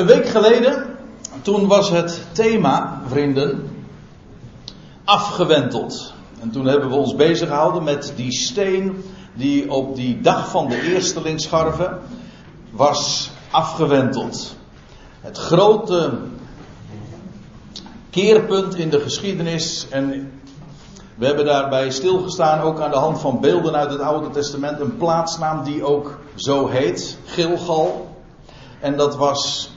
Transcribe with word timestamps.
Een 0.00 0.06
week 0.06 0.28
geleden, 0.28 0.96
toen 1.42 1.66
was 1.66 1.90
het 1.90 2.20
thema, 2.32 3.02
vrienden, 3.06 3.76
afgewenteld. 5.04 6.12
En 6.40 6.50
toen 6.50 6.66
hebben 6.66 6.88
we 6.88 6.94
ons 6.94 7.14
bezig 7.14 7.48
gehouden 7.48 7.82
met 7.82 8.12
die 8.16 8.32
steen 8.32 9.04
die 9.34 9.72
op 9.72 9.96
die 9.96 10.20
dag 10.20 10.50
van 10.50 10.68
de 10.68 10.82
eerstelingsscharven 10.82 11.98
was 12.70 13.30
afgewenteld. 13.50 14.54
Het 15.20 15.38
grote 15.38 16.12
keerpunt 18.10 18.74
in 18.74 18.90
de 18.90 19.00
geschiedenis. 19.00 19.86
En 19.90 20.32
we 21.14 21.26
hebben 21.26 21.44
daarbij 21.44 21.90
stilgestaan, 21.90 22.60
ook 22.60 22.80
aan 22.80 22.90
de 22.90 22.96
hand 22.96 23.20
van 23.20 23.40
beelden 23.40 23.76
uit 23.76 23.90
het 23.90 24.00
Oude 24.00 24.30
Testament, 24.30 24.80
een 24.80 24.96
plaatsnaam 24.96 25.64
die 25.64 25.84
ook 25.84 26.18
zo 26.34 26.68
heet, 26.68 27.18
Gilgal. 27.24 28.08
En 28.80 28.96
dat 28.96 29.16
was, 29.16 29.70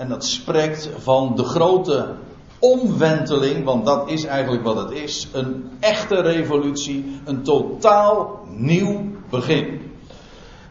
en 0.00 0.08
dat 0.08 0.24
spreekt 0.24 0.90
van 0.98 1.32
de 1.36 1.44
grote 1.44 2.14
omwenteling, 2.58 3.64
want 3.64 3.86
dat 3.86 4.10
is 4.10 4.24
eigenlijk 4.24 4.64
wat 4.64 4.76
het 4.76 4.90
is. 4.90 5.28
Een 5.32 5.70
echte 5.80 6.20
revolutie, 6.20 7.20
een 7.24 7.42
totaal 7.42 8.40
nieuw 8.48 9.02
begin. 9.30 9.92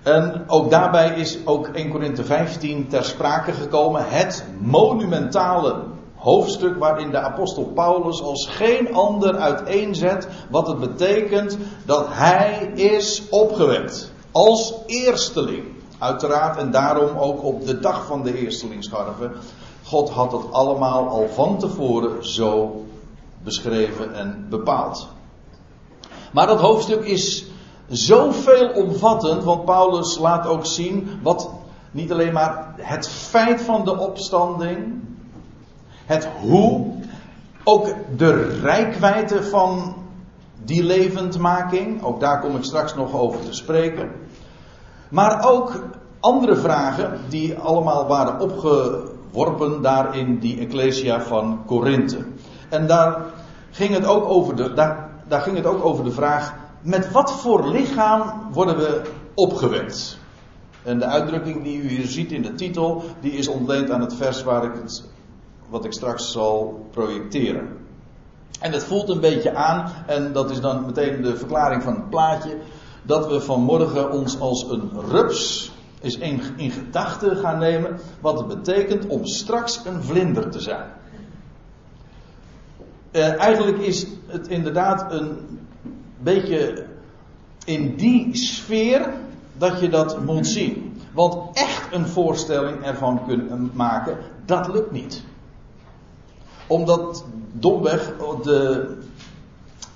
En 0.03 0.43
ook 0.47 0.69
daarbij 0.69 1.19
is 1.19 1.37
ook 1.45 1.67
1 1.67 1.89
Korinthe 1.89 2.23
15 2.23 2.87
ter 2.87 3.03
sprake 3.03 3.51
gekomen. 3.51 4.09
Het 4.09 4.45
monumentale 4.59 5.83
hoofdstuk 6.15 6.77
waarin 6.77 7.11
de 7.11 7.19
apostel 7.19 7.63
Paulus 7.63 8.21
als 8.21 8.47
geen 8.47 8.93
ander 8.93 9.35
uiteenzet 9.35 10.27
wat 10.49 10.67
het 10.67 10.79
betekent 10.79 11.57
dat 11.85 12.07
hij 12.09 12.71
is 12.75 13.23
opgewekt. 13.29 14.11
Als 14.31 14.73
eersteling. 14.85 15.78
Uiteraard 15.99 16.57
en 16.57 16.71
daarom 16.71 17.17
ook 17.17 17.43
op 17.43 17.65
de 17.65 17.79
dag 17.79 18.05
van 18.05 18.23
de 18.23 18.37
eerstelingsscharven. 18.37 19.31
God 19.83 20.09
had 20.09 20.31
het 20.31 20.51
allemaal 20.51 21.07
al 21.07 21.27
van 21.27 21.57
tevoren 21.57 22.27
zo 22.27 22.83
beschreven 23.43 24.13
en 24.13 24.45
bepaald. 24.49 25.07
Maar 26.31 26.47
dat 26.47 26.59
hoofdstuk 26.59 27.03
is 27.03 27.45
zo 27.91 28.31
veelomvattend, 28.31 29.43
want 29.43 29.65
Paulus 29.65 30.17
laat 30.17 30.45
ook 30.45 30.65
zien 30.65 31.19
wat 31.21 31.49
niet 31.91 32.11
alleen 32.11 32.33
maar 32.33 32.73
het 32.77 33.07
feit 33.09 33.61
van 33.61 33.85
de 33.85 33.97
opstanding, 33.97 35.01
het 36.05 36.27
hoe, 36.41 36.93
ook 37.63 37.87
de 38.17 38.59
rijkwijde 38.61 39.43
van 39.43 39.95
die 40.63 40.83
levendmaking, 40.83 42.03
ook 42.03 42.19
daar 42.19 42.39
kom 42.39 42.55
ik 42.55 42.63
straks 42.63 42.95
nog 42.95 43.13
over 43.13 43.39
te 43.39 43.53
spreken. 43.53 44.11
Maar 45.09 45.49
ook 45.49 45.83
andere 46.19 46.55
vragen 46.55 47.19
die 47.29 47.57
allemaal 47.57 48.07
waren 48.07 48.39
opgeworpen 48.39 49.81
daar 49.81 50.15
in 50.15 50.39
die 50.39 50.59
Ecclesia 50.59 51.21
van 51.21 51.59
Korinthe. 51.65 52.25
En 52.69 52.87
daar 52.87 53.21
ging 53.71 53.93
het 53.93 54.05
ook 54.05 54.25
over 54.27 54.55
de, 54.55 54.73
daar, 54.73 55.09
daar 55.27 55.41
ging 55.41 55.55
het 55.55 55.65
ook 55.65 55.85
over 55.85 56.03
de 56.03 56.11
vraag: 56.11 56.53
met 56.81 57.11
wat 57.11 57.31
voor 57.31 57.67
lichaam 57.67 58.33
worden 58.51 58.77
we 58.77 59.01
opgewekt? 59.33 60.17
En 60.83 60.99
de 60.99 61.05
uitdrukking 61.05 61.63
die 61.63 61.81
u 61.81 61.87
hier 61.87 62.07
ziet 62.07 62.31
in 62.31 62.41
de 62.41 62.53
titel, 62.53 63.03
die 63.19 63.31
is 63.31 63.47
ontleend 63.47 63.91
aan 63.91 64.01
het 64.01 64.13
vers 64.13 64.43
waar 64.43 64.63
ik 64.63 64.71
het, 64.81 65.03
wat 65.69 65.85
ik 65.85 65.93
straks 65.93 66.31
zal 66.31 66.85
projecteren. 66.91 67.77
En 68.59 68.71
het 68.71 68.83
voelt 68.83 69.09
een 69.09 69.19
beetje 69.19 69.55
aan, 69.55 69.91
en 70.07 70.33
dat 70.33 70.49
is 70.49 70.61
dan 70.61 70.85
meteen 70.85 71.21
de 71.21 71.37
verklaring 71.37 71.83
van 71.83 71.93
het 71.93 72.09
plaatje, 72.09 72.57
dat 73.03 73.27
we 73.27 73.41
vanmorgen 73.41 74.11
ons 74.11 74.39
als 74.39 74.63
een 74.69 74.89
rups 75.09 75.71
is 76.01 76.17
in, 76.17 76.71
gedachten 76.71 77.37
gaan 77.37 77.59
nemen 77.59 77.99
wat 78.21 78.37
het 78.37 78.47
betekent 78.47 79.07
om 79.07 79.25
straks 79.25 79.81
een 79.85 80.03
vlinder 80.03 80.49
te 80.49 80.59
zijn. 80.59 80.85
Uh, 83.11 83.39
eigenlijk 83.39 83.77
is 83.77 84.07
het 84.27 84.47
inderdaad 84.47 85.11
een 85.11 85.59
beetje 86.17 86.85
in 87.65 87.95
die 87.95 88.35
sfeer 88.35 89.13
dat 89.57 89.79
je 89.79 89.89
dat 89.89 90.25
moet 90.25 90.47
zien. 90.47 91.01
Want 91.13 91.57
echt 91.57 91.93
een 91.93 92.07
voorstelling 92.07 92.83
ervan 92.83 93.25
kunnen 93.27 93.71
maken, 93.73 94.17
dat 94.45 94.67
lukt 94.67 94.91
niet. 94.91 95.23
Omdat 96.67 97.25
domweg 97.51 98.13
de, 98.43 98.97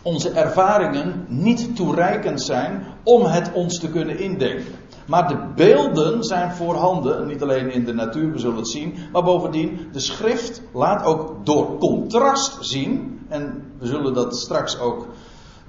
onze 0.01 0.29
ervaringen 0.29 1.25
niet 1.27 1.75
toereikend 1.75 2.41
zijn 2.41 2.85
om 3.03 3.25
het 3.25 3.51
ons 3.53 3.79
te 3.79 3.89
kunnen 3.89 4.19
indenken. 4.19 4.75
Maar 5.05 5.27
de 5.27 5.37
beelden 5.55 6.23
zijn 6.23 6.51
voorhanden, 6.51 7.27
niet 7.27 7.41
alleen 7.41 7.71
in 7.71 7.85
de 7.85 7.93
natuur, 7.93 8.31
we 8.31 8.39
zullen 8.39 8.57
het 8.57 8.67
zien, 8.67 8.95
maar 9.11 9.23
bovendien, 9.23 9.87
de 9.91 9.99
schrift 9.99 10.61
laat 10.73 11.05
ook 11.05 11.45
door 11.45 11.77
contrast 11.77 12.57
zien, 12.59 13.19
en 13.27 13.71
we 13.79 13.87
zullen 13.87 14.13
dat 14.13 14.37
straks 14.37 14.79
ook 14.79 15.07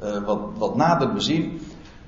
uh, 0.02 0.24
wat, 0.26 0.38
wat 0.58 0.76
nader 0.76 1.12
bezien, 1.12 1.60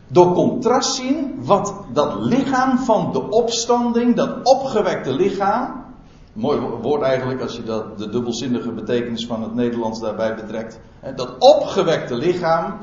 door 0.09 0.33
contrast 0.33 0.95
zien 0.95 1.35
wat 1.45 1.75
dat 1.93 2.15
lichaam 2.15 2.79
van 2.79 3.13
de 3.13 3.31
opstanding, 3.31 4.17
dat 4.17 4.39
opgewekte 4.43 5.13
lichaam, 5.13 5.85
mooi 6.33 6.61
woord 6.83 7.03
eigenlijk 7.03 7.41
als 7.41 7.57
je 7.57 7.63
dat, 7.63 7.99
de 7.99 8.09
dubbelzinnige 8.09 8.73
betekenis 8.73 9.27
van 9.27 9.43
het 9.43 9.55
Nederlands 9.55 10.01
daarbij 10.01 10.35
betrekt, 10.35 10.81
dat 11.15 11.39
opgewekte 11.39 12.15
lichaam 12.15 12.79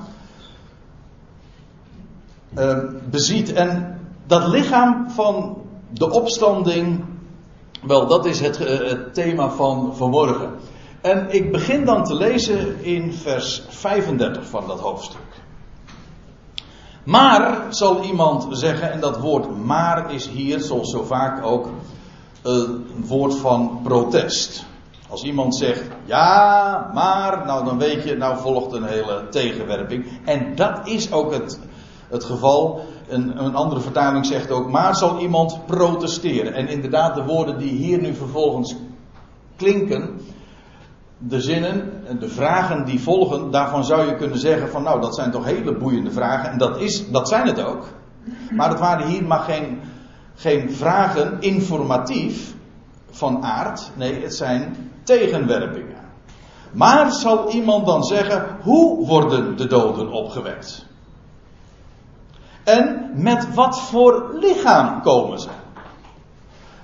uh, 2.57 2.77
beziet. 3.09 3.53
En 3.53 3.99
dat 4.27 4.47
lichaam 4.47 5.09
van 5.09 5.57
de 5.89 6.11
opstanding, 6.11 7.05
wel, 7.81 8.07
dat 8.07 8.25
is 8.25 8.39
het, 8.39 8.59
uh, 8.59 8.67
het, 8.67 9.13
thema 9.13 9.49
van 9.49 9.95
vanmorgen. 9.95 10.51
En 11.01 11.27
ik 11.29 11.51
begin 11.51 11.85
dan 11.85 12.03
te 12.03 12.15
lezen 12.15 12.83
in 12.83 13.13
vers 13.13 13.63
35 13.69 14.45
van 14.45 14.67
dat 14.67 14.79
hoofdstuk. 14.79 15.21
Maar, 17.03 17.65
zal 17.69 18.03
iemand 18.03 18.47
zeggen, 18.49 18.91
en 18.91 18.99
dat 18.99 19.19
woord 19.19 19.65
maar 19.65 20.13
is 20.13 20.27
hier, 20.27 20.59
zoals 20.59 20.91
zo 20.91 21.03
vaak 21.03 21.45
ook, 21.45 21.69
een 22.41 22.85
woord 23.05 23.35
van 23.35 23.79
protest. 23.83 24.65
Als 25.13 25.23
iemand 25.23 25.55
zegt, 25.55 25.83
ja, 26.05 26.89
maar, 26.93 27.45
nou 27.45 27.65
dan 27.65 27.77
weet 27.77 28.03
je, 28.03 28.17
nou 28.17 28.37
volgt 28.37 28.73
een 28.73 28.83
hele 28.83 29.27
tegenwerping. 29.29 30.05
En 30.25 30.55
dat 30.55 30.87
is 30.87 31.11
ook 31.11 31.33
het, 31.33 31.59
het 32.09 32.23
geval. 32.23 32.85
Een, 33.07 33.43
een, 33.43 33.55
andere 33.55 33.81
vertaling 33.81 34.25
zegt 34.25 34.51
ook, 34.51 34.69
maar 34.69 34.95
zal 34.95 35.19
iemand 35.19 35.65
protesteren. 35.65 36.53
En 36.53 36.67
inderdaad, 36.67 37.15
de 37.15 37.23
woorden 37.23 37.57
die 37.57 37.71
hier 37.71 38.01
nu 38.01 38.13
vervolgens 38.13 38.75
klinken, 39.55 40.19
de 41.17 41.41
zinnen 41.41 42.05
en 42.07 42.19
de 42.19 42.29
vragen 42.29 42.85
die 42.85 42.99
volgen, 42.99 43.51
daarvan 43.51 43.85
zou 43.85 44.07
je 44.07 44.15
kunnen 44.15 44.37
zeggen 44.37 44.69
van 44.69 44.83
nou, 44.83 45.01
dat 45.01 45.15
zijn 45.15 45.31
toch 45.31 45.45
hele 45.45 45.77
boeiende 45.77 46.11
vragen. 46.11 46.51
En 46.51 46.57
dat, 46.57 46.79
is, 46.79 47.11
dat 47.11 47.27
zijn 47.27 47.47
het 47.47 47.63
ook. 47.63 47.85
Maar 48.51 48.69
het 48.69 48.79
waren 48.79 49.07
hier 49.07 49.23
maar 49.23 49.39
geen, 49.39 49.79
geen 50.35 50.71
vragen 50.71 51.37
informatief 51.39 52.53
van 53.11 53.43
aard. 53.43 53.91
Nee, 53.95 54.21
het 54.21 54.35
zijn 54.35 54.91
tegenwerpingen. 55.03 56.01
Maar 56.71 57.11
zal 57.11 57.49
iemand 57.49 57.85
dan 57.85 58.03
zeggen, 58.03 58.57
hoe 58.61 59.07
worden 59.07 59.57
de 59.57 59.67
doden 59.67 60.11
opgewekt? 60.11 60.85
En 62.63 63.11
met 63.13 63.53
wat 63.53 63.81
voor 63.81 64.29
lichaam 64.39 65.01
komen 65.01 65.39
ze? 65.39 65.49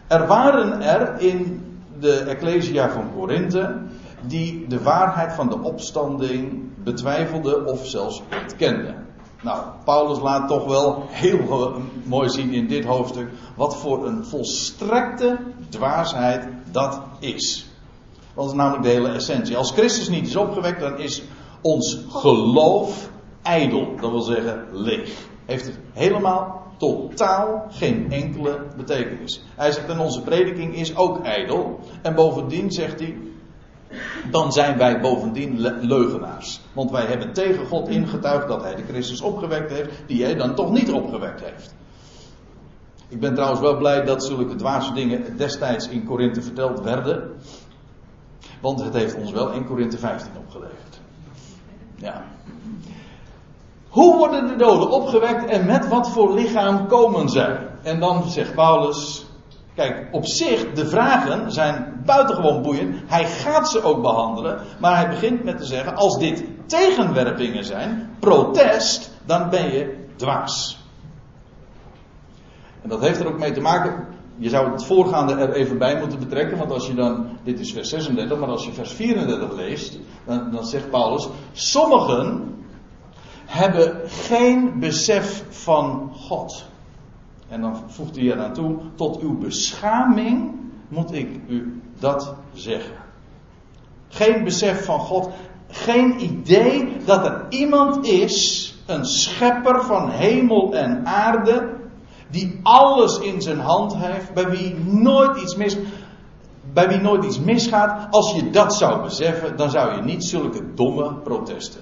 Er 0.08 0.28
waren 0.28 0.82
er 0.82 1.20
in 1.20 1.64
de 2.00 2.14
Ecclesia 2.14 2.90
van 2.90 3.12
Korinthe 3.16 3.78
die 4.22 4.68
de 4.68 4.84
waarheid 4.84 5.34
van 5.34 5.50
de 5.50 5.60
opstanding 5.60 6.70
betwijfelden 6.84 7.66
of 7.66 7.88
zelfs 7.88 8.22
ontkenden. 8.42 9.08
Nou, 9.42 9.64
Paulus 9.84 10.20
laat 10.20 10.48
toch 10.48 10.66
wel 10.66 11.04
heel 11.08 11.74
mooi 12.04 12.30
zien 12.30 12.54
in 12.54 12.68
dit 12.68 12.86
hoofdstuk 12.86 13.30
wat 13.56 13.78
voor 13.78 14.08
een 14.08 14.26
volstrekte 14.26 15.38
dwaasheid 15.70 16.48
dat 16.72 17.02
is. 17.20 17.69
Dat 18.40 18.48
is 18.48 18.54
namelijk 18.54 18.84
de 18.84 18.90
hele 18.90 19.10
essentie. 19.10 19.58
Als 19.58 19.72
Christus 19.72 20.10
niet 20.10 20.28
is 20.28 20.36
opgewekt, 20.36 20.80
dan 20.80 21.00
is 21.00 21.24
ons 21.62 22.06
geloof 22.10 23.10
ijdel. 23.42 23.96
Dat 24.02 24.12
wil 24.12 24.22
zeggen 24.22 24.66
leeg. 24.72 25.28
Heeft 25.46 25.66
het 25.66 25.80
helemaal 25.94 26.64
totaal 26.78 27.66
geen 27.70 28.12
enkele 28.12 28.66
betekenis. 28.78 29.44
Hij 29.56 29.72
zegt 29.72 29.90
en 29.90 30.00
onze 30.00 30.22
prediking 30.22 30.76
is 30.76 30.96
ook 30.96 31.24
ijdel. 31.24 31.80
En 32.02 32.16
bovendien 32.16 32.72
zegt 32.72 33.00
hij, 33.00 33.18
dan 34.32 34.52
zijn 34.52 34.78
wij 34.78 35.02
bovendien 35.02 35.60
leugenaars. 35.82 36.62
Want 36.74 36.92
wij 36.92 37.06
hebben 37.06 37.34
tegen 37.34 37.66
God 37.66 37.88
ingetuigd 37.88 38.48
dat 38.48 38.64
hij 38.64 38.76
de 38.76 38.84
Christus 38.84 39.22
opgewekt 39.22 39.72
heeft, 39.72 39.90
die 40.06 40.24
hij 40.24 40.36
dan 40.36 40.56
toch 40.56 40.72
niet 40.72 40.92
opgewekt 40.92 41.42
heeft. 41.42 41.76
Ik 43.08 43.20
ben 43.20 43.34
trouwens 43.34 43.62
wel 43.62 43.78
blij 43.78 44.04
dat 44.04 44.24
zulke 44.24 44.56
dwaze 44.56 44.94
dingen 44.94 45.38
destijds 45.38 45.88
in 45.88 46.06
Korinthe 46.06 46.42
verteld 46.42 46.82
werden. 46.82 47.32
Want 48.60 48.84
het 48.84 48.94
heeft 48.94 49.16
ons 49.16 49.32
wel 49.32 49.52
in 49.52 49.66
Korinthe 49.66 49.98
15 49.98 50.32
opgeleverd. 50.38 51.00
Ja. 51.96 52.24
Hoe 53.90 54.18
worden 54.18 54.48
de 54.48 54.56
doden 54.56 54.90
opgewekt 54.90 55.46
en 55.46 55.66
met 55.66 55.88
wat 55.88 56.10
voor 56.10 56.34
lichaam 56.34 56.88
komen 56.88 57.30
zij? 57.30 57.68
En 57.84 58.00
dan 58.00 58.30
zegt 58.30 58.54
Paulus, 58.54 59.30
Kijk, 59.80 60.08
op 60.12 60.26
zich, 60.26 60.74
de 60.74 60.88
vragen 60.88 61.52
zijn 61.52 62.02
buitengewoon 62.06 62.62
boeiend. 62.62 62.96
Hij 63.06 63.26
gaat 63.26 63.70
ze 63.70 63.84
ook 63.84 64.02
behandelen. 64.02 64.62
Maar 64.80 64.96
hij 64.96 65.10
begint 65.10 65.44
met 65.44 65.58
te 65.58 65.66
zeggen: 65.66 65.96
als 65.96 66.18
dit 66.18 66.44
tegenwerpingen 66.66 67.66
zijn, 67.66 68.16
protest, 68.20 69.12
dan 69.26 69.50
ben 69.50 69.72
je 69.72 70.06
dwaas. 70.16 70.80
En 72.82 72.90
dat 72.90 73.02
heeft 73.02 73.20
er 73.20 73.28
ook 73.28 73.40
mee 73.40 73.52
te 73.52 73.62
maken. 73.62 74.08
Je 74.40 74.50
zou 74.50 74.72
het 74.72 74.84
voorgaande 74.84 75.34
er 75.34 75.54
even 75.54 75.78
bij 75.78 76.00
moeten 76.00 76.20
betrekken, 76.20 76.58
want 76.58 76.72
als 76.72 76.88
je 76.88 76.94
dan, 76.94 77.28
dit 77.44 77.60
is 77.60 77.72
vers 77.72 77.90
36, 77.90 78.40
maar 78.40 78.50
als 78.50 78.66
je 78.66 78.72
vers 78.72 78.92
34 78.92 79.56
leest, 79.56 80.00
dan, 80.26 80.66
zegt 80.66 80.90
Paulus: 80.90 81.28
sommigen 81.52 82.56
hebben 83.46 84.10
geen 84.10 84.80
besef 84.80 85.44
van 85.50 86.12
God. 86.16 86.66
En 87.50 87.62
dan 87.62 87.76
voegt 87.88 88.16
hij 88.16 88.26
eraan 88.26 88.54
toe, 88.54 88.78
tot 88.96 89.20
uw 89.20 89.38
beschaming 89.38 90.52
moet 90.88 91.14
ik 91.14 91.40
u 91.48 91.82
dat 92.00 92.36
zeggen. 92.54 92.96
Geen 94.08 94.44
besef 94.44 94.86
van 94.86 95.00
God, 95.00 95.30
geen 95.68 96.24
idee 96.24 96.98
dat 97.06 97.26
er 97.26 97.46
iemand 97.50 98.06
is, 98.08 98.76
een 98.86 99.06
schepper 99.06 99.84
van 99.84 100.10
hemel 100.10 100.74
en 100.76 101.06
aarde, 101.06 101.78
die 102.30 102.60
alles 102.64 103.20
in 103.20 103.42
zijn 103.42 103.60
hand 103.60 103.96
heeft, 103.96 104.34
bij 104.34 104.50
wie 104.50 104.76
nooit 104.76 105.42
iets 105.42 105.56
mis, 105.56 105.78
bij 106.74 106.88
wie 106.88 107.00
nooit 107.00 107.24
iets 107.24 107.40
misgaat. 107.40 108.08
Als 108.12 108.36
je 108.36 108.50
dat 108.50 108.76
zou 108.76 109.02
beseffen, 109.02 109.58
dan 109.58 109.70
zou 109.70 109.96
je 109.96 110.02
niet 110.02 110.24
zulke 110.24 110.74
domme 110.74 111.14
protesten 111.14 111.82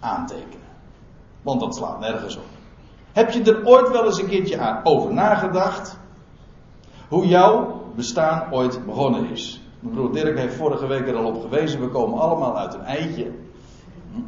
aantekenen. 0.00 0.66
Want 1.42 1.60
dat 1.60 1.76
slaat 1.76 2.00
nergens 2.00 2.36
op. 2.36 2.44
Heb 3.12 3.30
je 3.30 3.42
er 3.42 3.66
ooit 3.66 3.90
wel 3.90 4.04
eens 4.04 4.20
een 4.20 4.28
keertje 4.28 4.80
over 4.82 5.12
nagedacht? 5.12 5.98
Hoe 7.08 7.26
jouw 7.26 7.82
bestaan 7.94 8.52
ooit 8.52 8.86
begonnen 8.86 9.30
is. 9.30 9.60
Mijn 9.80 9.94
broer 9.94 10.12
Dirk 10.12 10.38
heeft 10.38 10.54
vorige 10.54 10.86
week 10.86 11.08
er 11.08 11.16
al 11.16 11.24
op 11.24 11.40
gewezen. 11.40 11.80
We 11.80 11.88
komen 11.88 12.18
allemaal 12.18 12.58
uit 12.58 12.74
een 12.74 12.84
eitje. 12.84 13.32
Hm? 14.12 14.20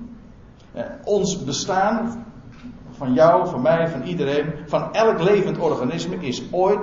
ons 1.05 1.44
bestaan, 1.44 2.25
van 2.96 3.12
jou, 3.12 3.48
van 3.48 3.62
mij, 3.62 3.88
van 3.88 4.02
iedereen, 4.02 4.52
van 4.66 4.93
elk 4.93 5.20
levend 5.20 5.58
organisme, 5.58 6.16
is 6.16 6.43
ooit 6.50 6.78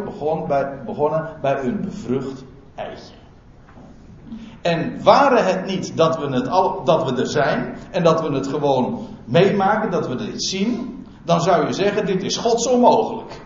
bij, 0.48 0.84
begonnen 0.86 1.38
bij 1.42 1.64
een 1.64 1.82
bevrucht 1.82 2.44
eitje. 2.76 3.14
En 4.62 5.04
waren 5.04 5.46
het 5.46 5.66
niet 5.66 5.98
dat 5.98 6.18
we, 6.18 6.26
het 6.26 6.46
dat 6.86 7.12
we 7.12 7.22
er 7.22 7.28
zijn 7.28 7.76
en 7.92 8.04
dat 8.04 8.22
we 8.22 8.34
het 8.34 8.48
gewoon 8.48 9.08
meemaken, 9.26 9.92
dat 9.92 10.08
we 10.08 10.16
dit 10.16 10.44
zien, 10.44 11.06
dan 11.24 11.42
zou 11.42 11.68
je 11.68 11.74
zeggen: 11.74 12.06
dit 12.06 12.24
is 12.24 12.38
Gods 12.38 12.68
onmogelijk. 12.68 13.42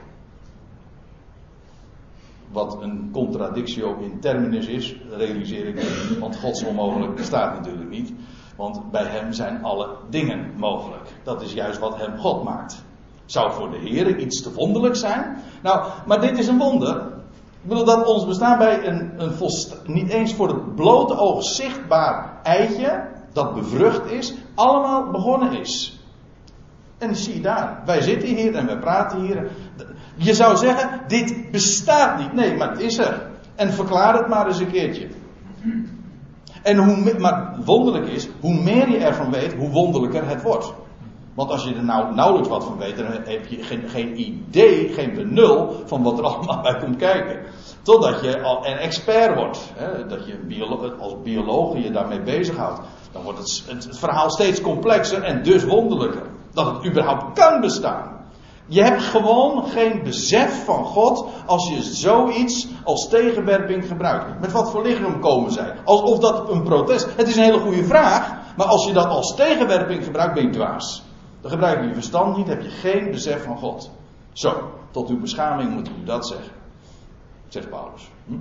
Wat 2.52 2.82
een 2.82 3.10
contradictio 3.12 3.98
in 3.98 4.20
terminus 4.20 4.68
is, 4.68 4.96
realiseer 5.12 5.66
ik 5.66 5.76
niet. 5.76 6.20
Want 6.20 6.38
Gods 6.38 6.64
onmogelijk 6.64 7.16
bestaat 7.16 7.54
natuurlijk 7.60 7.90
niet. 7.90 8.14
Want 8.58 8.92
bij 8.92 9.06
Hem 9.06 9.34
zijn 9.34 9.64
alle 9.64 9.90
dingen 10.10 10.54
mogelijk. 10.56 11.10
Dat 11.24 11.42
is 11.42 11.54
juist 11.54 11.80
wat 11.80 11.98
Hem 11.98 12.18
God 12.18 12.44
maakt. 12.44 12.84
Zou 13.26 13.52
voor 13.52 13.72
de 13.72 13.78
Heer 13.78 14.18
iets 14.18 14.42
te 14.42 14.54
wonderlijk 14.54 14.96
zijn? 14.96 15.38
Nou, 15.62 15.88
maar 16.06 16.22
dit 16.22 16.38
is 16.38 16.48
een 16.48 16.58
wonder. 16.58 16.96
Ik 17.62 17.70
bedoel 17.70 17.86
dat 17.86 18.08
ons 18.08 18.26
bestaan 18.26 18.58
bij 18.58 18.88
een, 18.88 19.12
een 19.18 19.34
niet 19.86 20.10
eens 20.10 20.34
voor 20.34 20.48
het 20.48 20.76
blote 20.76 21.18
oog 21.18 21.44
zichtbaar 21.44 22.40
eitje, 22.44 23.08
dat 23.34 23.54
bevrucht 23.54 24.12
is, 24.12 24.34
allemaal 24.56 25.12
begonnen 25.12 25.52
is. 25.52 26.00
En 26.98 27.16
zie 27.16 27.42
daar, 27.42 27.82
wij 27.86 28.02
zitten 28.02 28.28
hier 28.30 28.56
en 28.56 28.68
we 28.68 28.78
praten 28.78 29.22
hier. 29.22 29.52
Je 30.16 30.34
zou 30.34 30.58
zeggen, 30.58 31.02
dit 31.08 31.52
bestaat 31.52 32.20
niet. 32.20 32.34
Nee, 32.34 32.56
maar 32.56 32.70
het 32.70 32.80
is 32.80 32.98
er. 32.98 33.30
En 33.56 33.74
verklaar 33.74 34.18
het 34.18 34.28
maar 34.28 34.48
eens 34.48 34.60
een 34.60 34.72
keertje. 34.72 35.08
En 36.68 36.78
hoe, 36.78 37.20
maar 37.20 37.56
wonderlijk 37.66 38.08
is, 38.08 38.28
hoe 38.40 38.54
meer 38.54 38.90
je 38.90 38.98
ervan 38.98 39.32
weet, 39.32 39.54
hoe 39.54 39.70
wonderlijker 39.70 40.28
het 40.28 40.42
wordt. 40.42 40.74
Want 41.34 41.50
als 41.50 41.64
je 41.64 41.76
er 41.76 41.84
nou 41.84 42.16
nauwelijks 42.16 42.50
wat 42.50 42.64
van 42.64 42.78
weet, 42.78 42.98
dan 42.98 43.06
heb 43.06 43.46
je 43.48 43.64
geen, 43.64 43.90
geen 43.90 44.20
idee, 44.20 44.90
geen 44.90 45.14
benul 45.14 45.84
van 45.86 46.04
wat 46.04 46.18
er 46.18 46.24
allemaal 46.26 46.62
bij 46.62 46.78
komt 46.78 46.96
kijken. 46.96 47.40
Totdat 47.82 48.22
je 48.22 48.42
al 48.42 48.68
een 48.68 48.78
expert 48.78 49.36
wordt. 49.36 49.72
Hè, 49.76 50.06
dat 50.08 50.26
je 50.26 50.96
als 51.00 51.16
bioloog 51.24 51.84
je 51.84 51.92
daarmee 51.92 52.22
bezighoudt. 52.22 52.80
Dan 53.12 53.24
wordt 53.24 53.40
het, 53.40 53.64
het 53.68 54.00
verhaal 54.00 54.30
steeds 54.30 54.62
complexer 54.62 55.24
en 55.24 55.44
dus 55.44 55.64
wonderlijker 55.64 56.30
dat 56.54 56.66
het 56.66 56.86
überhaupt 56.86 57.40
kan 57.40 57.62
bestaan. 57.62 58.17
Je 58.68 58.84
hebt 58.84 59.02
gewoon 59.02 59.68
geen 59.68 60.04
besef 60.04 60.66
van 60.66 60.86
God 60.86 61.28
als 61.46 61.70
je 61.70 61.82
zoiets 61.84 62.68
als 62.84 63.10
tegenwerping 63.10 63.88
gebruikt. 63.88 64.40
Met 64.40 64.52
wat 64.52 64.72
voor 64.72 64.84
lichaam 64.84 65.20
komen 65.20 65.52
zij? 65.52 65.76
Alsof 65.84 66.20
dat 66.20 66.50
een 66.50 66.64
protest. 66.64 67.08
Het 67.16 67.28
is 67.28 67.36
een 67.36 67.44
hele 67.44 67.60
goede 67.60 67.84
vraag, 67.84 68.36
maar 68.58 68.66
als 68.66 68.86
je 68.86 68.94
dat 68.94 69.06
als 69.06 69.36
tegenwerping 69.36 70.04
gebruikt, 70.04 70.34
ben 70.34 70.44
je 70.44 70.50
dwaas. 70.50 71.04
Dan 71.42 71.52
gebruik 71.52 71.82
je 71.82 71.88
je 71.88 71.94
verstand 71.94 72.38
niet, 72.38 72.48
heb 72.48 72.62
je 72.62 72.70
geen 72.70 73.12
besef 73.12 73.44
van 73.44 73.58
God. 73.58 73.92
Zo, 74.32 74.72
tot 74.92 75.10
uw 75.10 75.20
beschaming 75.20 75.72
moet 75.72 75.88
u 75.88 76.04
dat 76.04 76.28
zeggen, 76.28 76.52
zegt 77.48 77.70
Paulus. 77.70 78.10
Hm? 78.26 78.34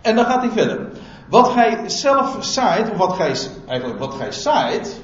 En 0.00 0.16
dan 0.16 0.24
gaat 0.24 0.40
hij 0.40 0.50
verder. 0.50 0.90
Wat 1.28 1.48
gij 1.48 1.88
zelf 1.88 2.36
zaait, 2.40 2.90
of 2.90 2.96
wat 2.96 3.12
gij, 3.12 3.36
eigenlijk 3.66 4.00
wat 4.00 4.14
gij 4.14 4.32
zaait, 4.32 5.02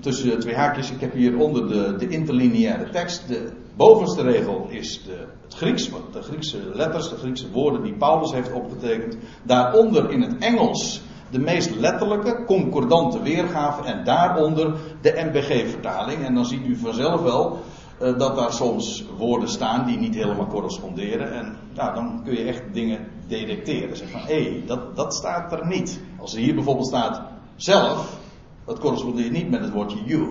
tussen 0.00 0.30
de 0.30 0.36
twee 0.36 0.54
haakjes, 0.54 0.90
ik 0.90 1.00
heb 1.00 1.12
hieronder 1.12 1.68
de, 1.68 1.96
de 1.96 2.08
interlineaire 2.08 2.90
tekst. 2.90 3.28
De 3.28 3.50
bovenste 3.76 4.22
regel 4.22 4.66
is 4.68 5.02
de, 5.04 5.26
het 5.42 5.54
Grieks, 5.54 5.90
de 6.12 6.22
Griekse 6.22 6.58
letters, 6.72 7.08
de 7.08 7.16
Griekse 7.16 7.50
woorden 7.50 7.82
die 7.82 7.94
Paulus 7.94 8.32
heeft 8.32 8.52
opgetekend. 8.52 9.16
Daaronder 9.42 10.10
in 10.10 10.22
het 10.22 10.38
Engels 10.38 11.02
de 11.30 11.38
meest 11.38 11.74
letterlijke, 11.74 12.44
concordante 12.44 13.22
weergave 13.22 13.84
en 13.84 14.04
daaronder 14.04 14.74
de 15.00 15.28
MBG-vertaling. 15.30 16.24
En 16.24 16.34
dan 16.34 16.46
ziet 16.46 16.66
u 16.66 16.76
vanzelf 16.76 17.22
wel 17.22 17.58
uh, 18.02 18.18
dat 18.18 18.36
daar 18.36 18.52
soms 18.52 19.04
woorden 19.16 19.48
staan 19.48 19.86
die 19.86 19.98
niet 19.98 20.14
helemaal 20.14 20.46
corresponderen. 20.46 21.32
En 21.32 21.56
dan 21.74 22.20
kun 22.24 22.34
je 22.34 22.44
echt 22.44 22.62
dingen 22.72 23.06
detecteren. 23.28 23.96
Zeg 23.96 24.10
van, 24.10 24.20
hé, 24.20 24.42
hey, 24.42 24.62
dat, 24.66 24.96
dat 24.96 25.14
staat 25.14 25.52
er 25.52 25.66
niet. 25.66 26.00
Als 26.20 26.34
er 26.34 26.40
hier 26.40 26.54
bijvoorbeeld 26.54 26.86
staat 26.86 27.22
zelf, 27.56 28.18
dat 28.64 28.78
correspondeert 28.78 29.30
niet 29.30 29.50
met 29.50 29.60
het 29.60 29.72
woordje 29.72 30.04
you. 30.04 30.28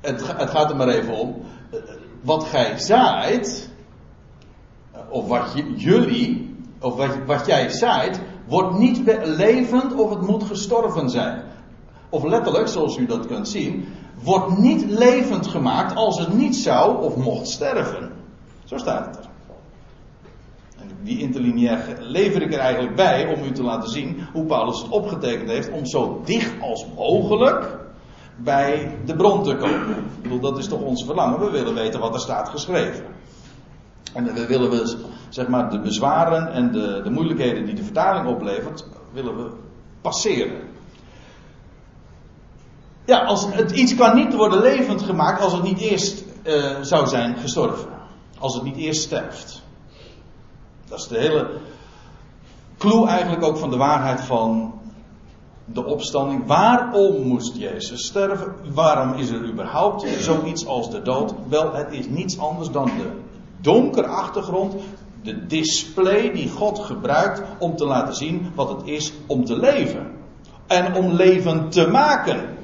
Het, 0.00 0.26
het 0.36 0.50
gaat 0.50 0.70
er 0.70 0.76
maar 0.76 0.88
even 0.88 1.14
om. 1.14 1.36
Wat 2.20 2.44
gij 2.44 2.78
zaait, 2.78 3.70
of 5.08 5.28
wat 5.28 5.52
jullie, 5.76 6.56
of 6.80 6.96
wat, 6.96 7.16
wat 7.26 7.46
jij 7.46 7.68
zaait, 7.68 8.20
wordt 8.46 8.78
niet 8.78 9.02
levend 9.24 9.94
of 9.94 10.10
het 10.10 10.20
moet 10.20 10.44
gestorven 10.44 11.10
zijn. 11.10 11.42
Of 12.08 12.24
letterlijk, 12.24 12.68
zoals 12.68 12.96
u 12.96 13.06
dat 13.06 13.26
kunt 13.26 13.48
zien, 13.48 13.88
wordt 14.22 14.58
niet 14.58 14.84
levend 14.90 15.46
gemaakt 15.46 15.96
als 15.96 16.18
het 16.18 16.34
niet 16.34 16.56
zou 16.56 17.02
of 17.02 17.16
mocht 17.16 17.48
sterven. 17.48 18.12
Zo 18.64 18.76
staat 18.76 19.06
het 19.06 19.24
er 19.24 19.27
die 21.02 21.18
interlineair 21.18 21.96
lever 22.00 22.42
ik 22.42 22.52
er 22.52 22.58
eigenlijk 22.58 22.96
bij 22.96 23.34
om 23.34 23.44
u 23.44 23.52
te 23.52 23.62
laten 23.62 23.90
zien 23.90 24.26
hoe 24.32 24.44
Paulus 24.44 24.82
het 24.82 24.90
opgetekend 24.90 25.48
heeft 25.48 25.70
om 25.70 25.86
zo 25.86 26.20
dicht 26.24 26.52
als 26.60 26.86
mogelijk 26.96 27.76
bij 28.36 28.96
de 29.04 29.16
bron 29.16 29.42
te 29.42 29.56
komen. 29.56 29.96
Ik 29.98 30.22
bedoel, 30.22 30.40
dat 30.40 30.58
is 30.58 30.68
toch 30.68 30.80
ons 30.80 31.04
verlangen. 31.04 31.40
We 31.40 31.50
willen 31.50 31.74
weten 31.74 32.00
wat 32.00 32.14
er 32.14 32.20
staat 32.20 32.48
geschreven. 32.48 33.04
En 34.12 34.34
we 34.34 34.46
willen 34.46 34.70
we, 34.70 34.96
zeg 35.28 35.48
maar, 35.48 35.70
de 35.70 35.80
bezwaren 35.80 36.52
en 36.52 36.72
de, 36.72 37.00
de 37.02 37.10
moeilijkheden 37.10 37.64
die 37.64 37.74
de 37.74 37.82
vertaling 37.82 38.26
oplevert, 38.26 38.86
willen 39.12 39.36
we 39.36 39.50
passeren. 40.00 40.60
Ja, 43.04 43.18
als 43.24 43.46
het, 43.50 43.70
iets 43.70 43.94
kan 43.94 44.16
niet 44.16 44.34
worden 44.34 44.60
levend 44.60 45.02
gemaakt 45.02 45.40
als 45.40 45.52
het 45.52 45.62
niet 45.62 45.80
eerst 45.80 46.24
uh, 46.44 46.80
zou 46.80 47.06
zijn 47.06 47.36
gestorven. 47.36 47.88
Als 48.38 48.54
het 48.54 48.62
niet 48.62 48.76
eerst 48.76 49.02
sterft. 49.02 49.62
Dat 50.88 50.98
is 50.98 51.08
de 51.08 51.18
hele 51.18 51.50
clue 52.78 53.06
eigenlijk 53.06 53.44
ook 53.44 53.58
van 53.58 53.70
de 53.70 53.76
waarheid 53.76 54.20
van 54.20 54.72
de 55.64 55.84
opstanding. 55.84 56.46
Waarom 56.46 57.26
moest 57.26 57.56
Jezus 57.56 58.06
sterven? 58.06 58.54
Waarom 58.74 59.12
is 59.12 59.30
er 59.30 59.44
überhaupt 59.44 60.06
zoiets 60.18 60.66
als 60.66 60.90
de 60.90 61.02
dood? 61.02 61.34
Wel, 61.48 61.74
het 61.74 61.92
is 61.92 62.06
niets 62.08 62.38
anders 62.38 62.70
dan 62.70 62.84
de 62.84 63.10
donkere 63.60 64.06
achtergrond, 64.06 64.74
de 65.22 65.46
display 65.46 66.32
die 66.32 66.50
God 66.50 66.78
gebruikt 66.78 67.42
om 67.58 67.76
te 67.76 67.84
laten 67.84 68.14
zien 68.14 68.52
wat 68.54 68.68
het 68.68 68.80
is 68.84 69.12
om 69.26 69.44
te 69.44 69.56
leven. 69.56 70.16
En 70.66 70.94
om 70.94 71.12
leven 71.12 71.68
te 71.68 71.88
maken. 71.88 72.56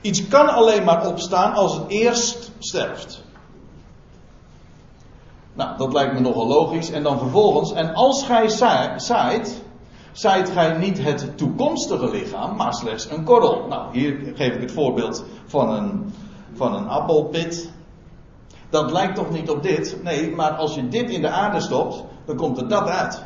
Iets 0.00 0.28
kan 0.28 0.48
alleen 0.48 0.84
maar 0.84 1.06
opstaan 1.06 1.52
als 1.52 1.74
het 1.74 1.84
eerst 1.88 2.50
sterft. 2.58 3.22
Nou, 5.54 5.76
dat 5.76 5.92
lijkt 5.92 6.12
me 6.12 6.20
nogal 6.20 6.46
logisch. 6.46 6.90
En 6.90 7.02
dan 7.02 7.18
vervolgens, 7.18 7.72
en 7.72 7.94
als 7.94 8.24
gij 8.24 8.48
zaait, 8.96 9.62
zaait 10.12 10.50
gij 10.50 10.78
niet 10.78 11.04
het 11.04 11.38
toekomstige 11.38 12.10
lichaam, 12.10 12.56
maar 12.56 12.74
slechts 12.74 13.10
een 13.10 13.24
korrel. 13.24 13.66
Nou, 13.68 13.98
hier 13.98 14.32
geef 14.34 14.54
ik 14.54 14.60
het 14.60 14.72
voorbeeld 14.72 15.24
van 15.46 15.70
een, 15.70 16.12
van 16.54 16.74
een 16.74 16.88
appelpit. 16.88 17.72
dat 18.70 18.92
lijkt 18.92 19.14
toch 19.14 19.30
niet 19.30 19.50
op 19.50 19.62
dit? 19.62 19.98
Nee, 20.02 20.34
maar 20.34 20.50
als 20.50 20.74
je 20.74 20.88
dit 20.88 21.10
in 21.10 21.20
de 21.20 21.28
aarde 21.28 21.60
stopt, 21.60 22.04
dan 22.24 22.36
komt 22.36 22.58
er 22.58 22.68
dat 22.68 22.88
uit. 22.88 23.22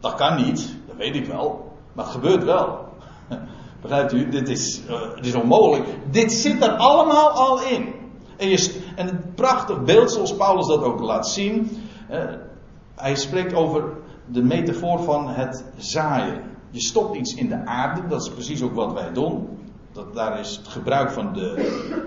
Dat 0.00 0.14
kan 0.14 0.36
niet, 0.36 0.76
dat 0.86 0.96
weet 0.96 1.14
ik 1.14 1.26
wel, 1.26 1.72
maar 1.92 2.04
het 2.04 2.14
gebeurt 2.14 2.44
wel. 2.44 2.78
Begrijpt 3.82 4.12
u? 4.12 4.28
Dit 4.28 4.48
is, 4.48 4.80
uh, 4.88 5.14
dit 5.14 5.26
is 5.26 5.34
onmogelijk. 5.34 5.84
Dit 6.10 6.32
zit 6.32 6.62
er 6.62 6.70
allemaal 6.70 7.28
al 7.30 7.62
in. 7.62 7.94
En, 8.36 8.48
je, 8.48 8.82
en 8.96 9.08
een 9.08 9.20
prachtig 9.34 9.84
beeld 9.84 10.12
zoals 10.12 10.36
Paulus 10.36 10.66
dat 10.66 10.82
ook 10.82 11.00
laat 11.00 11.28
zien. 11.28 11.70
Uh, 12.10 12.24
hij 12.94 13.14
spreekt 13.14 13.54
over 13.54 13.84
de 14.26 14.42
metafoor 14.42 15.02
van 15.02 15.28
het 15.28 15.64
zaaien. 15.76 16.40
Je 16.70 16.80
stopt 16.80 17.16
iets 17.16 17.34
in 17.34 17.48
de 17.48 17.64
aarde, 17.64 18.06
dat 18.06 18.22
is 18.22 18.30
precies 18.30 18.62
ook 18.62 18.74
wat 18.74 18.92
wij 18.92 19.12
doen. 19.12 19.48
Dat, 19.92 20.14
daar 20.14 20.40
is 20.40 20.56
het 20.56 20.68
gebruik 20.68 21.10
van 21.10 21.32
de 21.32 21.54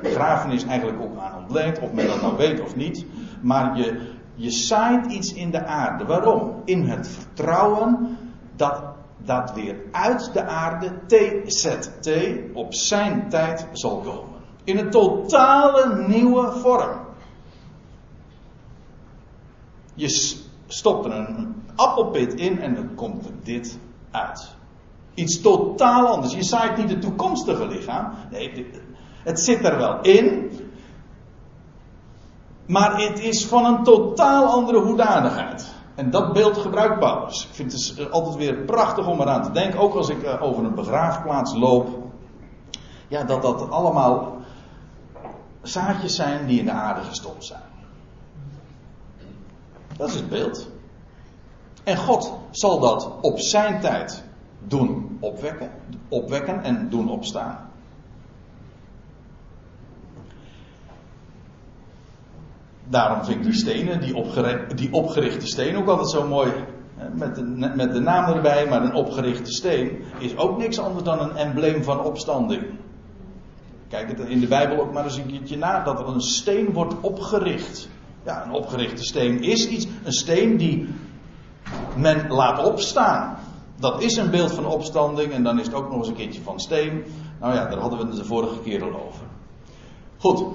begrafenis 0.01 0.65
eigenlijk 0.65 1.01
ook 1.01 1.17
aan 1.17 1.41
ontleend, 1.41 1.79
of 1.79 1.91
men 1.91 2.07
dat 2.07 2.21
nou 2.21 2.37
weet 2.37 2.61
of 2.61 2.75
niet. 2.75 3.05
Maar 3.41 3.77
je, 3.77 4.01
je 4.35 4.51
zaait 4.51 5.05
iets 5.05 5.33
in 5.33 5.51
de 5.51 5.65
aarde. 5.65 6.05
Waarom? 6.05 6.61
In 6.65 6.83
het 6.83 7.07
vertrouwen 7.07 8.17
dat 8.55 8.81
dat 9.17 9.53
weer 9.53 9.75
uit 9.91 10.33
de 10.33 10.43
aarde 10.43 10.91
TZT 11.07 12.09
op 12.53 12.73
zijn 12.73 13.29
tijd 13.29 13.67
zal 13.71 13.97
komen. 13.97 14.38
In 14.69 14.77
een 14.77 14.89
totale 14.89 16.07
nieuwe 16.07 16.51
vorm. 16.51 16.99
Je 19.93 20.09
stopt 20.67 21.05
er 21.05 21.11
een 21.11 21.63
appelpit 21.75 22.33
in 22.33 22.61
en 22.61 22.75
dan 22.75 22.95
komt 22.95 23.25
er 23.25 23.31
dit 23.43 23.79
uit. 24.11 24.55
Iets 25.13 25.41
totaal 25.41 26.07
anders. 26.07 26.33
Je 26.33 26.43
zaait 26.43 26.77
niet 26.77 26.89
het 26.89 27.01
toekomstige 27.01 27.67
lichaam. 27.67 28.11
Nee, 28.31 28.71
het 29.23 29.39
zit 29.39 29.65
er 29.65 29.77
wel 29.77 30.01
in. 30.01 30.51
Maar 32.65 33.01
het 33.01 33.19
is 33.19 33.45
van 33.45 33.65
een 33.65 33.83
totaal 33.83 34.45
andere 34.45 34.79
hoedanigheid. 34.79 35.73
En 35.95 36.09
dat 36.09 36.33
beeld 36.33 36.57
gebruikt 36.57 36.99
Paulus. 36.99 37.47
Ik 37.49 37.55
vind 37.55 37.71
het 37.71 38.11
altijd 38.11 38.35
weer 38.35 38.55
prachtig 38.55 39.07
om 39.07 39.21
eraan 39.21 39.43
te 39.43 39.51
denken. 39.51 39.79
Ook 39.79 39.95
als 39.95 40.09
ik 40.09 40.23
eh, 40.23 40.41
over 40.41 40.63
een 40.63 40.75
begraafplaats 40.75 41.55
loop. 41.55 41.87
Ja, 43.07 43.23
dat 43.23 43.41
dat 43.41 43.69
allemaal 43.69 44.38
zaadjes 45.61 46.15
zijn 46.15 46.47
die 46.47 46.59
in 46.59 46.65
de 46.65 46.71
aarde 46.71 47.01
gestopt 47.01 47.45
zijn. 47.45 47.61
Dat 49.97 50.09
is 50.09 50.15
het 50.15 50.29
beeld. 50.29 50.67
En 51.83 51.97
God 51.97 52.33
zal 52.51 52.79
dat 52.79 53.11
op 53.21 53.39
zijn 53.39 53.79
tijd 53.79 54.23
doen 54.67 55.17
opwekken, 55.19 55.71
opwekken 56.09 56.63
en 56.63 56.89
doen 56.89 57.09
opstaan. 57.09 57.69
Daarom 62.89 63.23
vind 63.23 63.37
ik 63.37 63.43
die 63.43 63.53
stenen, 63.53 64.01
die, 64.75 64.91
opgerichte, 64.91 65.47
steen 65.47 65.77
ook 65.77 65.87
altijd 65.87 66.09
zo 66.09 66.27
mooi. 66.27 66.51
Met 67.13 67.75
met 67.75 67.93
de 67.93 67.99
naam 67.99 68.33
erbij, 68.33 68.67
maar 68.67 68.83
een 68.83 68.93
opgerichte 68.93 69.51
steen 69.51 70.03
is 70.17 70.37
ook 70.37 70.57
niks 70.57 70.79
anders 70.79 71.03
dan 71.03 71.19
een 71.19 71.35
embleem 71.35 71.83
van 71.83 71.99
opstanding. 71.99 72.63
Kijk 73.89 74.07
het 74.07 74.19
in 74.19 74.39
de 74.39 74.47
Bijbel 74.47 74.79
ook 74.79 74.93
maar 74.93 75.03
eens 75.03 75.17
een 75.17 75.27
keertje 75.27 75.57
na, 75.57 75.83
dat 75.83 75.99
er 75.99 76.07
een 76.07 76.21
steen 76.21 76.73
wordt 76.73 76.93
opgericht. 77.01 77.89
Ja, 78.25 78.45
een 78.45 78.51
opgerichte 78.51 79.03
steen 79.03 79.43
is 79.43 79.67
iets, 79.67 79.87
een 80.03 80.13
steen 80.13 80.57
die 80.57 80.89
men 81.95 82.27
laat 82.27 82.63
opstaan. 82.63 83.37
Dat 83.75 84.01
is 84.01 84.17
een 84.17 84.29
beeld 84.29 84.51
van 84.51 84.65
opstanding 84.65 85.31
en 85.33 85.43
dan 85.43 85.59
is 85.59 85.65
het 85.65 85.75
ook 85.75 85.89
nog 85.89 85.97
eens 85.97 86.07
een 86.07 86.15
keertje 86.15 86.41
van 86.41 86.59
steen. 86.59 87.03
Nou 87.39 87.53
ja, 87.53 87.65
daar 87.65 87.79
hadden 87.79 87.99
we 87.99 88.05
het 88.05 88.15
de 88.15 88.25
vorige 88.25 88.59
keer 88.59 88.83
al 88.83 89.05
over. 89.07 89.23
Goed, 90.17 90.45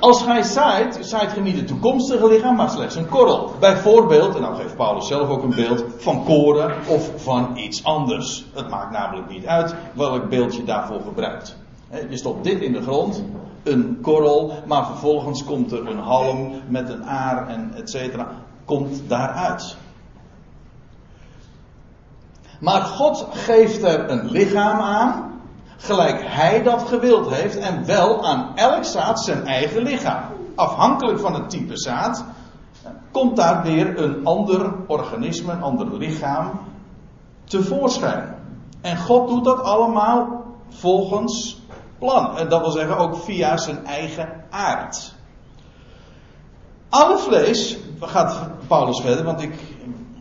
als 0.00 0.22
gij 0.22 0.42
zaait, 0.42 0.98
zaait 1.00 1.34
je 1.34 1.40
niet 1.40 1.56
het 1.56 1.66
toekomstige 1.66 2.26
lichaam, 2.26 2.56
maar 2.56 2.70
slechts 2.70 2.94
een 2.94 3.08
korrel. 3.08 3.52
Bijvoorbeeld, 3.60 4.34
en 4.34 4.40
nou 4.40 4.56
geeft 4.56 4.76
Paulus 4.76 5.06
zelf 5.06 5.28
ook 5.28 5.42
een 5.42 5.54
beeld 5.54 5.84
van 5.96 6.24
koren 6.24 6.74
of 6.88 7.10
van 7.16 7.56
iets 7.56 7.84
anders. 7.84 8.44
Het 8.54 8.68
maakt 8.68 8.90
namelijk 8.90 9.28
niet 9.28 9.46
uit 9.46 9.74
welk 9.94 10.28
beeld 10.28 10.54
je 10.54 10.64
daarvoor 10.64 11.00
gebruikt. 11.00 11.56
Je 11.90 12.16
stopt 12.16 12.44
dit 12.44 12.60
in 12.60 12.72
de 12.72 12.82
grond, 12.82 13.24
een 13.62 13.98
korrel, 14.02 14.52
maar 14.66 14.86
vervolgens 14.86 15.44
komt 15.44 15.72
er 15.72 15.88
een 15.88 15.98
halm 15.98 16.52
met 16.68 16.88
een 16.88 17.04
aar 17.04 17.48
en 17.48 17.72
et 17.74 17.90
cetera, 17.90 18.28
komt 18.64 19.02
daaruit. 19.08 19.76
Maar 22.60 22.80
God 22.80 23.26
geeft 23.30 23.82
er 23.82 24.10
een 24.10 24.30
lichaam 24.30 24.80
aan, 24.80 25.40
gelijk 25.76 26.20
hij 26.24 26.62
dat 26.62 26.82
gewild 26.82 27.30
heeft, 27.30 27.56
en 27.56 27.86
wel 27.86 28.26
aan 28.26 28.56
elk 28.56 28.84
zaad 28.84 29.20
zijn 29.20 29.46
eigen 29.46 29.82
lichaam. 29.82 30.22
Afhankelijk 30.54 31.18
van 31.18 31.34
het 31.34 31.50
type 31.50 31.76
zaad 31.78 32.24
komt 33.10 33.36
daar 33.36 33.62
weer 33.62 34.02
een 34.02 34.24
ander 34.24 34.72
organisme, 34.86 35.52
een 35.52 35.62
ander 35.62 35.96
lichaam 35.96 36.50
tevoorschijn. 37.44 38.34
En 38.80 38.96
God 38.96 39.28
doet 39.28 39.44
dat 39.44 39.62
allemaal 39.62 40.44
volgens 40.68 41.55
plan. 41.98 42.38
En 42.38 42.48
dat 42.48 42.60
wil 42.60 42.70
zeggen 42.70 42.96
ook 42.96 43.16
via 43.16 43.56
zijn 43.56 43.86
eigen 43.86 44.44
aard. 44.50 45.14
Alle 46.88 47.18
vlees, 47.18 47.76
gaat 48.00 48.48
Paulus 48.66 49.00
verder, 49.00 49.24
want 49.24 49.42
ik, 49.42 49.54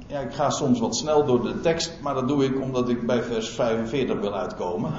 ja, 0.07 0.19
ik 0.19 0.33
ga 0.33 0.49
soms 0.49 0.79
wat 0.79 0.95
snel 0.95 1.25
door 1.25 1.41
de 1.41 1.59
tekst, 1.59 1.93
maar 2.01 2.13
dat 2.13 2.27
doe 2.27 2.45
ik 2.45 2.61
omdat 2.61 2.89
ik 2.89 3.05
bij 3.05 3.23
vers 3.23 3.49
45 3.49 4.19
wil 4.19 4.35
uitkomen. 4.35 4.93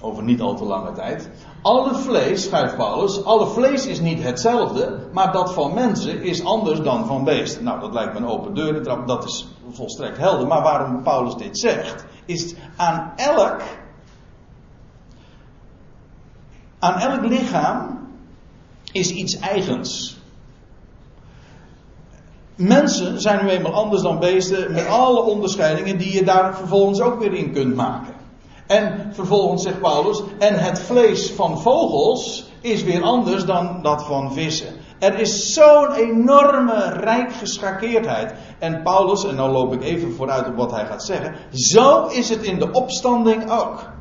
Over 0.00 0.22
niet 0.22 0.40
al 0.40 0.56
te 0.56 0.64
lange 0.64 0.92
tijd. 0.92 1.30
Alle 1.62 1.94
vlees, 1.94 2.42
schrijft 2.42 2.76
Paulus, 2.76 3.24
alle 3.24 3.46
vlees 3.46 3.86
is 3.86 4.00
niet 4.00 4.22
hetzelfde, 4.22 4.98
maar 5.12 5.32
dat 5.32 5.52
van 5.52 5.74
mensen 5.74 6.22
is 6.22 6.44
anders 6.44 6.80
dan 6.80 7.06
van 7.06 7.24
beesten. 7.24 7.64
Nou, 7.64 7.80
dat 7.80 7.92
lijkt 7.92 8.12
me 8.12 8.18
een 8.18 8.28
open 8.28 8.54
deur, 8.54 9.06
dat 9.06 9.24
is 9.24 9.48
volstrekt 9.70 10.18
helder. 10.18 10.46
Maar 10.46 10.62
waarom 10.62 11.02
Paulus 11.02 11.36
dit 11.36 11.58
zegt, 11.58 12.04
is 12.24 12.54
aan 12.76 13.12
elk, 13.16 13.60
aan 16.86 17.00
elk 17.00 17.24
lichaam 17.24 17.98
is 18.92 19.10
iets 19.10 19.38
eigens. 19.38 20.16
Mensen 22.54 23.20
zijn 23.20 23.44
nu 23.44 23.50
eenmaal 23.50 23.72
anders 23.72 24.02
dan 24.02 24.18
beesten, 24.18 24.72
met 24.72 24.86
alle 24.86 25.20
onderscheidingen 25.20 25.98
die 25.98 26.12
je 26.12 26.24
daar 26.24 26.56
vervolgens 26.56 27.00
ook 27.00 27.18
weer 27.18 27.32
in 27.32 27.52
kunt 27.52 27.74
maken. 27.74 28.14
En 28.66 29.10
vervolgens 29.12 29.62
zegt 29.62 29.80
Paulus, 29.80 30.22
en 30.38 30.54
het 30.54 30.80
vlees 30.80 31.30
van 31.30 31.60
vogels 31.60 32.50
is 32.60 32.82
weer 32.82 33.02
anders 33.02 33.44
dan 33.44 33.82
dat 33.82 34.04
van 34.04 34.32
vissen. 34.32 34.74
Er 34.98 35.18
is 35.18 35.52
zo'n 35.52 35.92
enorme 35.92 36.90
rijk 36.90 37.32
geschakeerdheid. 37.32 38.34
En 38.58 38.82
Paulus, 38.82 39.24
en 39.24 39.34
nou 39.34 39.50
loop 39.50 39.72
ik 39.72 39.82
even 39.82 40.12
vooruit 40.12 40.46
op 40.46 40.56
wat 40.56 40.70
hij 40.70 40.86
gaat 40.86 41.04
zeggen, 41.04 41.34
zo 41.52 42.06
is 42.06 42.28
het 42.28 42.42
in 42.42 42.58
de 42.58 42.70
opstanding 42.70 43.50
ook. 43.50 43.94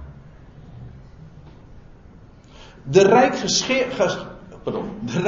De 2.87 3.03
rijk 3.03 3.33
pardon, 4.63 4.89
de 5.01 5.21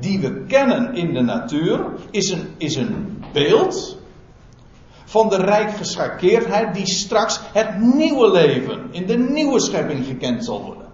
die 0.00 0.20
we 0.20 0.44
kennen 0.46 0.94
in 0.94 1.14
de 1.14 1.20
natuur 1.20 1.84
is 2.10 2.30
een, 2.30 2.54
is 2.56 2.76
een 2.76 3.24
beeld 3.32 3.98
van 5.04 5.28
de 5.28 5.36
rijkgeschakeerdheid 5.36 6.74
die 6.74 6.86
straks 6.86 7.40
het 7.52 7.80
nieuwe 7.80 8.30
leven 8.30 8.88
in 8.90 9.06
de 9.06 9.18
nieuwe 9.18 9.60
schepping 9.60 10.06
gekend 10.06 10.44
zal 10.44 10.64
worden. 10.64 10.88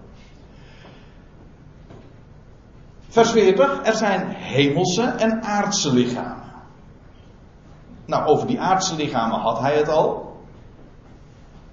Vers 3.07 3.31
40, 3.31 3.79
er 3.83 3.95
zijn 3.95 4.29
hemelse 4.29 5.03
en 5.03 5.43
aardse 5.43 5.93
lichamen. 5.93 6.51
Nou, 8.05 8.25
over 8.25 8.47
die 8.47 8.59
aardse 8.59 8.95
lichamen 8.95 9.39
had 9.39 9.59
hij 9.59 9.75
het 9.75 9.89
al 9.89 10.39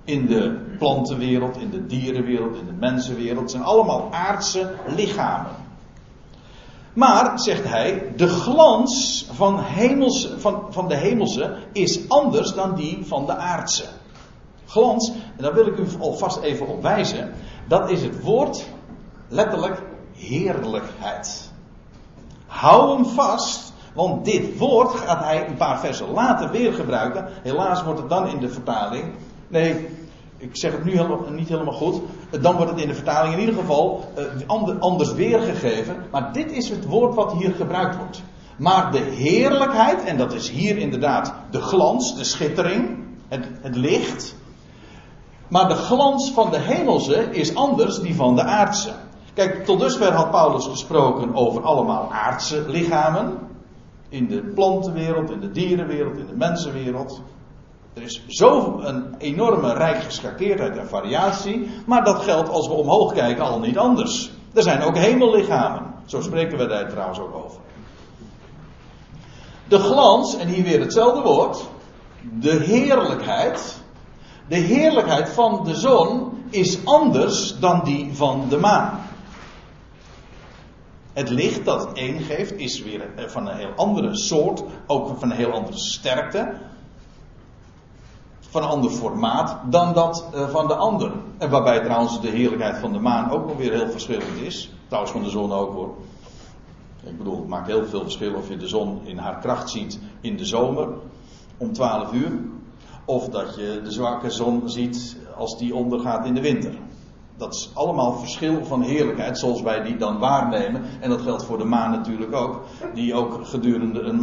in 0.05 0.27
de 0.27 0.68
plantenwereld, 0.79 1.57
in 1.57 1.71
de 1.71 1.87
dierenwereld, 1.87 2.57
in 2.57 2.67
de 2.67 2.73
mensenwereld. 2.73 3.41
Het 3.41 3.51
zijn 3.51 3.63
allemaal 3.63 4.09
aardse 4.11 4.75
lichamen. 4.87 5.51
Maar, 6.93 7.39
zegt 7.39 7.65
hij, 7.65 8.13
de 8.17 8.29
glans 8.29 9.27
van, 9.33 9.61
hemels, 9.61 10.29
van, 10.37 10.63
van 10.71 10.89
de 10.89 10.97
hemelse 10.97 11.57
is 11.73 12.09
anders 12.09 12.55
dan 12.55 12.75
die 12.75 12.99
van 13.07 13.27
de 13.27 13.37
aardse. 13.37 13.85
Glans, 14.67 15.11
en 15.11 15.43
daar 15.43 15.55
wil 15.55 15.67
ik 15.67 15.79
u 15.79 15.87
alvast 16.01 16.39
even 16.41 16.67
op 16.67 16.83
wijzen, 16.83 17.33
dat 17.69 17.91
is 17.91 18.03
het 18.03 18.23
woord 18.23 18.67
letterlijk 19.29 19.83
heerlijkheid. 20.17 21.51
Hou 22.47 22.95
hem 22.95 23.07
vast, 23.07 23.73
want 23.95 24.25
dit 24.25 24.59
woord 24.59 24.95
gaat 24.95 25.25
hij 25.25 25.49
een 25.49 25.57
paar 25.57 25.81
versen 25.81 26.11
later 26.11 26.51
weer 26.51 26.73
gebruiken. 26.73 27.29
Helaas 27.43 27.83
wordt 27.83 27.99
het 27.99 28.09
dan 28.09 28.29
in 28.29 28.39
de 28.39 28.49
vertaling 28.49 29.13
Nee, 29.49 29.89
ik 30.39 30.57
zeg 30.57 30.73
het 30.73 30.85
nu 30.85 31.01
niet 31.31 31.49
helemaal 31.49 31.75
goed. 31.75 32.01
Dan 32.41 32.57
wordt 32.57 32.71
het 32.71 32.81
in 32.81 32.89
de 32.89 32.95
vertaling 32.95 33.35
in 33.35 33.41
ieder 33.41 33.55
geval 33.55 34.05
uh, 34.47 34.81
anders 34.81 35.13
weergegeven. 35.13 35.97
Maar 36.11 36.33
dit 36.33 36.53
is 36.53 36.69
het 36.69 36.87
woord 36.87 37.15
wat 37.15 37.33
hier 37.33 37.51
gebruikt 37.55 37.97
wordt. 37.97 38.23
Maar 38.57 38.93
de 38.93 38.99
heerlijkheid, 38.99 40.05
en 40.05 40.17
dat 40.17 40.33
is 40.33 40.51
hier 40.51 40.77
inderdaad 40.77 41.35
de 41.51 41.61
glans, 41.61 42.17
de 42.17 42.25
schittering, 42.25 42.99
het, 43.29 43.49
het 43.61 43.77
licht. 43.77 44.35
Maar 45.49 45.69
de 45.69 45.75
glans 45.75 46.31
van 46.31 46.51
de 46.51 46.59
hemelse 46.59 47.31
is 47.31 47.55
anders 47.55 48.01
die 48.01 48.15
van 48.15 48.35
de 48.35 48.43
aardse. 48.43 48.93
Kijk, 49.35 49.65
tot 49.65 49.81
dusver 49.81 50.13
had 50.13 50.31
Paulus 50.31 50.67
gesproken 50.67 51.35
over 51.35 51.63
allemaal 51.63 52.13
aardse 52.13 52.65
lichamen. 52.69 53.39
In 54.09 54.27
de 54.27 54.41
plantenwereld, 54.41 55.31
in 55.31 55.41
de 55.41 55.51
dierenwereld, 55.51 56.17
in 56.17 56.27
de 56.27 56.37
mensenwereld. 56.37 57.23
Er 57.99 58.05
is 58.05 58.23
zo 58.27 58.81
een 58.81 59.15
enorme 59.19 59.73
rijk 59.73 60.03
geschakeerdheid 60.03 60.77
en 60.77 60.89
variatie. 60.89 61.69
Maar 61.87 62.05
dat 62.05 62.23
geldt 62.23 62.49
als 62.49 62.67
we 62.67 62.73
omhoog 62.73 63.13
kijken 63.13 63.45
al 63.45 63.59
niet 63.61 63.79
anders. 63.79 64.31
Er 64.55 64.63
zijn 64.63 64.83
ook 64.83 64.97
hemellichamen. 64.97 65.95
Zo 66.07 66.21
spreken 66.21 66.59
we 66.59 66.67
daar 66.67 66.89
trouwens 66.89 67.19
ook 67.19 67.35
over. 67.35 67.61
De 69.69 69.79
glans, 69.79 70.37
en 70.37 70.49
hier 70.49 70.65
weer 70.65 70.81
hetzelfde 70.81 71.23
woord. 71.23 71.65
De 72.41 72.51
heerlijkheid. 72.51 73.83
De 74.49 74.57
heerlijkheid 74.57 75.29
van 75.29 75.65
de 75.65 75.75
zon 75.75 76.43
is 76.51 76.85
anders 76.85 77.59
dan 77.59 77.81
die 77.85 78.17
van 78.17 78.47
de 78.49 78.59
maan. 78.59 79.01
Het 81.13 81.31
licht 81.31 81.65
dat 81.65 81.81
het 81.81 81.99
een 81.99 82.21
geeft 82.21 82.53
is 82.53 82.83
weer 82.83 83.09
van 83.17 83.49
een 83.49 83.57
heel 83.57 83.73
andere 83.77 84.17
soort, 84.17 84.63
ook 84.87 85.19
van 85.19 85.31
een 85.31 85.37
heel 85.37 85.53
andere 85.53 85.79
sterkte, 85.79 86.55
van 88.51 88.63
een 88.63 88.69
ander 88.69 88.91
formaat 88.91 89.57
dan 89.65 89.93
dat 89.93 90.29
eh, 90.33 90.49
van 90.49 90.67
de 90.67 90.75
ander. 90.75 91.13
En 91.39 91.51
waarbij 91.51 91.81
trouwens 91.81 92.21
de 92.21 92.29
heerlijkheid 92.29 92.79
van 92.79 92.93
de 92.93 92.99
maan 92.99 93.31
ook 93.31 93.47
nog 93.47 93.57
weer 93.57 93.73
heel 93.73 93.91
verschillend 93.91 94.41
is. 94.41 94.71
Trouwens 94.87 95.13
van 95.13 95.23
de 95.23 95.31
zon 95.31 95.53
ook 95.53 95.73
hoor. 95.73 95.95
Ik 97.03 97.19
bedoel, 97.19 97.37
het 97.37 97.49
maakt 97.49 97.67
heel 97.67 97.87
veel 97.87 98.03
verschil 98.03 98.35
of 98.35 98.49
je 98.49 98.57
de 98.57 98.69
zon 98.69 99.01
in 99.05 99.19
haar 99.19 99.39
kracht 99.39 99.71
ziet 99.71 100.01
in 100.21 100.37
de 100.37 100.45
zomer 100.45 100.89
om 101.57 101.73
12 101.73 102.13
uur. 102.13 102.31
Of 103.05 103.29
dat 103.29 103.57
je 103.57 103.81
de 103.85 103.91
zwakke 103.91 104.31
zon 104.31 104.69
ziet 104.69 105.17
als 105.37 105.59
die 105.59 105.75
ondergaat 105.75 106.27
in 106.27 106.35
de 106.35 106.41
winter. 106.41 106.75
Dat 107.39 107.55
is 107.55 107.71
allemaal 107.75 108.13
verschil 108.13 108.65
van 108.65 108.83
heerlijkheid, 108.83 109.39
zoals 109.39 109.63
wij 109.63 109.83
die 109.83 109.97
dan 109.97 110.19
waarnemen. 110.19 110.83
En 111.01 111.11
dat 111.11 111.21
geldt 111.21 111.45
voor 111.45 111.59
de 111.59 111.65
maan 111.65 111.91
natuurlijk 111.91 112.35
ook. 112.35 112.61
Die 112.95 113.15
ook 113.15 113.47
gedurende 113.47 114.01
een, 114.01 114.23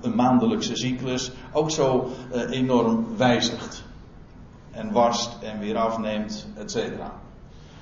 een 0.00 0.14
maandelijkse 0.14 0.76
cyclus 0.76 1.32
ook 1.52 1.70
zo 1.70 2.08
uh, 2.34 2.50
enorm 2.50 3.06
wijzigt. 3.16 3.84
En 4.70 4.92
warst 4.92 5.38
en 5.42 5.58
weer 5.58 5.76
afneemt, 5.76 6.46
et 6.56 6.70
cetera. 6.70 7.12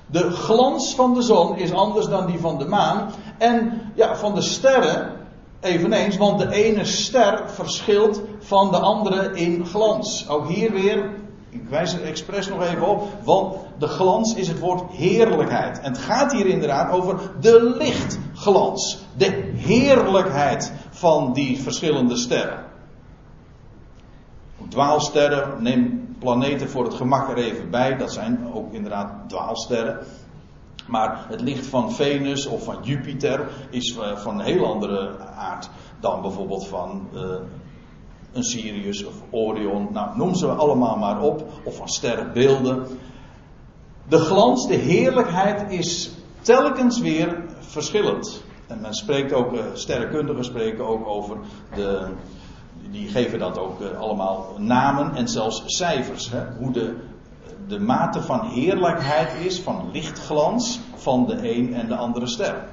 De 0.07 0.31
glans 0.31 0.95
van 0.95 1.15
de 1.15 1.23
zon 1.23 1.57
is 1.57 1.73
anders 1.73 2.07
dan 2.07 2.27
die 2.27 2.39
van 2.39 2.59
de 2.59 2.67
maan. 2.67 3.11
En 3.39 3.81
ja, 3.95 4.17
van 4.17 4.35
de 4.35 4.43
sterren 4.43 5.11
eveneens, 5.61 6.17
want 6.17 6.39
de 6.39 6.53
ene 6.53 6.85
ster 6.85 7.43
verschilt 7.47 8.23
van 8.39 8.71
de 8.71 8.79
andere 8.79 9.31
in 9.35 9.67
glans. 9.67 10.29
Ook 10.29 10.49
hier 10.49 10.73
weer, 10.73 11.11
ik 11.53 11.69
wijs 11.69 11.95
er 11.95 12.05
expres 12.05 12.49
nog 12.49 12.63
even 12.63 12.89
op, 12.89 13.09
want 13.25 13.57
de 13.79 13.87
glans 13.87 14.35
is 14.35 14.49
het 14.49 14.59
woord 14.59 14.93
heerlijkheid. 14.93 15.81
En 15.81 15.93
het 15.93 16.01
gaat 16.01 16.33
hier 16.33 16.47
inderdaad 16.47 16.93
over 16.93 17.21
de 17.41 17.75
lichtglans. 17.79 18.99
De 19.17 19.53
heerlijkheid 19.57 20.73
van 20.91 21.33
die 21.33 21.61
verschillende 21.61 22.17
sterren. 22.17 22.65
Dwaalsterren, 24.69 25.63
neem 25.63 26.17
planeten 26.19 26.69
voor 26.69 26.85
het 26.85 26.95
gemak 26.95 27.29
er 27.29 27.37
even 27.37 27.71
bij. 27.71 27.97
Dat 27.97 28.13
zijn 28.13 28.53
ook 28.53 28.73
inderdaad 28.73 29.29
dwaalsterren. 29.29 29.99
Maar 30.87 31.25
het 31.29 31.41
licht 31.41 31.67
van 31.67 31.93
Venus 31.93 32.47
of 32.47 32.65
van 32.65 32.77
Jupiter 32.83 33.49
is 33.71 33.97
eh, 33.97 34.17
van 34.17 34.39
een 34.39 34.45
heel 34.45 34.67
andere 34.67 35.19
aard 35.37 35.71
dan 36.01 36.23
bijvoorbeeld 36.23 36.67
van 36.67 37.09
uh, 37.15 37.21
een 38.33 38.45
Sirius 38.45 39.05
of 39.05 39.15
Orion. 39.31 39.89
Nou, 39.93 40.17
noem 40.17 40.35
ze 40.35 40.47
allemaal 40.47 40.97
maar 40.97 41.21
op. 41.21 41.45
Of 41.65 41.77
van 41.77 41.89
sterrenbeelden. 41.89 42.87
De 44.09 44.19
glans, 44.19 44.67
de 44.67 44.75
heerlijkheid 44.75 45.71
is 45.73 46.11
telkens 46.41 47.01
weer 47.01 47.45
verschillend. 47.59 48.43
En 48.67 48.81
men 48.81 48.95
spreekt 48.95 49.33
ook, 49.33 49.53
uh, 49.53 49.61
sterrenkundigen 49.73 50.45
spreken 50.45 50.87
ook 50.87 51.07
over 51.07 51.37
de. 51.75 52.09
Die 52.91 53.09
geven 53.09 53.39
dat 53.39 53.59
ook 53.59 53.81
uh, 53.81 54.01
allemaal 54.01 54.47
namen 54.59 55.15
en 55.15 55.29
zelfs 55.29 55.63
cijfers. 55.67 56.31
Hè? 56.31 56.45
Hoe 56.59 56.73
de 56.73 56.97
de 57.69 57.81
mate 57.81 58.23
van 58.23 58.41
heerlijkheid 58.41 59.35
is, 59.45 59.61
van 59.61 59.89
lichtglans, 59.93 60.81
van 60.95 61.27
de 61.27 61.51
een 61.57 61.75
en 61.75 61.89
de 61.89 61.97
andere 61.97 62.27
ster. 62.27 62.65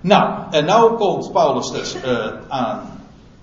Nou, 0.00 0.42
en 0.50 0.64
nou 0.64 0.96
komt 0.96 1.32
Paulus 1.32 1.70
dus, 1.70 1.96
uh, 2.04 2.26
aan, 2.48 2.80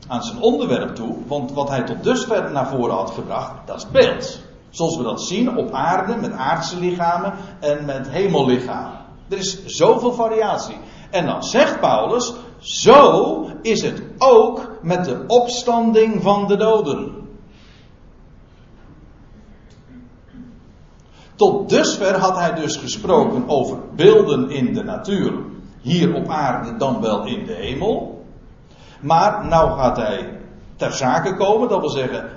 aan 0.10 0.24
zijn 0.24 0.42
onderwerp 0.42 0.96
toe, 0.96 1.16
want 1.28 1.54
wat 1.54 1.70
hij 1.70 1.84
tot 1.84 2.04
dusver 2.04 2.52
naar 2.52 2.68
voren 2.68 2.96
had 2.96 3.12
gebracht, 3.12 3.52
dat 3.66 3.78
is 3.78 3.92
beeld. 3.92 4.40
Zoals 4.70 4.98
we 4.98 5.04
dat 5.04 5.22
zien 5.22 5.58
op 5.58 5.72
aarde, 5.72 6.16
met 6.16 6.32
aardse 6.32 6.80
lichamen 6.80 7.34
en 7.60 7.86
met 7.86 8.10
hemellichamen. 8.10 9.00
Er 9.30 9.38
is 9.38 9.66
zoveel 9.66 10.14
variatie. 10.14 10.78
En 11.12 11.26
dan 11.26 11.44
zegt 11.44 11.80
Paulus, 11.80 12.34
zo 12.60 13.48
is 13.62 13.82
het 13.82 14.04
ook 14.18 14.72
met 14.82 15.06
de 15.06 15.24
opstanding 15.28 16.22
van 16.22 16.48
de 16.48 16.58
doden. 16.58 17.28
Tot 21.36 21.70
dusver 21.70 22.20
had 22.20 22.38
hij 22.38 22.54
dus 22.54 22.76
gesproken 22.76 23.44
over 23.48 23.78
beelden 23.96 24.50
in 24.50 24.74
de 24.74 24.84
natuur. 24.84 25.34
Hier 25.82 26.14
op 26.14 26.28
aarde 26.28 26.78
dan 26.78 27.02
wel 27.02 27.26
in 27.26 27.46
de 27.46 27.54
hemel. 27.54 28.19
Maar 29.00 29.46
nou 29.46 29.80
gaat 29.80 29.98
hij 29.98 30.40
ter 30.76 30.92
zake 30.92 31.36
komen. 31.36 31.70
Dat 31.70 31.80
wil 31.80 31.90
zeggen, 31.90 32.30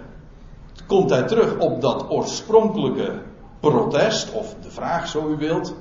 komt 0.87 1.11
hij 1.11 1.23
terug 1.23 1.59
op 1.59 1.81
dat 1.81 2.11
oorspronkelijke 2.11 3.23
protest. 3.61 4.33
Of 4.33 4.55
de 4.63 4.71
vraag 4.71 5.09
zo 5.09 5.29
u 5.29 5.37
wilt. 5.37 5.75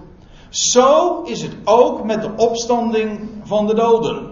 Zo 0.50 1.22
is 1.22 1.42
het 1.42 1.56
ook 1.64 2.04
met 2.04 2.22
de 2.22 2.32
opstanding 2.36 3.30
van 3.44 3.68
de 3.68 3.74
doden. 3.74 4.32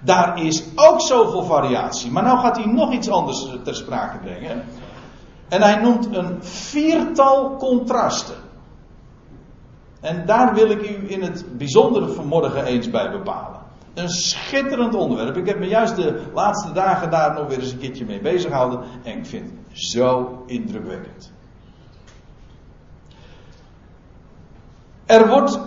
Daar 0.00 0.42
is 0.42 0.64
ook 0.74 1.00
zoveel 1.00 1.42
variatie. 1.42 2.10
Maar 2.10 2.22
nou 2.22 2.38
gaat 2.38 2.56
hij 2.56 2.66
nog 2.66 2.92
iets 2.92 3.10
anders 3.10 3.48
ter 3.64 3.74
sprake 3.74 4.18
brengen. 4.18 4.64
En 5.48 5.62
hij 5.62 5.80
noemt 5.80 6.16
een 6.16 6.42
viertal 6.44 7.56
contrasten. 7.56 8.36
En 10.00 10.26
daar 10.26 10.54
wil 10.54 10.70
ik 10.70 10.90
u 10.90 11.10
in 11.10 11.22
het 11.22 11.44
bijzondere 11.58 12.08
vanmorgen 12.08 12.64
eens 12.64 12.90
bij 12.90 13.10
bepalen. 13.10 13.57
Een 13.98 14.08
schitterend 14.08 14.94
onderwerp. 14.94 15.36
Ik 15.36 15.46
heb 15.46 15.58
me 15.58 15.66
juist 15.66 15.96
de 15.96 16.22
laatste 16.34 16.72
dagen 16.72 17.10
daar 17.10 17.34
nog 17.34 17.48
weer 17.48 17.58
eens 17.58 17.72
een 17.72 17.78
keertje 17.78 18.04
mee 18.04 18.20
bezig 18.20 18.50
gehouden. 18.50 18.80
En 19.02 19.18
ik 19.18 19.26
vind 19.26 19.50
het 19.50 19.80
zo 19.80 20.42
indrukwekkend. 20.46 21.32
Er 25.06 25.28
wordt 25.28 25.58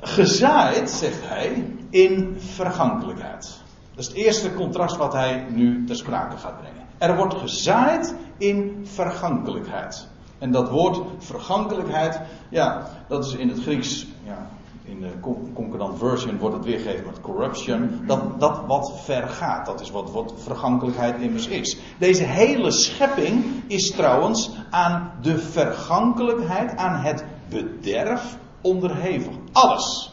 gezaaid, 0.00 0.90
zegt 0.90 1.20
hij, 1.22 1.64
in 1.90 2.36
vergankelijkheid. 2.38 3.60
Dat 3.94 4.04
is 4.04 4.06
het 4.06 4.16
eerste 4.16 4.54
contrast 4.54 4.96
wat 4.96 5.12
hij 5.12 5.46
nu 5.48 5.84
ter 5.84 5.96
sprake 5.96 6.36
gaat 6.36 6.58
brengen. 6.58 6.86
Er 6.98 7.16
wordt 7.16 7.34
gezaaid 7.34 8.14
in 8.38 8.86
vergankelijkheid. 8.92 10.08
En 10.38 10.50
dat 10.50 10.70
woord 10.70 11.00
vergankelijkheid, 11.18 12.20
ja, 12.48 12.88
dat 13.08 13.24
is 13.24 13.34
in 13.34 13.48
het 13.48 13.62
Grieks, 13.62 14.06
ja, 14.24 14.46
in 14.84 15.00
de 15.00 15.12
concordant 15.54 15.98
version 15.98 16.38
wordt 16.38 16.56
het 16.56 16.64
weergegeven 16.64 17.06
met 17.06 17.20
corruption. 17.20 18.02
Dat, 18.06 18.40
dat 18.40 18.60
wat 18.66 18.92
vergaat, 19.00 19.66
dat 19.66 19.80
is 19.80 19.90
wat, 19.90 20.10
wat 20.10 20.34
vergankelijkheid 20.36 21.20
immers 21.20 21.46
is. 21.46 21.78
Deze 21.98 22.22
hele 22.22 22.70
schepping 22.70 23.44
is 23.66 23.90
trouwens 23.90 24.50
aan 24.70 25.12
de 25.22 25.38
vergankelijkheid, 25.38 26.76
aan 26.76 27.00
het 27.00 27.24
bederf 27.48 28.36
onderhevig. 28.60 29.34
Alles. 29.52 30.12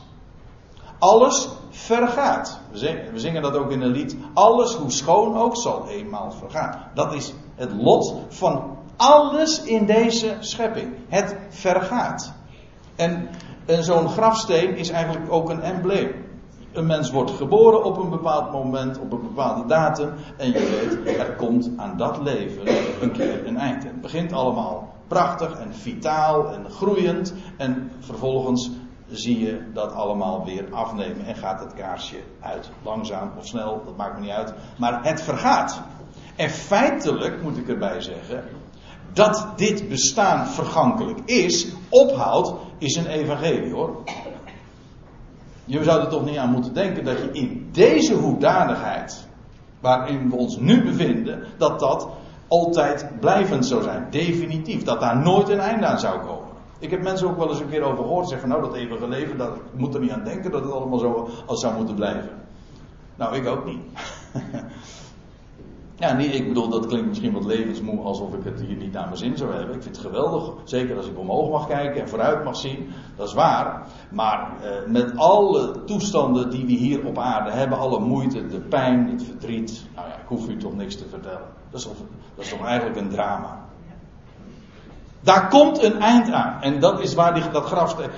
Alles 1.00 1.50
vergaat. 1.70 2.60
We 3.12 3.20
zingen 3.20 3.42
dat 3.42 3.56
ook 3.56 3.72
in 3.72 3.82
een 3.82 3.92
lied. 3.92 4.16
Alles, 4.34 4.74
hoe 4.74 4.92
schoon 4.92 5.38
ook, 5.38 5.58
zal 5.58 5.88
eenmaal 5.88 6.32
vergaan. 6.32 6.92
Dat 6.94 7.14
is 7.14 7.34
het 7.56 7.72
lot 7.74 8.16
van 8.30 8.78
alles 8.96 9.64
in 9.64 9.86
deze 9.86 10.38
schepping. 10.40 10.94
Het 11.08 11.36
vergaat. 11.50 12.34
En, 13.02 13.30
zo'n 13.84 14.10
grafsteen 14.10 14.76
is 14.76 14.90
eigenlijk 14.90 15.32
ook 15.32 15.50
een 15.50 15.62
embleem. 15.62 16.12
Een 16.72 16.86
mens 16.86 17.12
wordt 17.12 17.32
geboren 17.32 17.84
op 17.84 17.98
een 17.98 18.10
bepaald 18.10 18.52
moment, 18.52 19.00
op 19.00 19.12
een 19.12 19.22
bepaalde 19.22 19.68
datum. 19.68 20.14
En 20.38 20.48
je 20.48 21.00
weet, 21.04 21.18
er 21.18 21.36
komt 21.36 21.70
aan 21.78 21.98
dat 21.98 22.22
leven 22.22 22.62
een 23.02 23.12
keer 23.12 23.48
een 23.48 23.58
eind. 23.58 23.84
Het 23.84 24.02
begint 24.02 24.34
allemaal 24.34 24.94
prachtig 25.08 25.60
en 25.60 25.74
vitaal 25.74 26.54
en 26.54 26.70
groeiend. 26.70 27.34
En 27.58 27.92
vervolgens 28.00 28.72
zie 29.10 29.40
je 29.40 29.72
dat 29.74 29.94
allemaal 29.94 30.46
weer 30.46 30.66
afnemen 30.72 31.26
en 31.26 31.36
gaat 31.36 31.60
het 31.60 31.74
kaarsje 31.74 32.20
uit. 32.40 32.70
Langzaam 32.84 33.32
of 33.38 33.46
snel, 33.46 33.82
dat 33.86 33.98
maakt 33.98 34.16
me 34.16 34.22
niet 34.22 34.36
uit. 34.36 34.54
Maar 34.78 35.04
het 35.04 35.22
vergaat. 35.22 35.82
En 36.36 36.50
feitelijk 36.50 37.44
moet 37.44 37.58
ik 37.58 37.70
erbij 37.70 38.02
zeggen, 38.02 38.44
dat 39.14 39.48
dit 39.56 39.90
bestaan 39.90 40.48
vergankelijk 40.48 41.20
is, 41.26 41.74
ophoudt, 41.90 42.54
is 42.82 42.96
een 42.96 43.08
evangelie 43.08 43.74
hoor. 43.74 44.04
Je 45.66 45.84
zou 45.84 46.02
er 46.02 46.10
toch 46.10 46.26
niet 46.26 46.38
aan 46.38 46.52
moeten 46.52 46.74
denken 46.74 47.04
dat 47.04 47.18
je 47.18 47.30
in 47.32 47.70
deze 47.72 48.14
hoedanigheid, 48.14 49.28
waarin 49.80 50.30
we 50.30 50.36
ons 50.36 50.58
nu 50.58 50.84
bevinden, 50.84 51.44
dat 51.58 51.80
dat 51.80 52.10
altijd 52.48 53.10
blijvend 53.20 53.66
zou 53.66 53.84
zijn. 53.84 54.08
Definitief. 54.10 54.84
Dat 54.84 55.00
daar 55.00 55.18
nooit 55.18 55.50
een 55.50 55.60
einde 55.60 55.86
aan 55.86 56.00
zou 56.00 56.20
komen. 56.20 56.50
Ik 56.80 56.92
heb 56.92 57.02
mensen 57.02 57.28
ook 57.28 57.38
wel 57.38 57.50
eens 57.50 57.60
een 57.60 57.70
keer 57.70 57.84
over 57.84 58.04
gehoord 58.04 58.30
zeggen 58.30 58.50
van 58.50 58.60
nou 58.60 58.72
dat 58.72 58.82
eeuwige 58.82 59.08
leven, 59.08 59.38
dat 59.38 59.58
moet 59.74 59.94
er 59.94 60.02
niet 60.02 60.12
aan 60.12 60.24
denken 60.24 60.52
dat 60.52 60.64
het 60.64 60.72
allemaal 60.72 61.00
zo 61.00 61.30
als 61.46 61.62
zou 61.62 61.76
moeten 61.76 61.96
blijven. 61.96 62.30
Nou, 63.16 63.36
ik 63.36 63.48
ook 63.48 63.66
niet. 63.66 63.80
ja, 66.02 66.14
niet, 66.14 66.34
ik 66.34 66.48
bedoel, 66.48 66.70
dat 66.70 66.86
klinkt 66.86 67.08
misschien 67.08 67.34
wat 67.34 67.46
levensmoe 67.46 68.04
alsof 68.04 68.34
ik 68.34 68.44
het 68.44 68.62
hier 68.62 68.76
niet 68.76 68.92
naar 68.92 69.06
mijn 69.06 69.18
zin 69.18 69.38
zou 69.38 69.54
hebben. 69.54 69.76
Ik 69.76 69.84
vind 69.84 69.96
het 69.96 70.06
geweldig, 70.06 70.54
zeker 70.64 70.98
als 70.98 71.08
ik 71.08 71.20
omhoog 71.20 71.50
mag 71.50 71.68
kijken 71.68 72.02
en 72.02 72.10
vooruit 72.10 72.44
mag 72.44 72.56
zien, 72.56 72.90
dat 73.16 73.28
is 73.28 73.34
waar. 73.34 73.88
Maar 74.12 74.52
eh, 74.62 74.88
met 74.88 75.18
alle 75.18 75.84
toestanden 75.84 76.50
die 76.50 76.66
we 76.66 76.72
hier 76.72 77.06
op 77.06 77.18
aarde 77.18 77.52
hebben, 77.52 77.78
alle 77.78 78.00
moeite, 78.00 78.48
de 78.48 78.60
pijn, 78.60 79.10
het 79.10 79.24
verdriet, 79.24 79.86
nou 79.96 80.08
ja, 80.08 80.14
ik 80.14 80.28
hoef 80.28 80.50
u 80.50 80.58
toch 80.58 80.76
niks 80.76 80.96
te 80.96 81.10
vertellen. 81.10 81.48
Dat 81.70 81.80
is 81.80 81.86
toch, 81.86 81.98
dat 82.36 82.46
is 82.46 82.50
toch 82.50 82.66
eigenlijk 82.66 83.00
een 83.00 83.10
drama. 83.10 83.60
Daar 85.22 85.48
komt 85.48 85.84
een 85.84 86.00
eind 86.00 86.32
aan. 86.32 86.62
En 86.62 86.80
dat 86.80 87.00
is 87.00 87.14
waar, 87.14 87.34
die, 87.34 87.50
dat 87.52 87.66
grafsteen, 87.66 88.10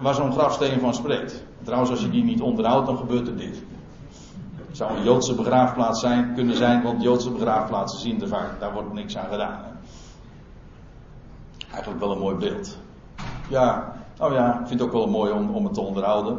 waar 0.00 0.14
zo'n 0.14 0.32
grafsteen 0.32 0.80
van 0.80 0.94
spreekt. 0.94 1.44
Trouwens, 1.62 1.90
als 1.90 2.00
je 2.00 2.10
die 2.10 2.24
niet 2.24 2.40
onderhoudt, 2.40 2.86
dan 2.86 2.96
gebeurt 2.96 3.28
er 3.28 3.36
dit. 3.36 3.62
Zou 4.78 4.96
een 4.96 5.02
Joodse 5.02 5.34
begraafplaats 5.34 6.00
zijn, 6.00 6.34
kunnen 6.34 6.56
zijn, 6.56 6.82
want 6.82 7.02
Joodse 7.02 7.30
begraafplaatsen 7.30 8.00
zien 8.00 8.22
er 8.22 8.28
vaak, 8.28 8.60
daar 8.60 8.72
wordt 8.72 8.92
niks 8.92 9.16
aan 9.16 9.30
gedaan. 9.30 9.64
Hè. 9.64 9.70
Eigenlijk 11.70 12.00
wel 12.00 12.12
een 12.12 12.18
mooi 12.18 12.36
beeld. 12.36 12.78
Ja, 13.48 13.92
oh 14.18 14.32
ja, 14.32 14.60
ik 14.60 14.66
vind 14.66 14.80
het 14.80 14.88
ook 14.88 14.92
wel 14.92 15.06
mooi 15.06 15.32
om, 15.32 15.50
om 15.50 15.64
het 15.64 15.74
te 15.74 15.80
onderhouden. 15.80 16.38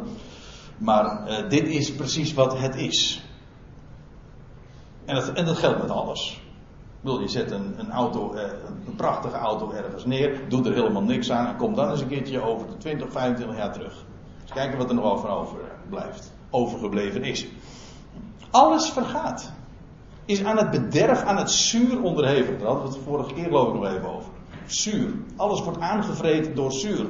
Maar 0.78 1.28
uh, 1.28 1.48
dit 1.48 1.68
is 1.68 1.94
precies 1.94 2.34
wat 2.34 2.58
het 2.58 2.74
is. 2.74 3.24
En 5.04 5.14
dat, 5.14 5.32
en 5.32 5.44
dat 5.44 5.58
geldt 5.58 5.80
met 5.80 5.90
alles. 5.90 6.32
Ik 6.32 7.00
bedoel, 7.00 7.20
je 7.20 7.28
zet 7.28 7.50
een, 7.50 7.74
een, 7.78 7.90
auto, 7.90 8.32
eh, 8.32 8.42
een 8.86 8.96
prachtige 8.96 9.36
auto 9.36 9.72
ergens 9.72 10.04
neer, 10.04 10.40
doet 10.48 10.66
er 10.66 10.72
helemaal 10.72 11.02
niks 11.02 11.30
aan 11.30 11.46
en 11.46 11.56
komt 11.56 11.76
dan 11.76 11.90
eens 11.90 12.00
een 12.00 12.08
keertje 12.08 12.40
over 12.42 12.66
de 12.66 12.76
20, 12.76 13.12
25 13.12 13.56
jaar 13.56 13.72
terug. 13.72 14.04
Dus 14.42 14.52
kijken 14.52 14.78
wat 14.78 14.88
er 14.88 14.94
nog 14.94 15.04
over 15.04 15.28
overblijft, 15.28 16.32
overgebleven 16.50 17.22
is. 17.22 17.46
Alles 18.50 18.90
vergaat. 18.90 19.52
Is 20.24 20.44
aan 20.44 20.56
het 20.56 20.70
bederf, 20.70 21.22
aan 21.22 21.36
het 21.36 21.50
zuur 21.50 22.02
onderhevig. 22.02 22.58
Daar 22.58 22.66
hadden 22.66 22.88
we 22.88 22.94
het 22.94 23.04
vorige 23.06 23.34
keer 23.34 23.44
geloof 23.44 23.74
nog 23.74 23.86
even 23.86 24.14
over. 24.14 24.30
Zuur. 24.66 25.12
Alles 25.36 25.62
wordt 25.62 25.80
aangevreten 25.80 26.54
door 26.54 26.72
zuur. 26.72 27.06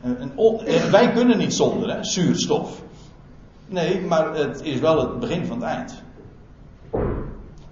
En, 0.00 0.32
en, 0.66 0.90
wij 0.90 1.12
kunnen 1.12 1.38
niet 1.38 1.54
zonder 1.54 1.90
hè, 1.90 2.04
zuurstof. 2.04 2.82
Nee, 3.66 4.00
maar 4.00 4.34
het 4.34 4.60
is 4.62 4.80
wel 4.80 5.00
het 5.00 5.20
begin 5.20 5.46
van 5.46 5.62
het 5.62 5.68
eind. 5.68 6.02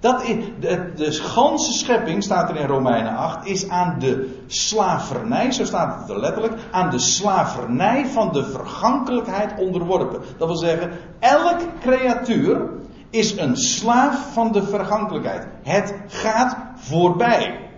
Dat 0.00 0.22
is, 0.22 0.44
de, 0.60 0.92
de 0.96 1.12
ganse 1.12 1.72
schepping, 1.72 2.22
staat 2.22 2.50
er 2.50 2.56
in 2.56 2.66
Romeinen 2.66 3.16
8, 3.16 3.46
is 3.46 3.68
aan 3.68 3.96
de 3.98 4.38
slavernij, 4.46 5.50
zo 5.50 5.64
staat 5.64 6.00
het 6.00 6.10
er 6.10 6.20
letterlijk, 6.20 6.54
aan 6.70 6.90
de 6.90 6.98
slavernij 6.98 8.06
van 8.06 8.32
de 8.32 8.44
vergankelijkheid 8.44 9.58
onderworpen. 9.58 10.20
Dat 10.38 10.48
wil 10.48 10.56
zeggen, 10.56 10.90
elk 11.18 11.58
creatuur 11.80 12.68
is 13.10 13.36
een 13.36 13.56
slaaf 13.56 14.32
van 14.32 14.52
de 14.52 14.62
vergankelijkheid. 14.62 15.46
Het 15.62 15.94
gaat 16.06 16.56
voorbij. 16.74 17.70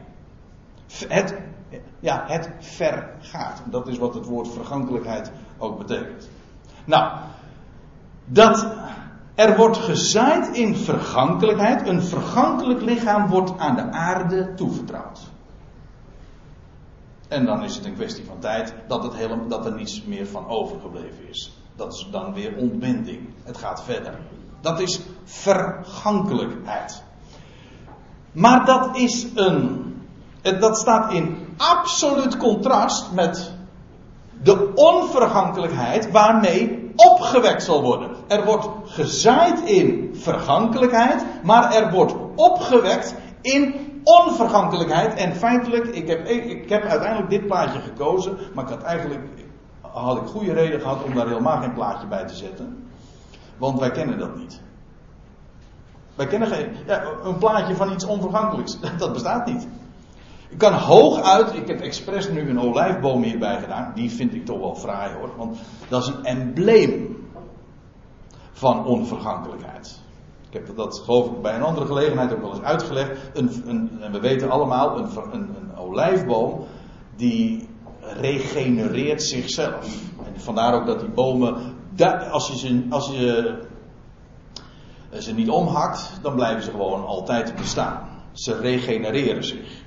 Het, 1.09 1.39
ja, 2.01 2.25
het 2.27 2.51
vergaat. 2.59 3.63
Dat 3.65 3.89
is 3.89 3.99
wat 3.99 4.15
het 4.15 4.27
woord 4.27 4.49
vergankelijkheid 4.53 5.33
ook 5.59 5.79
betekent. 5.79 6.29
Nou, 6.85 7.13
dat 8.25 8.67
er 9.35 9.57
wordt 9.57 9.77
gezaaid 9.77 10.57
in 10.57 10.77
vergankelijkheid. 10.77 11.89
Een 11.89 12.03
vergankelijk 12.03 12.81
lichaam 12.81 13.29
wordt 13.29 13.59
aan 13.59 13.77
de 13.77 13.91
aarde 13.91 14.55
toevertrouwd. 14.55 15.21
En 17.29 17.45
dan 17.45 17.63
is 17.63 17.77
het 17.77 17.85
een 17.85 17.95
kwestie 17.95 18.25
van 18.25 18.39
tijd 18.39 18.75
dat, 18.89 19.03
het 19.03 19.15
helemaal, 19.15 19.49
dat 19.49 19.67
er 19.67 19.73
niets 19.73 20.05
meer 20.05 20.27
van 20.27 20.49
overgebleven 20.49 21.29
is. 21.29 21.57
Dat 21.77 21.93
is 21.93 22.09
dan 22.11 22.35
weer 22.35 22.57
ontbinding. 22.57 23.29
Het 23.43 23.57
gaat 23.57 23.83
verder. 23.83 24.19
Dat 24.63 24.81
is 24.81 25.01
vergankelijkheid. 25.25 27.03
Maar 28.33 28.65
dat 28.65 28.97
is 28.97 29.27
een. 29.35 29.81
Dat 30.43 30.79
staat 30.79 31.13
in 31.13 31.55
absoluut 31.57 32.37
contrast 32.37 33.13
met 33.13 33.53
de 34.43 34.73
onvergankelijkheid 34.75 36.11
waarmee 36.11 36.93
opgewekt 36.97 37.63
zal 37.63 37.83
worden. 37.83 38.11
Er 38.29 38.45
wordt 38.45 38.69
gezaaid 38.85 39.61
in 39.61 40.11
vergankelijkheid, 40.15 41.25
maar 41.43 41.75
er 41.75 41.91
wordt 41.91 42.15
opgewekt 42.35 43.15
in 43.41 43.75
onvergankelijkheid. 44.05 45.15
En 45.15 45.37
feitelijk, 45.37 45.87
ik 45.87 46.09
heb, 46.09 46.29
ik 46.29 46.69
heb 46.69 46.85
uiteindelijk 46.85 47.31
dit 47.31 47.47
plaatje 47.47 47.81
gekozen, 47.81 48.39
maar 48.55 48.65
ik 48.65 48.71
had 48.71 48.83
eigenlijk 48.83 49.29
had 49.81 50.17
ik 50.17 50.27
goede 50.27 50.53
reden 50.53 50.81
gehad 50.81 51.03
om 51.03 51.15
daar 51.15 51.27
helemaal 51.27 51.61
geen 51.61 51.75
plaatje 51.75 52.07
bij 52.07 52.27
te 52.27 52.35
zetten. 52.35 52.82
Want 53.57 53.79
wij 53.79 53.91
kennen 53.91 54.19
dat 54.19 54.37
niet. 54.37 54.61
Wij 56.15 56.27
kennen 56.27 56.49
geen, 56.49 56.77
ja, 56.87 57.05
een 57.25 57.39
plaatje 57.39 57.77
van 57.77 57.93
iets 57.93 58.05
onvergankelijks. 58.05 58.79
Dat 58.99 59.13
bestaat 59.13 59.47
niet. 59.47 59.69
Ik 60.49 60.59
kan 60.59 60.73
hooguit, 60.73 61.55
ik 61.55 61.67
heb 61.67 61.81
expres 61.81 62.29
nu 62.29 62.49
een 62.49 62.61
olijfboom 62.61 63.23
hierbij 63.23 63.61
gedaan. 63.61 63.93
Die 63.95 64.11
vind 64.11 64.35
ik 64.35 64.45
toch 64.45 64.59
wel 64.59 64.75
fraai 64.75 65.15
hoor. 65.15 65.31
Want 65.37 65.59
dat 65.89 66.03
is 66.03 66.09
een 66.09 66.25
embleem 66.25 67.17
van 68.53 68.85
onvergankelijkheid. 68.85 70.01
Ik 70.51 70.67
heb 70.67 70.77
dat 70.77 71.03
geloof 71.05 71.27
ik 71.27 71.43
bij 71.43 71.55
een 71.55 71.63
andere 71.63 71.87
gelegenheid 71.87 72.33
ook 72.33 72.41
wel 72.41 72.51
eens 72.51 72.63
uitgelegd. 72.63 73.21
Een, 73.35 73.63
een, 73.67 73.91
en 74.01 74.13
we 74.13 74.21
weten 74.21 74.51
allemaal, 74.51 74.99
een, 74.99 75.09
een, 75.33 75.77
olijfboom 75.77 76.65
die 77.17 77.69
regenereert 78.01 79.23
zichzelf. 79.23 79.87
En 80.25 80.41
vandaar 80.41 80.75
ook 80.75 80.87
dat 80.87 81.01
die 81.01 81.09
bomen, 81.09 81.75
als 82.31 82.49
je 82.49 82.59
ze, 82.59 82.85
als 85.13 85.27
je 85.27 85.35
niet 85.35 85.51
omhakt, 85.51 86.19
dan 86.23 86.35
blijven 86.35 86.63
ze 86.63 86.71
gewoon 86.71 87.07
altijd 87.07 87.57
bestaan. 87.57 88.09
Ze 88.33 88.61
regenereren 88.61 89.45
zich. 89.45 89.83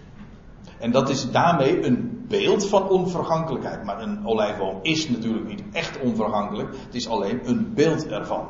En 0.80 0.91
dat 0.91 1.10
is 1.10 1.32
daarmee 1.32 1.86
een 1.86 2.26
beeld 2.28 2.68
van 2.68 2.89
onvergankelijkheid. 2.89 3.84
Maar 3.84 4.02
een 4.02 4.28
olijfboom 4.28 4.80
is 4.82 5.10
natuurlijk 5.10 5.48
niet 5.48 5.63
echt 5.72 6.00
onvergankelijk. 6.00 6.76
Het 6.86 6.96
is 6.96 7.08
alleen 7.08 7.39
een 7.44 7.74
beeld 7.74 8.08
ervan. 8.08 8.48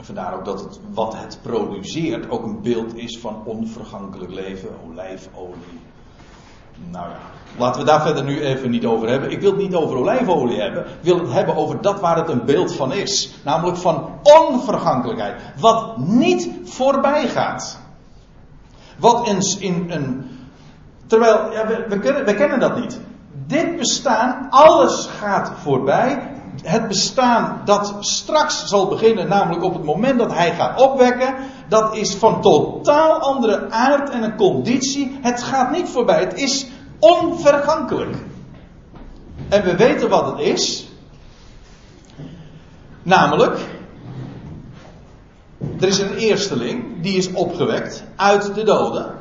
Vandaar 0.00 0.34
ook 0.34 0.44
dat 0.44 0.60
het, 0.60 0.80
wat 0.92 1.16
het 1.16 1.38
produceert 1.42 2.30
ook 2.30 2.44
een 2.44 2.62
beeld 2.62 2.96
is 2.96 3.18
van 3.18 3.44
onvergankelijk 3.44 4.32
leven, 4.32 4.70
olijfolie. 4.86 5.80
Nou 6.88 7.08
ja, 7.08 7.16
laten 7.58 7.80
we 7.80 7.86
daar 7.86 8.02
verder 8.02 8.24
nu 8.24 8.40
even 8.40 8.70
niet 8.70 8.84
over 8.86 9.08
hebben. 9.08 9.30
Ik 9.30 9.40
wil 9.40 9.50
het 9.50 9.60
niet 9.60 9.74
over 9.74 9.96
olijfolie 9.96 10.60
hebben. 10.60 10.86
Ik 10.86 10.92
wil 11.00 11.18
het 11.18 11.32
hebben 11.32 11.56
over 11.56 11.80
dat 11.80 12.00
waar 12.00 12.16
het 12.16 12.28
een 12.28 12.44
beeld 12.44 12.74
van 12.74 12.92
is. 12.92 13.34
Namelijk 13.44 13.76
van 13.76 14.08
onvergankelijkheid. 14.22 15.42
Wat 15.58 15.96
niet 15.98 16.50
voorbij 16.64 17.28
gaat. 17.28 17.80
Wat 18.98 19.26
eens 19.26 19.58
in 19.58 19.86
een. 19.88 20.30
Terwijl, 21.06 21.52
ja, 21.52 21.66
we, 21.66 21.84
we, 21.88 21.98
kunnen, 21.98 22.24
we 22.24 22.34
kennen 22.34 22.60
dat 22.60 22.80
niet. 22.80 23.00
Dit 23.46 23.76
bestaan, 23.76 24.46
alles 24.50 25.06
gaat 25.06 25.52
voorbij. 25.62 26.38
Het 26.62 26.88
bestaan 26.88 27.62
dat 27.64 27.96
straks 28.00 28.66
zal 28.66 28.88
beginnen, 28.88 29.28
namelijk 29.28 29.64
op 29.64 29.74
het 29.74 29.84
moment 29.84 30.18
dat 30.18 30.32
hij 30.32 30.54
gaat 30.54 30.80
opwekken, 30.80 31.34
dat 31.68 31.96
is 31.96 32.14
van 32.14 32.40
totaal 32.40 33.18
andere 33.18 33.70
aard 33.70 34.10
en 34.10 34.22
een 34.22 34.36
conditie. 34.36 35.18
Het 35.20 35.42
gaat 35.42 35.70
niet 35.70 35.88
voorbij, 35.88 36.20
het 36.20 36.34
is 36.34 36.66
onvergankelijk. 36.98 38.16
En 39.48 39.64
we 39.64 39.76
weten 39.76 40.08
wat 40.08 40.26
het 40.26 40.38
is. 40.38 40.88
Namelijk, 43.02 43.58
er 45.80 45.88
is 45.88 45.98
een 45.98 46.14
eersteling, 46.14 47.02
die 47.02 47.16
is 47.16 47.32
opgewekt 47.32 48.04
uit 48.16 48.54
de 48.54 48.62
doden. 48.62 49.18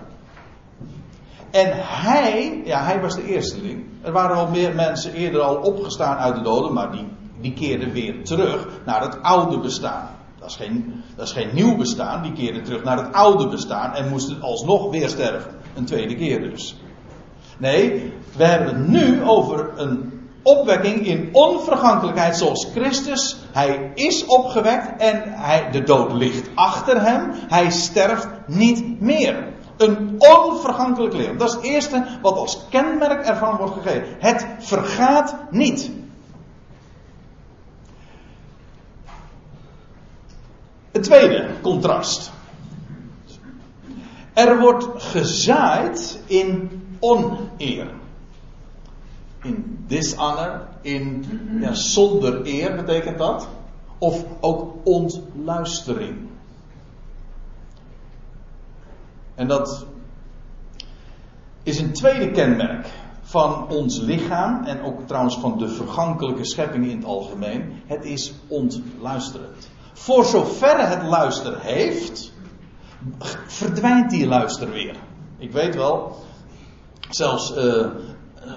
En 1.51 1.71
hij, 1.75 2.61
ja, 2.65 2.83
hij 2.83 3.01
was 3.01 3.15
de 3.15 3.23
eersteling. 3.23 3.85
Er 4.01 4.11
waren 4.11 4.35
al 4.35 4.47
meer 4.47 4.75
mensen 4.75 5.13
eerder 5.13 5.41
al 5.41 5.55
opgestaan 5.55 6.17
uit 6.17 6.35
de 6.35 6.41
doden, 6.41 6.73
maar 6.73 6.91
die, 6.91 7.07
die 7.41 7.53
keerden 7.53 7.91
weer 7.91 8.23
terug 8.23 8.67
naar 8.85 9.01
het 9.01 9.21
oude 9.21 9.59
bestaan. 9.59 10.09
Dat 10.39 10.49
is, 10.49 10.55
geen, 10.55 11.03
dat 11.15 11.27
is 11.27 11.33
geen 11.33 11.49
nieuw 11.53 11.77
bestaan, 11.77 12.21
die 12.21 12.33
keerden 12.33 12.63
terug 12.63 12.83
naar 12.83 12.97
het 12.97 13.13
oude 13.13 13.47
bestaan 13.47 13.95
en 13.95 14.09
moesten 14.09 14.41
alsnog 14.41 14.91
weer 14.91 15.09
sterven. 15.09 15.51
Een 15.75 15.85
tweede 15.85 16.15
keer 16.15 16.41
dus. 16.41 16.75
Nee, 17.57 18.13
we 18.37 18.43
hebben 18.43 18.67
het 18.67 18.87
nu 18.87 19.23
over 19.23 19.69
een 19.75 20.19
opwekking 20.43 21.05
in 21.05 21.29
onvergankelijkheid 21.31 22.37
zoals 22.37 22.67
Christus. 22.75 23.37
Hij 23.51 23.91
is 23.93 24.25
opgewekt 24.25 25.01
en 25.01 25.21
hij, 25.25 25.71
de 25.71 25.83
dood 25.83 26.13
ligt 26.13 26.49
achter 26.55 27.01
hem. 27.01 27.31
Hij 27.47 27.69
sterft 27.69 28.27
niet 28.47 29.01
meer. 29.01 29.47
Een 29.77 30.15
onvergankelijk 30.17 31.13
leven. 31.13 31.37
Dat 31.37 31.47
is 31.47 31.55
het 31.55 31.63
eerste 31.63 32.05
wat 32.21 32.37
als 32.37 32.65
kenmerk 32.69 33.25
ervan 33.25 33.55
wordt 33.57 33.73
gegeven. 33.73 34.03
Het 34.19 34.47
vergaat 34.59 35.35
niet. 35.49 35.91
Het 40.91 41.03
tweede 41.03 41.49
contrast. 41.61 42.31
Er 44.33 44.59
wordt 44.59 45.03
gezaaid 45.03 46.19
in 46.25 46.81
oneer. 46.99 47.87
In 49.41 49.83
dishonor, 49.87 50.67
in 50.81 51.25
zonder 51.71 52.45
eer 52.45 52.75
betekent 52.75 53.17
dat. 53.17 53.47
Of 53.97 54.25
ook 54.39 54.75
ontluistering. 54.83 56.27
En 59.35 59.47
dat 59.47 59.85
is 61.63 61.79
een 61.79 61.93
tweede 61.93 62.31
kenmerk 62.31 62.89
van 63.21 63.67
ons 63.69 63.99
lichaam 63.99 64.63
en 64.63 64.81
ook 64.81 65.07
trouwens 65.07 65.37
van 65.37 65.57
de 65.57 65.69
vergankelijke 65.69 66.45
schepping 66.45 66.85
in 66.85 66.97
het 66.97 67.05
algemeen. 67.05 67.81
Het 67.85 68.05
is 68.05 68.33
ontluisterend. 68.47 69.69
Voor 69.99 70.25
zover 70.25 70.89
het 70.89 71.03
luister 71.03 71.59
heeft, 71.59 72.33
verdwijnt 73.47 74.09
die 74.09 74.27
luister 74.27 74.69
weer. 74.69 74.95
Ik 75.37 75.51
weet 75.51 75.75
wel, 75.75 76.15
zelfs 77.09 77.57
uh, 77.57 77.85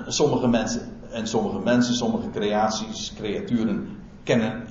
sommige 0.07 0.49
mensen 0.49 1.01
en 1.11 1.27
sommige 1.27 1.59
mensen, 1.59 1.95
sommige 1.95 2.31
creaties, 2.31 3.13
creaturen 3.17 3.99
kennen 4.23 4.67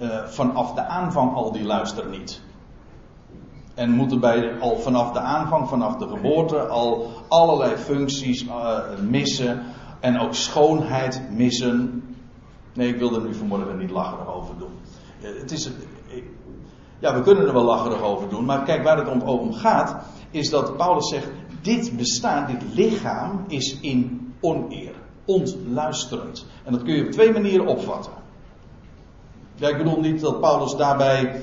uh, 0.00 0.24
vanaf 0.26 0.74
de 0.74 0.84
aanvang 0.84 1.34
al 1.34 1.52
die 1.52 1.64
luister 1.64 2.08
niet. 2.08 2.40
En 3.74 3.90
moeten 3.90 4.20
bij 4.20 4.60
al 4.60 4.78
vanaf 4.78 5.12
de 5.12 5.20
aanvang, 5.20 5.68
vanaf 5.68 5.96
de 5.96 6.08
geboorte, 6.08 6.66
al 6.66 7.10
allerlei 7.28 7.76
functies 7.76 8.44
uh, 8.44 8.78
missen. 9.08 9.62
En 10.00 10.18
ook 10.18 10.34
schoonheid 10.34 11.22
missen. 11.30 12.02
Nee, 12.72 12.88
ik 12.88 12.98
wil 12.98 13.14
er 13.14 13.22
nu 13.22 13.34
vanmorgen 13.34 13.78
niet 13.78 13.90
lacherig 13.90 14.34
over 14.34 14.54
doen. 14.58 14.72
Het 15.20 15.52
is, 15.52 15.70
ja, 16.98 17.14
we 17.14 17.22
kunnen 17.22 17.46
er 17.46 17.52
wel 17.52 17.64
lacherig 17.64 18.02
over 18.02 18.28
doen. 18.28 18.44
Maar 18.44 18.62
kijk, 18.62 18.82
waar 18.82 18.98
het 18.98 19.08
om, 19.08 19.20
om 19.20 19.52
gaat, 19.52 20.04
is 20.30 20.50
dat 20.50 20.76
Paulus 20.76 21.08
zegt: 21.08 21.28
dit 21.62 21.96
bestaan, 21.96 22.46
dit 22.46 22.74
lichaam 22.74 23.44
is 23.48 23.80
in 23.80 24.32
oneer. 24.40 24.92
Ontluisterend. 25.24 26.46
En 26.64 26.72
dat 26.72 26.82
kun 26.82 26.94
je 26.94 27.04
op 27.04 27.10
twee 27.10 27.32
manieren 27.32 27.66
opvatten. 27.66 28.12
Ja, 29.54 29.68
ik 29.68 29.76
bedoel 29.76 30.00
niet 30.00 30.20
dat 30.20 30.40
Paulus 30.40 30.76
daarbij 30.76 31.24
uh, 31.34 31.40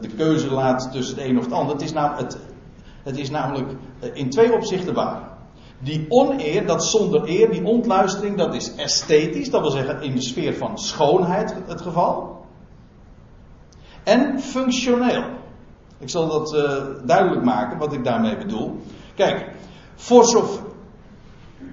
de 0.00 0.08
keuze 0.16 0.50
laat 0.50 0.92
tussen 0.92 1.16
het 1.16 1.24
een 1.24 1.38
of 1.38 1.44
het 1.44 1.52
ander. 1.52 1.72
Het 1.72 1.82
is, 1.82 1.92
namelijk, 1.92 2.32
het, 2.32 2.38
het 3.02 3.18
is 3.18 3.30
namelijk 3.30 3.70
uh, 3.70 4.10
in 4.12 4.30
twee 4.30 4.52
opzichten 4.52 4.94
waar. 4.94 5.28
Die 5.78 6.06
oneer, 6.08 6.66
dat 6.66 6.84
zonder 6.84 7.28
eer, 7.28 7.50
die 7.50 7.64
ontluistering, 7.64 8.36
dat 8.36 8.54
is 8.54 8.74
esthetisch. 8.74 9.50
Dat 9.50 9.60
wil 9.60 9.70
zeggen 9.70 10.02
in 10.02 10.14
de 10.14 10.20
sfeer 10.20 10.54
van 10.54 10.78
schoonheid 10.78 11.54
het 11.66 11.80
geval. 11.80 12.39
En 14.04 14.40
functioneel. 14.40 15.24
Ik 15.98 16.10
zal 16.10 16.28
dat 16.28 16.54
uh, 16.54 16.82
duidelijk 17.04 17.44
maken 17.44 17.78
wat 17.78 17.92
ik 17.92 18.04
daarmee 18.04 18.36
bedoel. 18.36 18.80
Kijk, 19.14 19.50
voor 19.94 20.24
zover, 20.24 20.60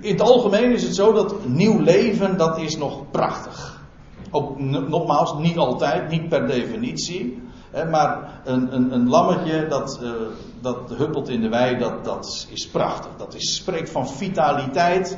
in 0.01 0.11
het 0.11 0.21
algemeen 0.21 0.71
is 0.71 0.83
het 0.83 0.95
zo 0.95 1.13
dat 1.13 1.45
nieuw 1.45 1.79
leven 1.79 2.37
dat 2.37 2.57
is 2.57 2.77
nog 2.77 3.11
prachtig. 3.11 3.81
Ook 4.31 4.59
nogmaals, 4.59 5.33
niet 5.37 5.57
altijd, 5.57 6.09
niet 6.09 6.29
per 6.29 6.47
definitie. 6.47 7.41
Hè, 7.71 7.89
maar 7.89 8.41
een, 8.43 8.75
een, 8.75 8.93
een, 8.93 9.09
lammetje 9.09 9.67
dat, 9.67 9.99
uh, 10.03 10.11
dat 10.61 10.93
huppelt 10.97 11.29
in 11.29 11.41
de 11.41 11.49
wei, 11.49 11.77
dat, 11.77 12.05
dat 12.05 12.47
is 12.49 12.67
prachtig. 12.67 13.11
Dat 13.17 13.35
is, 13.35 13.55
spreekt 13.55 13.89
van 13.89 14.09
vitaliteit. 14.09 15.17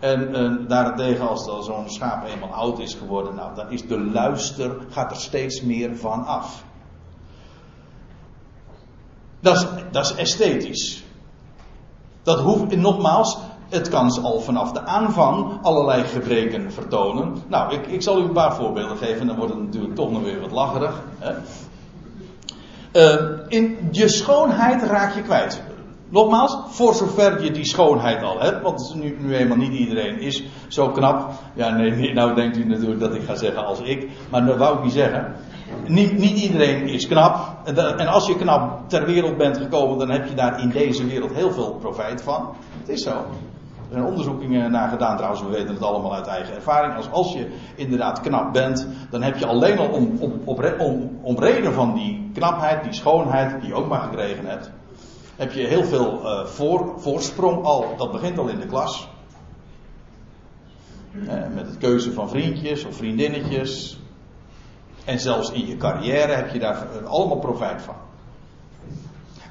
En, 0.00 0.34
en 0.34 0.64
daarentegen, 0.68 1.28
als 1.28 1.44
zo'n 1.44 1.90
schaap 1.90 2.26
eenmaal 2.26 2.54
oud 2.54 2.78
is 2.78 2.94
geworden, 2.94 3.34
nou, 3.34 3.54
dan 3.54 3.70
is 3.70 3.86
de 3.86 4.00
luister, 4.00 4.76
gaat 4.90 5.10
er 5.10 5.16
steeds 5.16 5.62
meer 5.62 5.96
van 5.96 6.26
af. 6.26 6.64
Dat 9.40 9.74
is, 9.92 10.14
esthetisch. 10.14 11.04
Dat 12.22 12.40
hoeft, 12.40 12.76
nogmaals, 12.76 13.38
het 13.68 13.88
kan 13.88 14.22
al 14.22 14.40
vanaf 14.40 14.72
de 14.72 14.80
aanvang 14.80 15.58
allerlei 15.62 16.04
gebreken 16.04 16.72
vertonen. 16.72 17.42
Nou, 17.46 17.74
ik, 17.74 17.86
ik 17.86 18.02
zal 18.02 18.18
u 18.18 18.22
een 18.22 18.32
paar 18.32 18.54
voorbeelden 18.54 18.96
geven, 18.96 19.26
dan 19.26 19.36
wordt 19.36 19.52
het 19.52 19.62
natuurlijk 19.62 19.94
toch 19.94 20.10
nog 20.10 20.22
weer 20.22 20.40
wat 20.40 20.50
lacherig. 20.50 21.02
Hè. 21.18 21.34
Uh, 22.92 23.38
in 23.48 23.88
je 23.90 24.08
schoonheid 24.08 24.82
raak 24.82 25.14
je 25.14 25.22
kwijt. 25.22 25.62
Nogmaals, 26.10 26.58
voor 26.66 26.94
zover 26.94 27.44
je 27.44 27.50
die 27.50 27.64
schoonheid 27.64 28.22
al 28.22 28.40
hebt, 28.40 28.62
want 28.62 28.94
nu, 28.94 29.16
nu 29.20 29.34
eenmaal 29.34 29.56
niet 29.56 29.72
iedereen 29.72 30.20
is 30.20 30.44
zo 30.68 30.88
knap. 30.88 31.30
Ja, 31.54 31.70
nee, 31.70 32.12
nou 32.12 32.34
denkt 32.34 32.56
u 32.56 32.64
natuurlijk 32.64 33.00
dat 33.00 33.14
ik 33.14 33.22
ga 33.22 33.34
zeggen 33.34 33.64
als 33.64 33.80
ik, 33.80 34.10
maar 34.30 34.46
dat 34.46 34.56
wou 34.56 34.76
ik 34.76 34.84
niet 34.84 34.92
zeggen. 34.92 35.34
Niet, 35.86 36.18
niet 36.18 36.38
iedereen 36.38 36.88
is 36.88 37.06
knap. 37.06 37.58
En 37.96 38.06
als 38.06 38.26
je 38.26 38.36
knap 38.36 38.88
ter 38.88 39.04
wereld 39.06 39.36
bent 39.36 39.56
gekomen, 39.56 39.98
dan 39.98 40.10
heb 40.10 40.28
je 40.28 40.34
daar 40.34 40.60
in 40.60 40.68
deze 40.68 41.06
wereld 41.06 41.34
heel 41.34 41.52
veel 41.52 41.76
profijt 41.80 42.22
van. 42.22 42.54
Het 42.80 42.88
is 42.88 43.02
zo. 43.02 43.10
Er 43.10 43.96
zijn 43.96 44.04
onderzoekingen 44.04 44.70
naar 44.70 44.88
gedaan, 44.88 45.16
trouwens, 45.16 45.42
we 45.42 45.48
weten 45.48 45.74
het 45.74 45.82
allemaal 45.82 46.14
uit 46.14 46.26
eigen 46.26 46.54
ervaring. 46.54 46.96
Als, 46.96 47.10
als 47.10 47.32
je 47.32 47.46
inderdaad 47.74 48.20
knap 48.20 48.52
bent, 48.52 48.86
dan 49.10 49.22
heb 49.22 49.36
je 49.36 49.46
alleen 49.46 49.78
al 49.78 49.88
om, 49.88 50.16
om, 50.18 50.32
om, 50.78 51.18
om 51.22 51.38
reden 51.38 51.72
van 51.72 51.94
die 51.94 52.30
knapheid, 52.34 52.84
die 52.84 52.92
schoonheid, 52.92 53.60
die 53.60 53.68
je 53.68 53.74
ook 53.74 53.88
maar 53.88 54.00
gekregen 54.00 54.46
hebt, 54.46 54.70
heb 55.40 55.52
je 55.52 55.66
heel 55.66 55.84
veel 55.84 56.20
voor, 56.46 56.94
voorsprong 56.96 57.64
al. 57.64 57.96
Dat 57.96 58.12
begint 58.12 58.38
al 58.38 58.48
in 58.48 58.60
de 58.60 58.66
klas. 58.66 59.08
Eh, 61.10 61.34
met 61.54 61.66
het 61.66 61.78
keuze 61.78 62.12
van 62.12 62.28
vriendjes 62.28 62.84
of 62.84 62.96
vriendinnetjes. 62.96 64.00
En 65.04 65.20
zelfs 65.20 65.50
in 65.50 65.66
je 65.66 65.76
carrière 65.76 66.32
heb 66.32 66.50
je 66.50 66.58
daar 66.58 66.86
allemaal 67.06 67.38
profijt 67.38 67.82
van. 67.82 67.94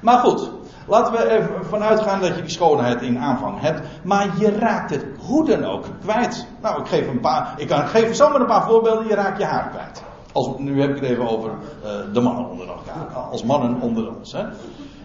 Maar 0.02 0.18
goed, 0.18 0.50
laten 0.86 1.12
we 1.12 1.30
even 1.30 1.64
vanuit 1.64 2.00
gaan 2.00 2.20
dat 2.20 2.36
je 2.36 2.42
die 2.42 2.50
schoonheid 2.50 3.02
in 3.02 3.18
aanvang 3.18 3.60
hebt. 3.60 3.80
Maar 4.04 4.28
je 4.38 4.50
raakt 4.50 4.90
het 4.90 5.06
hoe 5.18 5.46
dan 5.46 5.64
ook 5.64 5.84
kwijt. 6.00 6.46
Nou, 6.62 6.80
ik 6.80 6.86
geef 6.86 7.08
een 7.08 7.20
paar. 7.20 7.54
Ik 7.56 7.70
geven 7.70 8.14
zomaar 8.14 8.40
een 8.40 8.46
paar 8.46 8.66
voorbeelden. 8.66 9.06
Je 9.06 9.14
raakt 9.14 9.38
je 9.38 9.44
haar 9.44 9.68
kwijt. 9.68 10.02
Als, 10.32 10.48
nu 10.58 10.80
heb 10.80 10.90
ik 10.90 11.00
het 11.00 11.10
even 11.10 11.28
over 11.28 11.50
uh, 11.50 12.12
de 12.12 12.20
mannen 12.20 12.50
onder 12.50 12.68
elkaar. 12.68 13.06
Als 13.30 13.44
mannen 13.44 13.80
onder 13.80 14.16
ons. 14.16 14.32
Hè. 14.32 14.44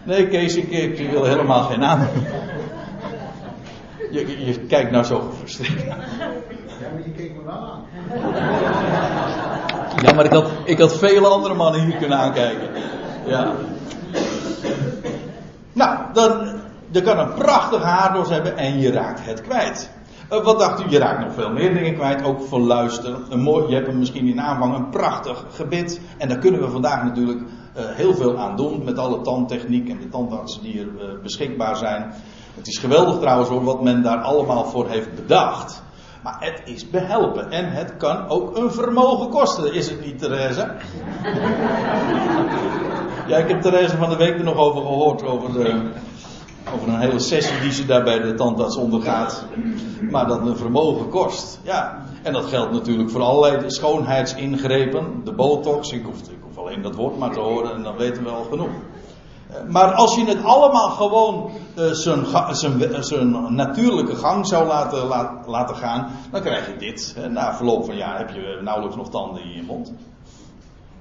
Nee, 0.05 0.27
Kees, 0.27 0.55
ik, 0.55 0.69
ik 0.99 1.09
wil 1.09 1.23
helemaal 1.23 1.63
geen 1.63 1.79
naam. 1.79 2.07
Je, 4.11 4.45
je 4.45 4.59
kijkt 4.59 4.91
nou 4.91 5.03
zo 5.03 5.19
gefrustreerd. 5.19 5.83
Ja, 5.83 5.95
maar 6.93 7.01
je 7.05 7.11
keek 7.11 7.35
me 7.35 7.43
wel 7.43 7.53
aan. 7.53 7.83
Ja, 10.01 10.13
maar 10.13 10.25
ik 10.25 10.31
had, 10.31 10.51
ik 10.63 10.79
had 10.79 10.97
vele 10.97 11.27
andere 11.27 11.53
mannen 11.53 11.81
hier 11.81 11.95
kunnen 11.95 12.17
aankijken. 12.17 12.69
Ja. 13.25 13.51
Nou, 15.73 15.97
dan, 16.13 16.59
je 16.91 17.01
kan 17.01 17.19
een 17.19 17.33
prachtig 17.33 17.81
haardos 17.81 18.29
hebben 18.29 18.57
en 18.57 18.79
je 18.79 18.91
raakt 18.91 19.25
het 19.25 19.41
kwijt. 19.41 19.91
Uh, 20.31 20.43
wat 20.43 20.59
dacht 20.59 20.81
u? 20.81 20.83
Je 20.89 20.97
raakt 20.97 21.25
nog 21.25 21.33
veel 21.33 21.51
meer 21.51 21.73
dingen 21.73 21.95
kwijt, 21.95 22.23
ook 22.23 22.41
voor 22.41 22.59
luisteren. 22.59 23.25
Een 23.29 23.41
mooi, 23.41 23.67
je 23.67 23.75
hebt 23.75 23.87
hem 23.87 23.97
misschien 23.97 24.27
in 24.27 24.41
aanvang 24.41 24.75
een 24.75 24.89
prachtig 24.89 25.45
gebit. 25.51 26.01
En 26.17 26.27
daar 26.27 26.37
kunnen 26.37 26.61
we 26.61 26.69
vandaag 26.69 27.03
natuurlijk 27.03 27.41
heel 27.75 28.13
veel 28.13 28.37
aan 28.37 28.55
doen 28.55 28.83
met 28.83 28.97
alle 28.97 29.21
tandtechniek 29.21 29.89
en 29.89 29.97
de 29.97 30.09
tandartsen 30.09 30.61
die 30.61 30.79
er 30.79 30.87
uh, 30.87 31.21
beschikbaar 31.21 31.75
zijn. 31.75 32.13
Het 32.55 32.67
is 32.67 32.77
geweldig 32.77 33.19
trouwens 33.19 33.49
hoor, 33.49 33.63
wat 33.63 33.83
men 33.83 34.01
daar 34.01 34.17
allemaal 34.17 34.65
voor 34.65 34.89
heeft 34.89 35.15
bedacht. 35.15 35.83
Maar 36.23 36.37
het 36.39 36.61
is 36.65 36.89
behelpen 36.89 37.51
en 37.51 37.71
het 37.71 37.97
kan 37.97 38.27
ook 38.27 38.57
een 38.57 38.71
vermogen 38.71 39.29
kosten, 39.29 39.73
is 39.73 39.89
het 39.89 40.05
niet, 40.05 40.19
Therese? 40.19 40.59
ja, 43.27 43.37
ik 43.37 43.47
heb 43.47 43.61
Therese 43.61 43.97
van 43.97 44.09
de 44.09 44.15
week 44.15 44.37
er 44.37 44.43
nog 44.43 44.57
over 44.57 44.81
gehoord, 44.81 45.23
over, 45.23 45.53
de, 45.53 45.91
over 46.75 46.87
een 46.87 46.99
hele 46.99 47.19
sessie 47.19 47.59
die 47.59 47.71
ze 47.71 47.85
daar 47.85 48.03
bij 48.03 48.19
de 48.19 48.33
tandarts 48.33 48.77
ondergaat. 48.77 49.45
Maar 50.09 50.27
dat 50.27 50.45
een 50.45 50.57
vermogen 50.57 51.09
kost. 51.09 51.59
Ja, 51.63 52.05
en 52.23 52.33
dat 52.33 52.45
geldt 52.45 52.71
natuurlijk 52.71 53.09
voor 53.09 53.21
allerlei 53.21 53.63
schoonheidsingrepen. 53.67 55.21
De 55.23 55.33
botox, 55.33 55.91
ik 55.91 56.05
hoef, 56.05 56.19
ik 56.21 56.44
alleen 56.65 56.81
dat 56.81 56.95
woord 56.95 57.17
maar 57.17 57.31
te 57.31 57.39
horen 57.39 57.75
en 57.75 57.83
dan 57.83 57.97
weten 57.97 58.23
we 58.23 58.29
al 58.29 58.43
genoeg. 58.43 58.69
Maar 59.67 59.93
als 59.93 60.15
je 60.15 60.25
het 60.25 60.43
allemaal 60.43 60.89
gewoon 60.89 61.51
uh, 61.77 61.91
zijn 62.99 63.55
natuurlijke 63.55 64.15
gang 64.15 64.47
zou 64.47 64.67
laten, 64.67 65.07
laten 65.47 65.75
gaan, 65.75 66.11
dan 66.31 66.41
krijg 66.41 66.67
je 66.67 66.77
dit. 66.77 67.15
Na 67.29 67.55
verloop 67.55 67.85
van 67.85 67.95
jaar 67.95 68.17
heb 68.17 68.29
je 68.29 68.59
nauwelijks 68.61 68.97
nog 68.97 69.09
tanden 69.09 69.43
in 69.43 69.51
je 69.51 69.63
mond. 69.63 69.93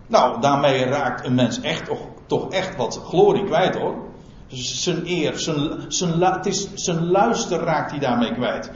Nou, 0.06 0.40
daarmee 0.40 0.84
raakt 0.84 1.26
een 1.26 1.34
mens 1.34 1.60
echt 1.60 1.90
toch, 2.26 2.50
echt 2.50 2.76
wat 2.76 3.00
glorie 3.04 3.44
kwijt 3.44 3.76
hoor. 3.76 3.94
Dus 4.48 4.82
zijn 4.82 5.02
eer, 5.06 5.38
zijn, 5.38 5.84
zijn, 5.88 6.44
zijn 6.74 7.06
luister 7.10 7.58
raakt 7.58 7.90
hij 7.90 8.00
daarmee 8.00 8.32
kwijt. 8.32 8.70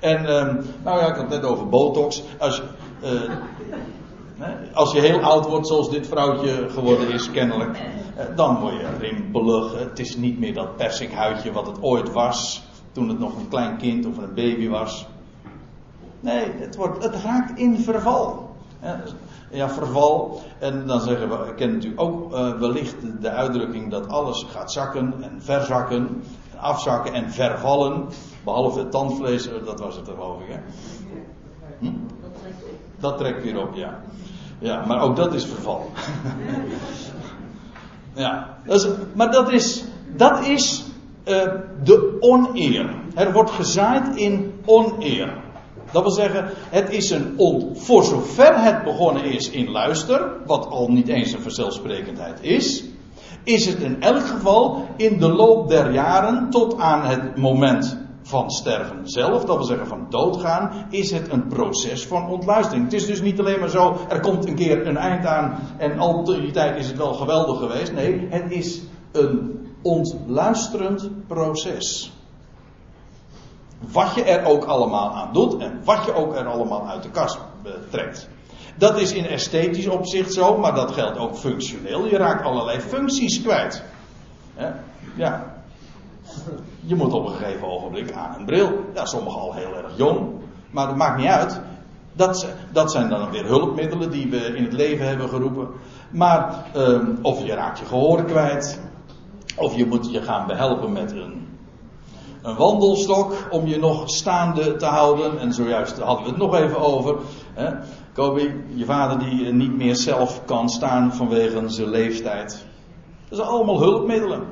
En, 0.00 0.34
um, 0.36 0.64
nou 0.82 0.98
ja, 0.98 1.06
ik 1.06 1.14
had 1.14 1.30
het 1.30 1.42
net 1.42 1.44
over 1.44 1.68
botox. 1.68 2.22
Als, 2.38 2.62
uh, 3.04 3.10
als 4.72 4.92
je 4.92 5.00
heel 5.00 5.20
oud 5.20 5.46
wordt, 5.46 5.66
zoals 5.66 5.90
dit 5.90 6.06
vrouwtje 6.06 6.68
geworden 6.68 7.10
is, 7.10 7.30
kennelijk, 7.30 7.78
eh, 8.16 8.26
dan 8.36 8.60
word 8.60 8.72
je 8.72 8.88
rimpelig. 8.98 9.78
Het 9.78 9.98
is 9.98 10.16
niet 10.16 10.38
meer 10.38 10.54
dat 10.54 10.76
persikhuidje 10.76 11.52
wat 11.52 11.66
het 11.66 11.82
ooit 11.82 12.12
was, 12.12 12.62
toen 12.92 13.08
het 13.08 13.18
nog 13.18 13.36
een 13.36 13.48
klein 13.48 13.76
kind 13.76 14.06
of 14.06 14.16
een 14.16 14.34
baby 14.34 14.68
was. 14.68 15.06
Nee, 16.20 16.50
het, 16.58 16.76
wordt, 16.76 17.04
het 17.04 17.14
raakt 17.14 17.58
in 17.58 17.78
verval. 17.78 18.52
Ja, 19.50 19.68
verval. 19.68 20.40
En 20.58 20.86
dan 20.86 21.00
zeggen 21.00 21.28
we, 21.28 21.48
ik 21.48 21.56
ken 21.56 21.72
natuurlijk 21.72 22.00
ook 22.00 22.32
uh, 22.32 22.58
wellicht 22.58 23.22
de 23.22 23.30
uitdrukking 23.30 23.90
dat 23.90 24.08
alles 24.08 24.46
gaat 24.50 24.72
zakken 24.72 25.14
en 25.22 25.42
verzakken, 25.42 25.96
en 25.96 26.22
afzakken 26.60 27.12
en 27.12 27.30
vervallen. 27.30 28.08
Behalve 28.44 28.78
het 28.78 28.90
tandvlees, 28.90 29.48
eh, 29.48 29.64
dat 29.64 29.80
was 29.80 29.96
het 29.96 30.08
geloof 30.08 30.40
ik. 30.40 30.48
Hè? 30.48 30.58
Hm? 31.78 31.92
Dat 32.98 33.18
trekt 33.18 33.42
weer 33.42 33.60
op, 33.60 33.74
ja. 33.74 34.00
Ja, 34.58 34.84
maar 34.86 35.00
ook 35.00 35.16
dat 35.16 35.34
is 35.34 35.44
verval. 35.44 35.90
ja, 38.14 38.56
dat 38.64 38.84
is, 38.84 38.88
maar 39.14 39.30
dat 39.30 39.52
is, 39.52 39.84
dat 40.16 40.46
is 40.46 40.84
uh, 41.24 41.42
de 41.84 42.16
oneer. 42.20 42.94
Er 43.14 43.32
wordt 43.32 43.50
gezaaid 43.50 44.16
in 44.16 44.52
oneer. 44.64 45.42
Dat 45.92 46.02
wil 46.02 46.12
zeggen, 46.12 46.50
het 46.70 46.90
is 46.90 47.10
een 47.10 47.34
on, 47.36 47.76
voor 47.76 48.04
zover 48.04 48.62
het 48.62 48.84
begonnen 48.84 49.24
is 49.24 49.50
in 49.50 49.70
luister, 49.70 50.30
wat 50.46 50.66
al 50.66 50.88
niet 50.88 51.08
eens 51.08 51.32
een 51.32 51.40
vanzelfsprekendheid 51.40 52.38
is, 52.42 52.84
is 53.44 53.66
het 53.66 53.80
in 53.80 54.02
elk 54.02 54.26
geval 54.26 54.86
in 54.96 55.18
de 55.18 55.28
loop 55.28 55.68
der 55.68 55.92
jaren 55.92 56.50
tot 56.50 56.78
aan 56.78 57.04
het 57.04 57.36
moment 57.36 58.03
van 58.34 58.50
sterven 58.50 59.00
zelf, 59.08 59.44
dat 59.44 59.56
wil 59.56 59.66
zeggen 59.66 59.86
van 59.86 60.06
doodgaan, 60.08 60.86
is 60.90 61.10
het 61.10 61.32
een 61.32 61.46
proces 61.46 62.06
van 62.06 62.28
ontluistering. 62.28 62.84
Het 62.84 62.92
is 62.92 63.06
dus 63.06 63.20
niet 63.20 63.38
alleen 63.40 63.60
maar 63.60 63.68
zo, 63.68 63.96
er 64.08 64.20
komt 64.20 64.46
een 64.46 64.54
keer 64.54 64.86
een 64.86 64.96
eind 64.96 65.26
aan 65.26 65.58
en 65.78 65.98
al 65.98 66.24
die 66.24 66.50
tijd 66.50 66.76
is 66.78 66.86
het 66.86 66.96
wel 66.96 67.12
geweldig 67.12 67.58
geweest. 67.58 67.92
Nee, 67.92 68.26
het 68.30 68.50
is 68.50 68.82
een 69.12 69.66
ontluisterend 69.82 71.26
proces. 71.26 72.12
Wat 73.92 74.14
je 74.14 74.22
er 74.22 74.44
ook 74.44 74.64
allemaal 74.64 75.10
aan 75.10 75.32
doet 75.32 75.56
en 75.56 75.80
wat 75.84 76.04
je 76.04 76.14
ook 76.14 76.34
er 76.34 76.46
allemaal 76.46 76.88
uit 76.88 77.02
de 77.02 77.10
kast 77.10 77.38
trekt. 77.90 78.28
Dat 78.76 79.00
is 79.00 79.12
in 79.12 79.26
esthetisch 79.26 79.88
opzicht 79.88 80.32
zo, 80.32 80.58
maar 80.58 80.74
dat 80.74 80.92
geldt 80.92 81.18
ook 81.18 81.36
functioneel. 81.36 82.06
Je 82.06 82.16
raakt 82.16 82.44
allerlei 82.44 82.80
functies 82.80 83.42
kwijt. 83.42 83.82
Ja. 85.16 85.53
Je 86.90 86.94
moet 86.94 87.12
op 87.12 87.26
een 87.26 87.34
gegeven 87.34 87.68
ogenblik 87.68 88.12
aan 88.12 88.34
een 88.38 88.44
bril. 88.44 88.84
Ja, 88.94 89.04
sommigen 89.04 89.40
al 89.40 89.54
heel 89.54 89.76
erg 89.76 89.96
jong. 89.96 90.28
Maar 90.70 90.86
dat 90.86 90.96
maakt 90.96 91.18
niet 91.18 91.26
uit. 91.26 91.60
Dat, 92.12 92.48
dat 92.72 92.92
zijn 92.92 93.08
dan 93.08 93.30
weer 93.30 93.46
hulpmiddelen 93.46 94.10
die 94.10 94.30
we 94.30 94.36
in 94.36 94.64
het 94.64 94.72
leven 94.72 95.06
hebben 95.06 95.28
geroepen. 95.28 95.68
Maar, 96.10 96.64
ehm, 96.74 97.06
of 97.22 97.44
je 97.44 97.54
raakt 97.54 97.78
je 97.78 97.84
gehoor 97.84 98.24
kwijt. 98.24 98.80
Of 99.56 99.76
je 99.76 99.86
moet 99.86 100.10
je 100.10 100.22
gaan 100.22 100.46
behelpen 100.46 100.92
met 100.92 101.10
een, 101.10 101.48
een 102.42 102.56
wandelstok 102.56 103.34
om 103.50 103.66
je 103.66 103.78
nog 103.78 104.10
staande 104.10 104.76
te 104.76 104.86
houden. 104.86 105.38
En 105.38 105.52
zojuist 105.52 105.98
hadden 105.98 106.24
we 106.24 106.30
het 106.30 106.38
nog 106.38 106.54
even 106.54 106.78
over. 106.78 107.16
Hè. 107.54 107.70
Kobi, 108.12 108.64
je 108.74 108.84
vader 108.84 109.18
die 109.18 109.52
niet 109.52 109.76
meer 109.76 109.96
zelf 109.96 110.44
kan 110.44 110.68
staan 110.68 111.12
vanwege 111.12 111.68
zijn 111.68 111.88
leeftijd. 111.88 112.66
Dat 113.28 113.38
zijn 113.38 113.50
allemaal 113.50 113.80
hulpmiddelen. 113.80 114.42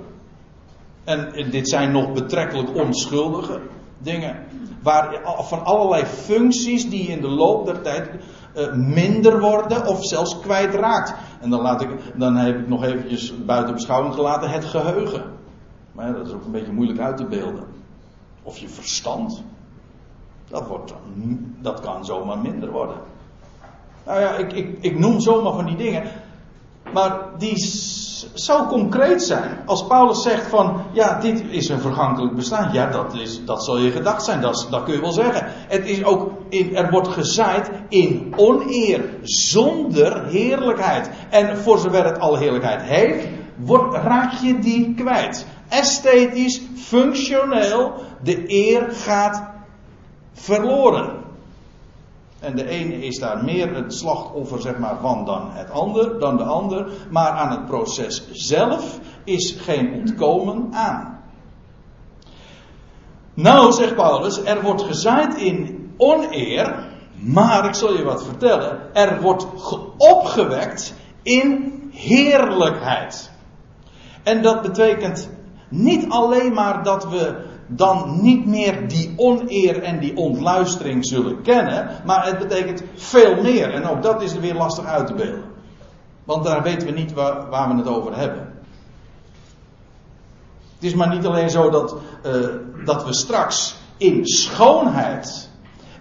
En 1.04 1.50
dit 1.50 1.68
zijn 1.68 1.92
nog 1.92 2.12
betrekkelijk 2.12 2.76
onschuldige 2.76 3.60
dingen. 3.98 4.46
Waar 4.82 5.20
van 5.44 5.64
allerlei 5.64 6.04
functies 6.04 6.90
die 6.90 7.08
in 7.08 7.20
de 7.20 7.28
loop 7.28 7.66
der 7.66 7.82
tijd 7.82 8.10
uh, 8.56 8.72
minder 8.74 9.40
worden 9.40 9.86
of 9.86 10.04
zelfs 10.04 10.40
kwijtraakt. 10.40 11.14
En 11.40 11.50
dan, 11.50 11.60
laat 11.60 11.82
ik, 11.82 11.88
dan 12.14 12.36
heb 12.36 12.58
ik 12.58 12.68
nog 12.68 12.84
eventjes 12.84 13.44
buiten 13.44 13.74
beschouwing 13.74 14.14
gelaten 14.14 14.50
het 14.50 14.64
geheugen. 14.64 15.22
Maar 15.92 16.12
dat 16.12 16.26
is 16.26 16.32
ook 16.32 16.44
een 16.44 16.50
beetje 16.50 16.72
moeilijk 16.72 16.98
uit 16.98 17.16
te 17.16 17.26
beelden. 17.26 17.64
Of 18.42 18.58
je 18.58 18.68
verstand. 18.68 19.42
Dat, 20.48 20.66
wordt, 20.66 20.94
dat 21.60 21.80
kan 21.80 22.04
zomaar 22.04 22.38
minder 22.38 22.70
worden. 22.70 22.96
Nou 24.06 24.20
ja, 24.20 24.36
ik, 24.36 24.52
ik, 24.52 24.78
ik 24.80 24.98
noem 24.98 25.20
zomaar 25.20 25.52
van 25.52 25.66
die 25.66 25.76
dingen. 25.76 26.02
Maar 26.92 27.18
die 27.38 27.56
zou 28.34 28.66
concreet 28.66 29.22
zijn. 29.22 29.58
Als 29.66 29.86
Paulus 29.86 30.22
zegt 30.22 30.46
van, 30.46 30.82
ja, 30.92 31.20
dit 31.20 31.44
is 31.50 31.68
een 31.68 31.80
vergankelijk 31.80 32.34
bestaan. 32.34 32.72
Ja, 32.72 32.86
dat, 32.86 33.14
is, 33.14 33.44
dat 33.44 33.64
zal 33.64 33.78
je 33.78 33.90
gedacht 33.90 34.24
zijn. 34.24 34.40
Dat, 34.40 34.66
dat 34.70 34.84
kun 34.84 34.94
je 34.94 35.00
wel 35.00 35.12
zeggen. 35.12 35.46
Het 35.68 35.86
is 35.86 36.04
ook, 36.04 36.30
in, 36.48 36.76
er 36.76 36.90
wordt 36.90 37.08
gezaaid 37.08 37.70
in 37.88 38.32
oneer. 38.36 39.04
Zonder 39.22 40.24
heerlijkheid. 40.26 41.10
En 41.30 41.56
voor 41.56 41.78
zover 41.78 42.04
het 42.04 42.20
al 42.20 42.36
heerlijkheid 42.36 42.82
heeft, 42.82 43.26
raak 43.92 44.32
je 44.32 44.58
die 44.58 44.94
kwijt. 44.94 45.46
Esthetisch, 45.68 46.62
functioneel, 46.76 47.92
de 48.22 48.44
eer 48.46 48.88
gaat 48.90 49.50
verloren. 50.32 51.21
En 52.42 52.56
de 52.56 52.68
ene 52.68 52.94
is 52.94 53.18
daar 53.18 53.44
meer 53.44 53.74
het 53.74 53.94
slachtoffer 53.94 54.60
zeg 54.60 54.78
maar, 54.78 54.96
van 55.00 55.24
dan 55.24 55.50
het 55.50 55.70
ander, 55.70 56.18
dan 56.18 56.36
de 56.36 56.42
ander. 56.42 56.86
Maar 57.10 57.30
aan 57.30 57.50
het 57.50 57.66
proces 57.66 58.30
zelf 58.32 58.98
is 59.24 59.56
geen 59.60 59.94
ontkomen 59.94 60.68
aan. 60.72 61.20
Nou, 63.34 63.72
zegt 63.72 63.94
Paulus, 63.94 64.42
er 64.42 64.62
wordt 64.62 64.82
gezaaid 64.82 65.36
in 65.36 65.90
oneer. 65.96 66.90
Maar 67.14 67.66
ik 67.66 67.74
zal 67.74 67.96
je 67.96 68.04
wat 68.04 68.24
vertellen. 68.24 68.94
Er 68.94 69.20
wordt 69.20 69.46
opgewekt 69.96 70.94
in 71.22 71.80
heerlijkheid. 71.92 73.30
En 74.22 74.42
dat 74.42 74.62
betekent 74.62 75.30
niet 75.68 76.06
alleen 76.08 76.52
maar 76.52 76.82
dat 76.82 77.08
we 77.08 77.50
dan 77.66 78.18
niet 78.22 78.46
meer 78.46 78.88
die 78.88 79.12
oneer 79.16 79.82
en 79.82 80.00
die 80.00 80.16
ontluistering 80.16 81.06
zullen 81.06 81.42
kennen. 81.42 81.88
Maar 82.04 82.26
het 82.26 82.38
betekent 82.38 82.82
veel 82.94 83.42
meer. 83.42 83.74
En 83.74 83.84
ook 83.84 84.02
dat 84.02 84.22
is 84.22 84.32
er 84.32 84.40
weer 84.40 84.54
lastig 84.54 84.84
uit 84.84 85.06
te 85.06 85.14
beelden. 85.14 85.50
Want 86.24 86.44
daar 86.44 86.62
weten 86.62 86.86
we 86.86 86.92
niet 86.92 87.12
waar, 87.12 87.48
waar 87.50 87.68
we 87.68 87.76
het 87.76 87.88
over 87.88 88.16
hebben. 88.16 88.52
Het 90.74 90.90
is 90.90 90.94
maar 90.94 91.08
niet 91.08 91.26
alleen 91.26 91.50
zo 91.50 91.70
dat, 91.70 91.96
uh, 92.26 92.46
dat 92.84 93.04
we 93.04 93.14
straks 93.14 93.76
in 93.96 94.26
schoonheid 94.26 95.50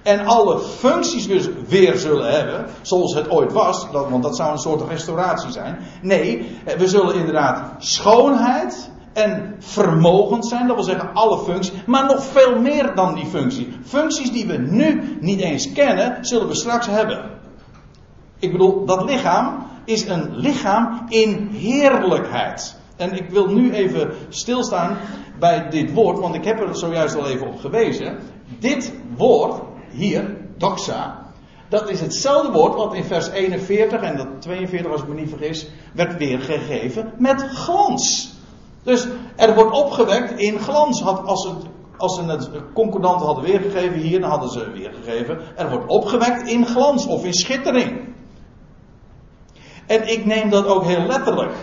en 0.03 0.25
alle 0.25 0.59
functies 0.59 1.25
weer, 1.25 1.49
weer 1.67 1.97
zullen 1.97 2.31
hebben, 2.31 2.65
zoals 2.81 3.13
het 3.13 3.29
ooit 3.29 3.51
was, 3.51 3.91
dat, 3.91 4.09
want 4.09 4.23
dat 4.23 4.35
zou 4.35 4.51
een 4.51 4.57
soort 4.57 4.89
restauratie 4.89 5.51
zijn. 5.51 5.79
Nee, 6.01 6.57
we 6.77 6.87
zullen 6.87 7.15
inderdaad 7.15 7.73
schoonheid 7.77 8.90
en 9.13 9.55
vermogend 9.59 10.47
zijn, 10.47 10.67
dat 10.67 10.75
wil 10.75 10.85
zeggen 10.85 11.13
alle 11.13 11.37
functies, 11.37 11.85
maar 11.85 12.05
nog 12.05 12.23
veel 12.23 12.59
meer 12.59 12.95
dan 12.95 13.15
die 13.15 13.25
functie. 13.25 13.73
Functies 13.83 14.31
die 14.31 14.45
we 14.45 14.57
nu 14.57 15.17
niet 15.19 15.39
eens 15.39 15.71
kennen, 15.71 16.17
zullen 16.25 16.47
we 16.47 16.55
straks 16.55 16.87
hebben. 16.87 17.29
Ik 18.39 18.51
bedoel, 18.51 18.85
dat 18.85 19.03
lichaam 19.03 19.65
is 19.85 20.07
een 20.07 20.35
lichaam 20.35 21.05
in 21.09 21.49
heerlijkheid. 21.53 22.79
En 22.95 23.11
ik 23.11 23.29
wil 23.29 23.47
nu 23.47 23.71
even 23.71 24.11
stilstaan 24.29 24.97
bij 25.39 25.69
dit 25.69 25.93
woord, 25.93 26.19
want 26.19 26.35
ik 26.35 26.45
heb 26.45 26.59
er 26.59 26.77
zojuist 26.77 27.15
al 27.15 27.27
even 27.27 27.47
op 27.47 27.59
gewezen. 27.59 28.17
Dit 28.59 28.93
woord 29.17 29.61
hier, 29.91 30.37
doxa, 30.57 31.21
dat 31.69 31.89
is 31.89 31.99
hetzelfde 31.99 32.51
woord 32.51 32.75
wat 32.75 32.93
in 32.93 33.03
vers 33.03 33.29
41 33.29 34.01
en 34.01 34.17
dat 34.17 34.27
42 34.39 34.91
als 34.91 35.01
ik 35.01 35.07
me 35.07 35.15
niet 35.15 35.29
vergis, 35.29 35.67
werd 35.93 36.17
weergegeven 36.17 37.13
met 37.17 37.41
glans. 37.41 38.33
Dus 38.83 39.07
er 39.35 39.55
wordt 39.55 39.71
opgewekt 39.71 40.39
in 40.39 40.59
glans. 40.59 41.03
Als, 41.03 41.43
het, 41.43 41.65
als 41.97 42.15
ze 42.15 42.23
het 42.23 42.49
concordant 42.73 43.21
hadden 43.21 43.43
weergegeven 43.43 43.99
hier, 43.99 44.19
dan 44.19 44.29
hadden 44.29 44.49
ze 44.49 44.71
weergegeven. 44.71 45.39
Er 45.55 45.69
wordt 45.69 45.87
opgewekt 45.87 46.47
in 46.47 46.65
glans 46.65 47.05
of 47.05 47.25
in 47.25 47.33
schittering. 47.33 48.09
En 49.87 50.11
ik 50.11 50.25
neem 50.25 50.49
dat 50.49 50.65
ook 50.65 50.83
heel 50.83 51.05
letterlijk. 51.05 51.53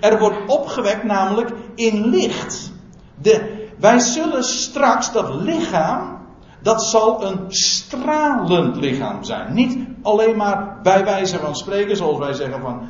Er 0.00 0.18
wordt 0.18 0.38
opgewekt 0.46 1.04
namelijk 1.04 1.50
in 1.74 2.06
licht. 2.06 2.72
De, 3.14 3.66
wij 3.78 3.98
zullen 3.98 4.44
straks 4.44 5.12
dat 5.12 5.34
lichaam, 5.34 6.18
dat 6.62 6.84
zal 6.84 7.24
een 7.24 7.44
stralend 7.48 8.76
lichaam 8.76 9.24
zijn. 9.24 9.54
Niet 9.54 9.86
alleen 10.02 10.36
maar 10.36 10.78
bij 10.82 11.04
wijze 11.04 11.38
van 11.38 11.56
spreken, 11.56 11.96
zoals 11.96 12.18
wij 12.18 12.32
zeggen 12.32 12.60
van 12.60 12.88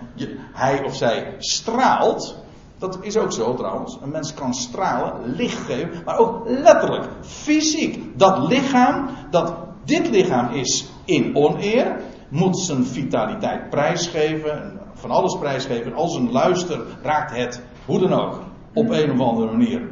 hij 0.52 0.84
of 0.84 0.96
zij 0.96 1.34
straalt. 1.38 2.36
Dat 2.78 2.98
is 3.00 3.16
ook 3.16 3.32
zo 3.32 3.54
trouwens. 3.54 3.98
Een 4.02 4.10
mens 4.10 4.34
kan 4.34 4.54
stralen, 4.54 5.34
licht 5.34 5.58
geven, 5.58 5.90
maar 6.04 6.18
ook 6.18 6.42
letterlijk, 6.48 7.08
fysiek. 7.20 8.18
Dat 8.18 8.48
lichaam, 8.48 9.08
dat 9.30 9.54
dit 9.84 10.10
lichaam 10.10 10.52
is 10.52 10.88
in 11.04 11.36
oneer, 11.36 12.00
moet 12.28 12.58
zijn 12.58 12.84
vitaliteit 12.84 13.70
prijsgeven, 13.70 14.80
van 14.94 15.10
alles 15.10 15.38
prijsgeven. 15.38 15.94
Als 15.94 16.14
een 16.14 16.32
luister 16.32 16.80
raakt 17.02 17.36
het, 17.36 17.62
hoe 17.86 17.98
dan 17.98 18.12
ook, 18.12 18.40
op 18.74 18.90
een 18.90 19.10
of 19.10 19.20
andere 19.20 19.50
manier 19.50 19.88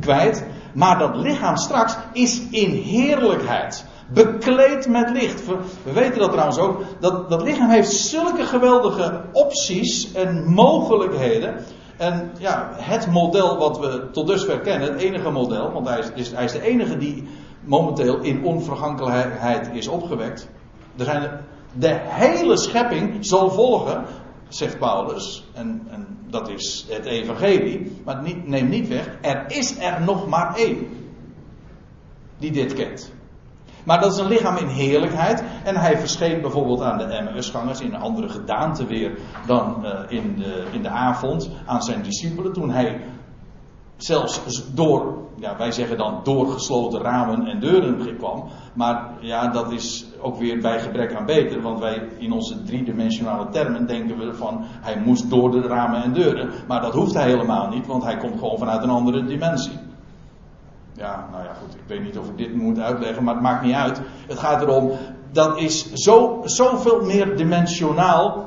kwijt. 0.00 0.46
Maar 0.74 0.98
dat 0.98 1.16
lichaam 1.16 1.56
straks 1.56 1.96
is 2.12 2.48
in 2.50 2.70
heerlijkheid. 2.70 3.84
Bekleed 4.08 4.88
met 4.88 5.10
licht. 5.10 5.46
We 5.82 5.92
weten 5.92 6.18
dat 6.18 6.30
trouwens 6.30 6.58
ook. 6.58 6.82
Dat, 7.00 7.30
dat 7.30 7.42
lichaam 7.42 7.70
heeft 7.70 7.92
zulke 7.92 8.44
geweldige 8.44 9.22
opties 9.32 10.12
en 10.12 10.44
mogelijkheden. 10.52 11.54
En 11.96 12.30
ja, 12.38 12.70
het 12.74 13.10
model 13.10 13.58
wat 13.58 13.78
we 13.78 14.10
tot 14.12 14.26
dusver 14.26 14.60
kennen, 14.60 14.92
het 14.92 15.00
enige 15.00 15.30
model, 15.30 15.72
want 15.72 15.88
hij 15.88 16.02
is, 16.14 16.32
hij 16.32 16.44
is 16.44 16.52
de 16.52 16.62
enige 16.62 16.96
die 16.96 17.28
momenteel 17.64 18.20
in 18.20 18.44
onvergankelijkheid 18.44 19.70
is 19.72 19.88
opgewekt. 19.88 20.48
Er 20.96 21.40
de 21.72 21.98
hele 22.00 22.56
schepping 22.56 23.26
zal 23.26 23.50
volgen, 23.50 24.04
zegt 24.48 24.78
Paulus. 24.78 25.44
En, 25.52 25.86
en 25.90 26.18
dat 26.26 26.48
is 26.48 26.86
het 26.88 27.04
evangelie. 27.04 27.92
Maar 28.04 28.22
niet, 28.22 28.48
neem 28.48 28.68
niet 28.68 28.88
weg, 28.88 29.18
er 29.20 29.44
is 29.48 29.78
er 29.78 30.00
nog 30.00 30.28
maar 30.28 30.56
één. 30.56 30.88
die 32.38 32.50
dit 32.50 32.74
kent. 32.74 33.12
Maar 33.86 34.00
dat 34.00 34.12
is 34.12 34.18
een 34.18 34.28
lichaam 34.28 34.56
in 34.56 34.66
heerlijkheid. 34.66 35.44
En 35.64 35.76
hij 35.76 35.98
verscheen 35.98 36.40
bijvoorbeeld 36.40 36.82
aan 36.82 36.98
de 36.98 37.04
Emmausgangers 37.04 37.80
in 37.80 37.94
een 37.94 38.00
andere 38.00 38.28
gedaante 38.28 38.86
weer 38.86 39.18
dan 39.46 39.84
uh, 39.84 39.90
in, 40.08 40.34
de, 40.36 40.64
in 40.72 40.82
de 40.82 40.88
avond 40.88 41.50
aan 41.66 41.82
zijn 41.82 42.02
discipelen. 42.02 42.52
Toen 42.52 42.70
hij 42.70 43.00
zelfs 43.96 44.40
door, 44.74 45.18
ja, 45.36 45.56
wij 45.56 45.72
zeggen 45.72 45.96
dan 45.96 46.20
door 46.22 46.46
gesloten 46.46 47.00
ramen 47.00 47.46
en 47.46 47.60
deuren 47.60 48.16
kwam. 48.16 48.44
Maar 48.74 49.10
ja, 49.20 49.48
dat 49.48 49.72
is 49.72 50.06
ook 50.20 50.36
weer 50.36 50.58
bij 50.58 50.80
gebrek 50.80 51.14
aan 51.14 51.26
beter. 51.26 51.62
Want 51.62 51.78
wij 51.78 52.08
in 52.18 52.32
onze 52.32 52.62
driedimensionale 52.62 53.48
termen 53.48 53.86
denken 53.86 54.18
we 54.18 54.34
van 54.34 54.64
hij 54.64 55.00
moest 55.04 55.30
door 55.30 55.50
de 55.50 55.60
ramen 55.60 56.02
en 56.02 56.12
deuren. 56.12 56.50
Maar 56.68 56.80
dat 56.80 56.94
hoeft 56.94 57.14
hij 57.14 57.28
helemaal 57.28 57.68
niet, 57.68 57.86
want 57.86 58.04
hij 58.04 58.16
komt 58.16 58.38
gewoon 58.38 58.58
vanuit 58.58 58.82
een 58.82 58.90
andere 58.90 59.24
dimensie. 59.24 59.85
Ja, 60.96 61.28
nou 61.32 61.44
ja, 61.44 61.52
goed. 61.52 61.74
Ik 61.74 61.80
weet 61.86 62.02
niet 62.02 62.18
of 62.18 62.28
ik 62.28 62.36
dit 62.36 62.54
moet 62.54 62.78
uitleggen, 62.78 63.24
maar 63.24 63.34
het 63.34 63.42
maakt 63.42 63.64
niet 63.64 63.74
uit. 63.74 64.00
Het 64.26 64.38
gaat 64.38 64.62
erom, 64.62 64.90
dat 65.32 65.58
is 65.58 65.92
zo, 65.92 66.40
zoveel 66.44 67.04
meer 67.04 67.36
dimensionaal. 67.36 68.44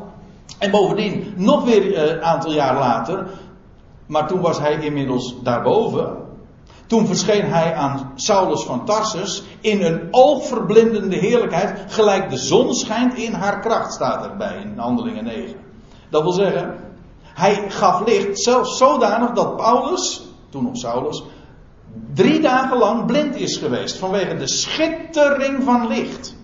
En 0.57 0.71
bovendien, 0.71 1.33
nog 1.35 1.63
weer 1.63 2.09
een 2.09 2.15
uh, 2.17 2.21
aantal 2.21 2.53
jaar 2.53 2.79
later, 2.79 3.27
maar 4.05 4.27
toen 4.27 4.41
was 4.41 4.59
hij 4.59 4.73
inmiddels 4.73 5.35
daarboven. 5.43 6.17
Toen 6.87 7.07
verscheen 7.07 7.45
hij 7.45 7.73
aan 7.75 8.11
Saulus 8.15 8.63
van 8.63 8.85
Tarsus 8.85 9.43
in 9.61 9.83
een 9.83 10.07
oogverblindende 10.11 11.15
heerlijkheid, 11.15 11.93
gelijk 11.93 12.29
de 12.29 12.37
zon 12.37 12.73
schijnt 12.73 13.13
in 13.13 13.33
haar 13.33 13.59
kracht, 13.59 13.93
staat 13.93 14.25
erbij 14.25 14.61
in 14.61 14.77
Handelingen 14.77 15.23
9. 15.23 15.55
Dat 16.09 16.23
wil 16.23 16.31
zeggen, 16.31 16.75
hij 17.23 17.69
gaf 17.69 18.05
licht, 18.05 18.39
zelfs 18.39 18.77
zodanig 18.77 19.31
dat 19.31 19.55
Paulus, 19.55 20.27
toen 20.49 20.63
nog 20.63 20.77
Saulus, 20.77 21.23
drie 22.13 22.41
dagen 22.41 22.77
lang 22.77 23.05
blind 23.05 23.35
is 23.35 23.57
geweest 23.57 23.97
vanwege 23.97 24.35
de 24.35 24.47
schittering 24.47 25.63
van 25.63 25.87
licht. 25.87 26.35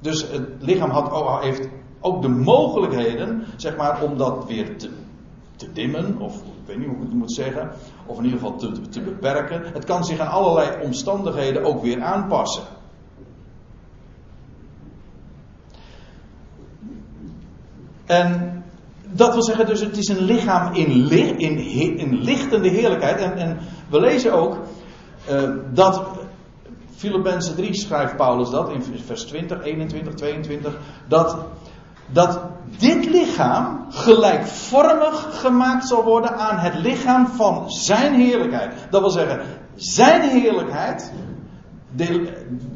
Dus 0.00 0.30
het 0.30 0.48
lichaam 0.58 0.90
had, 0.90 1.42
heeft 1.42 1.68
ook 2.00 2.22
de 2.22 2.28
mogelijkheden, 2.28 3.44
zeg 3.56 3.76
maar, 3.76 4.02
om 4.02 4.16
dat 4.16 4.46
weer 4.46 4.76
te, 4.76 4.90
te 5.56 5.72
dimmen, 5.72 6.18
of 6.18 6.36
ik 6.36 6.66
weet 6.66 6.78
niet 6.78 6.86
hoe 6.86 6.96
ik 6.96 7.02
het 7.02 7.12
moet 7.12 7.32
zeggen, 7.32 7.70
of 8.06 8.18
in 8.18 8.24
ieder 8.24 8.38
geval 8.38 8.56
te, 8.56 8.80
te 8.88 9.00
beperken. 9.00 9.62
Het 9.72 9.84
kan 9.84 10.04
zich 10.04 10.18
aan 10.18 10.30
allerlei 10.30 10.82
omstandigheden 10.82 11.64
ook 11.64 11.82
weer 11.82 12.02
aanpassen. 12.02 12.62
En 18.04 18.64
dat 19.16 19.32
wil 19.32 19.42
zeggen, 19.42 19.66
dus 19.66 19.80
het 19.80 19.96
is 19.96 20.08
een 20.08 20.22
lichaam 20.22 20.74
in, 20.74 21.10
in, 21.98 22.22
lichtende 22.22 22.68
heerlijkheid. 22.68 23.20
En, 23.20 23.36
en 23.36 23.58
we 23.88 24.00
lezen 24.00 24.32
ook 24.32 24.58
uh, 25.30 25.50
dat 25.72 26.02
Filippenzen 26.96 27.54
3 27.54 27.74
schrijft 27.74 28.16
Paulus 28.16 28.50
dat 28.50 28.70
in 28.70 28.82
vers 29.06 29.24
20, 29.24 29.62
21, 29.62 30.14
22. 30.14 30.78
Dat, 31.08 31.36
dat 32.06 32.40
dit 32.78 33.04
lichaam 33.04 33.86
gelijkvormig 33.90 35.40
gemaakt 35.40 35.88
zal 35.88 36.04
worden 36.04 36.36
aan 36.36 36.58
het 36.58 36.74
lichaam 36.74 37.26
van 37.26 37.70
zijn 37.70 38.14
heerlijkheid. 38.14 38.72
Dat 38.90 39.00
wil 39.00 39.10
zeggen, 39.10 39.40
zijn 39.74 40.22
heerlijkheid. 40.22 41.12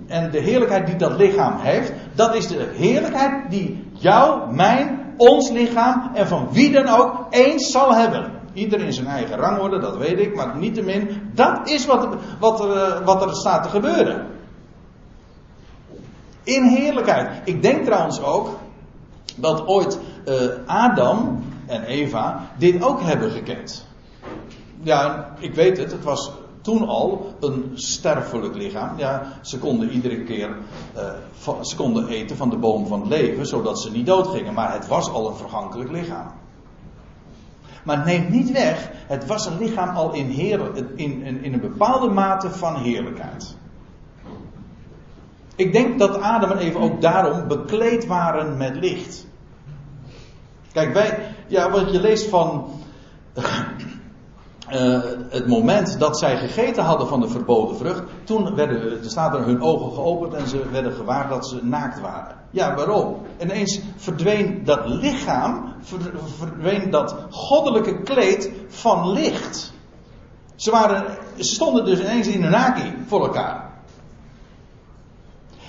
En 0.06 0.30
de 0.30 0.40
heerlijkheid 0.40 0.86
die 0.86 0.96
dat 0.96 1.18
lichaam 1.18 1.58
heeft, 1.58 1.92
dat 2.14 2.34
is 2.34 2.48
de 2.48 2.72
heerlijkheid 2.74 3.50
die 3.50 3.84
jou, 3.92 4.54
mijn 4.54 4.99
ons 5.20 5.50
lichaam 5.50 6.10
en 6.14 6.26
van 6.28 6.48
wie 6.52 6.70
dan 6.72 6.88
ook 6.88 7.26
eens 7.30 7.70
zal 7.70 7.94
hebben. 7.94 8.30
Ieder 8.52 8.80
in 8.80 8.92
zijn 8.92 9.06
eigen 9.06 9.36
rangorde, 9.36 9.78
dat 9.78 9.96
weet 9.96 10.18
ik, 10.18 10.34
maar 10.34 10.56
niettemin, 10.56 11.30
dat 11.34 11.68
is 11.68 11.86
wat, 11.86 12.08
wat, 12.38 12.60
er, 12.60 12.76
eh, 12.76 13.04
wat 13.04 13.22
er 13.22 13.34
staat 13.34 13.62
te 13.62 13.68
gebeuren. 13.68 14.26
In 16.42 16.62
heerlijkheid. 16.62 17.40
Ik 17.44 17.62
denk 17.62 17.84
trouwens 17.84 18.22
ook 18.22 18.48
dat 19.36 19.66
ooit 19.66 19.98
uh, 20.24 20.34
Adam 20.66 21.44
en 21.66 21.82
Eva 21.82 22.48
dit 22.58 22.82
ook 22.82 23.00
hebben 23.02 23.30
gekend. 23.30 23.86
Ja, 24.82 25.32
ik 25.38 25.54
weet 25.54 25.78
het, 25.78 25.92
het 25.92 26.04
was 26.04 26.32
toen 26.60 26.88
al 26.88 27.34
een 27.40 27.70
sterfelijk 27.74 28.54
lichaam. 28.54 28.98
Ja, 28.98 29.22
ze 29.40 29.58
konden 29.58 29.90
iedere 29.90 30.22
keer 30.22 30.56
uh, 30.96 31.60
ze 31.60 31.76
konden 31.76 32.08
eten 32.08 32.36
van 32.36 32.50
de 32.50 32.56
boom 32.56 32.86
van 32.86 33.00
het 33.00 33.08
leven, 33.08 33.46
zodat 33.46 33.80
ze 33.80 33.90
niet 33.90 34.06
doodgingen. 34.06 34.54
Maar 34.54 34.72
het 34.72 34.86
was 34.86 35.10
al 35.10 35.28
een 35.28 35.36
vergankelijk 35.36 35.90
lichaam. 35.90 36.32
Maar 37.84 37.96
het 37.96 38.04
neemt 38.04 38.28
niet 38.28 38.52
weg, 38.52 38.90
het 39.06 39.26
was 39.26 39.46
een 39.46 39.58
lichaam 39.58 39.96
al 39.96 40.12
in, 40.12 40.26
heer, 40.26 40.76
in, 40.76 41.22
in, 41.22 41.44
in 41.44 41.52
een 41.52 41.60
bepaalde 41.60 42.08
mate 42.08 42.50
van 42.50 42.76
heerlijkheid. 42.76 43.56
Ik 45.56 45.72
denk 45.72 45.98
dat 45.98 46.20
Adam 46.20 46.50
en 46.50 46.58
Eva 46.58 46.78
ook 46.78 47.00
daarom 47.00 47.48
bekleed 47.48 48.06
waren 48.06 48.56
met 48.56 48.76
licht. 48.76 49.26
Kijk, 50.72 50.92
wij, 50.92 51.34
ja, 51.46 51.70
wat 51.70 51.92
je 51.92 52.00
leest 52.00 52.28
van 52.28 52.70
uh, 54.72 55.00
het 55.28 55.46
moment 55.46 55.98
dat 55.98 56.18
zij 56.18 56.36
gegeten 56.36 56.84
hadden 56.84 57.08
van 57.08 57.20
de 57.20 57.28
verboden 57.28 57.76
vrucht, 57.76 58.02
toen 58.24 58.54
werden, 58.54 59.02
er 59.02 59.10
staat 59.10 59.34
er 59.34 59.44
hun 59.44 59.62
ogen 59.62 59.92
geopend 59.92 60.34
en 60.34 60.48
ze 60.48 60.68
werden 60.70 60.92
gewaar 60.92 61.28
dat 61.28 61.48
ze 61.48 61.58
naakt 61.62 62.00
waren. 62.00 62.36
Ja, 62.50 62.74
waarom? 62.74 63.16
En 63.36 63.50
ineens 63.50 63.80
verdween 63.96 64.64
dat 64.64 64.86
lichaam, 64.86 65.74
verdween 66.38 66.90
dat 66.90 67.16
goddelijke 67.30 68.02
kleed 68.02 68.50
van 68.68 69.12
licht. 69.12 69.72
Ze, 70.54 70.70
waren, 70.70 71.04
ze 71.36 71.54
stonden 71.54 71.84
dus 71.84 72.00
ineens 72.00 72.26
in 72.26 72.44
een 72.44 72.50
naki 72.50 72.94
voor 73.06 73.20
elkaar. 73.20 73.70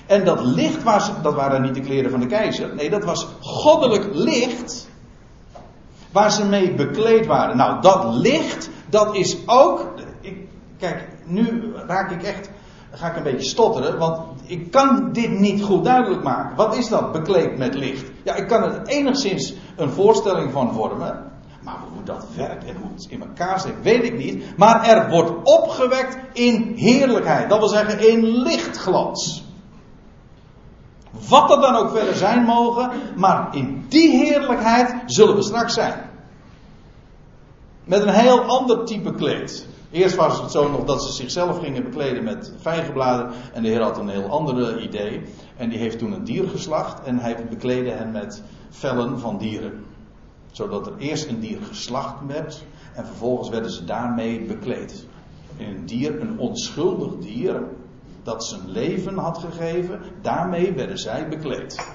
En 0.06 0.24
dat 0.24 0.40
licht, 0.44 0.82
was, 0.82 1.10
dat 1.22 1.34
waren 1.34 1.62
niet 1.62 1.74
de 1.74 1.80
kleren 1.80 2.10
van 2.10 2.20
de 2.20 2.26
keizer. 2.26 2.74
Nee, 2.74 2.90
dat 2.90 3.04
was 3.04 3.26
goddelijk 3.40 4.08
licht. 4.12 4.88
Waar 6.10 6.32
ze 6.32 6.44
mee 6.44 6.74
bekleed 6.74 7.26
waren. 7.26 7.56
Nou, 7.56 7.80
dat 7.80 8.14
licht, 8.14 8.70
dat 8.92 9.14
is 9.14 9.36
ook. 9.46 9.86
Ik, 10.20 10.48
kijk, 10.78 11.08
nu 11.24 11.74
raak 11.86 12.10
ik 12.10 12.22
echt. 12.22 12.50
ga 12.90 13.10
ik 13.10 13.16
een 13.16 13.22
beetje 13.22 13.48
stotteren, 13.48 13.98
want 13.98 14.18
ik 14.46 14.70
kan 14.70 15.12
dit 15.12 15.30
niet 15.30 15.62
goed 15.62 15.84
duidelijk 15.84 16.22
maken. 16.22 16.56
Wat 16.56 16.76
is 16.76 16.88
dat, 16.88 17.12
bekleed 17.12 17.58
met 17.58 17.74
licht? 17.74 18.10
Ja, 18.22 18.34
ik 18.34 18.48
kan 18.48 18.62
er 18.62 18.86
enigszins 18.86 19.54
een 19.76 19.90
voorstelling 19.90 20.52
van 20.52 20.72
vormen. 20.72 21.30
Maar 21.62 21.78
hoe 21.92 22.02
dat 22.02 22.26
werkt 22.36 22.64
en 22.64 22.76
hoe 22.76 22.90
het 22.94 23.06
in 23.08 23.20
elkaar 23.20 23.60
zit, 23.60 23.82
weet 23.82 24.02
ik 24.02 24.18
niet. 24.18 24.56
Maar 24.56 24.84
er 24.84 25.10
wordt 25.10 25.32
opgewekt 25.42 26.18
in 26.32 26.72
heerlijkheid. 26.76 27.48
Dat 27.48 27.58
wil 27.58 27.68
zeggen 27.68 28.08
in 28.08 28.24
lichtglans. 28.24 29.44
Wat 31.28 31.50
er 31.50 31.60
dan 31.60 31.74
ook 31.74 31.90
verder 31.90 32.14
zijn 32.14 32.44
mogen, 32.44 32.90
maar 33.16 33.56
in 33.56 33.84
die 33.88 34.10
heerlijkheid 34.10 34.94
zullen 35.06 35.34
we 35.34 35.42
straks 35.42 35.74
zijn. 35.74 36.10
Met 37.84 38.02
een 38.02 38.08
heel 38.08 38.40
ander 38.40 38.84
type 38.84 39.14
kleed. 39.14 39.66
Eerst 39.90 40.16
was 40.16 40.40
het 40.40 40.50
zo 40.50 40.70
nog 40.70 40.84
dat 40.84 41.04
ze 41.04 41.12
zichzelf 41.12 41.58
gingen 41.58 41.82
bekleden 41.82 42.24
met 42.24 42.52
vijgenbladen. 42.60 43.30
En 43.52 43.62
de 43.62 43.68
Heer 43.68 43.82
had 43.82 43.98
een 43.98 44.08
heel 44.08 44.28
ander 44.28 44.80
idee. 44.80 45.22
En 45.56 45.68
die 45.68 45.78
heeft 45.78 45.98
toen 45.98 46.12
een 46.12 46.24
dier 46.24 46.48
geslacht. 46.48 47.02
En 47.02 47.18
hij 47.18 47.46
bekleedde 47.48 47.90
hen 47.90 48.10
met 48.10 48.42
vellen 48.70 49.18
van 49.20 49.38
dieren. 49.38 49.84
Zodat 50.50 50.86
er 50.86 50.92
eerst 50.98 51.28
een 51.28 51.40
dier 51.40 51.58
geslacht 51.62 52.26
werd. 52.26 52.62
En 52.94 53.06
vervolgens 53.06 53.48
werden 53.48 53.70
ze 53.70 53.84
daarmee 53.84 54.40
bekleed. 54.40 55.06
een 55.58 55.86
dier, 55.86 56.20
een 56.20 56.38
onschuldig 56.38 57.18
dier. 57.18 57.62
Dat 58.22 58.44
zijn 58.44 58.70
leven 58.70 59.18
had 59.18 59.38
gegeven. 59.38 60.00
Daarmee 60.20 60.72
werden 60.72 60.98
zij 60.98 61.28
bekleed. 61.28 61.86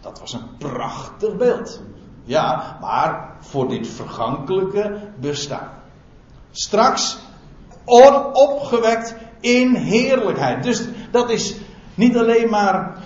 Dat 0.00 0.20
was 0.20 0.32
een 0.32 0.56
prachtig 0.58 1.36
beeld. 1.36 1.80
Ja, 2.26 2.78
maar 2.80 3.36
voor 3.40 3.68
dit 3.68 3.88
vergankelijke 3.88 4.98
bestaan. 5.20 5.70
Straks 6.50 7.18
opgewekt 8.32 9.14
in 9.40 9.74
heerlijkheid. 9.74 10.62
Dus 10.62 10.84
dat 11.10 11.30
is 11.30 11.56
niet 11.94 12.16
alleen 12.16 12.50
maar. 12.50 12.98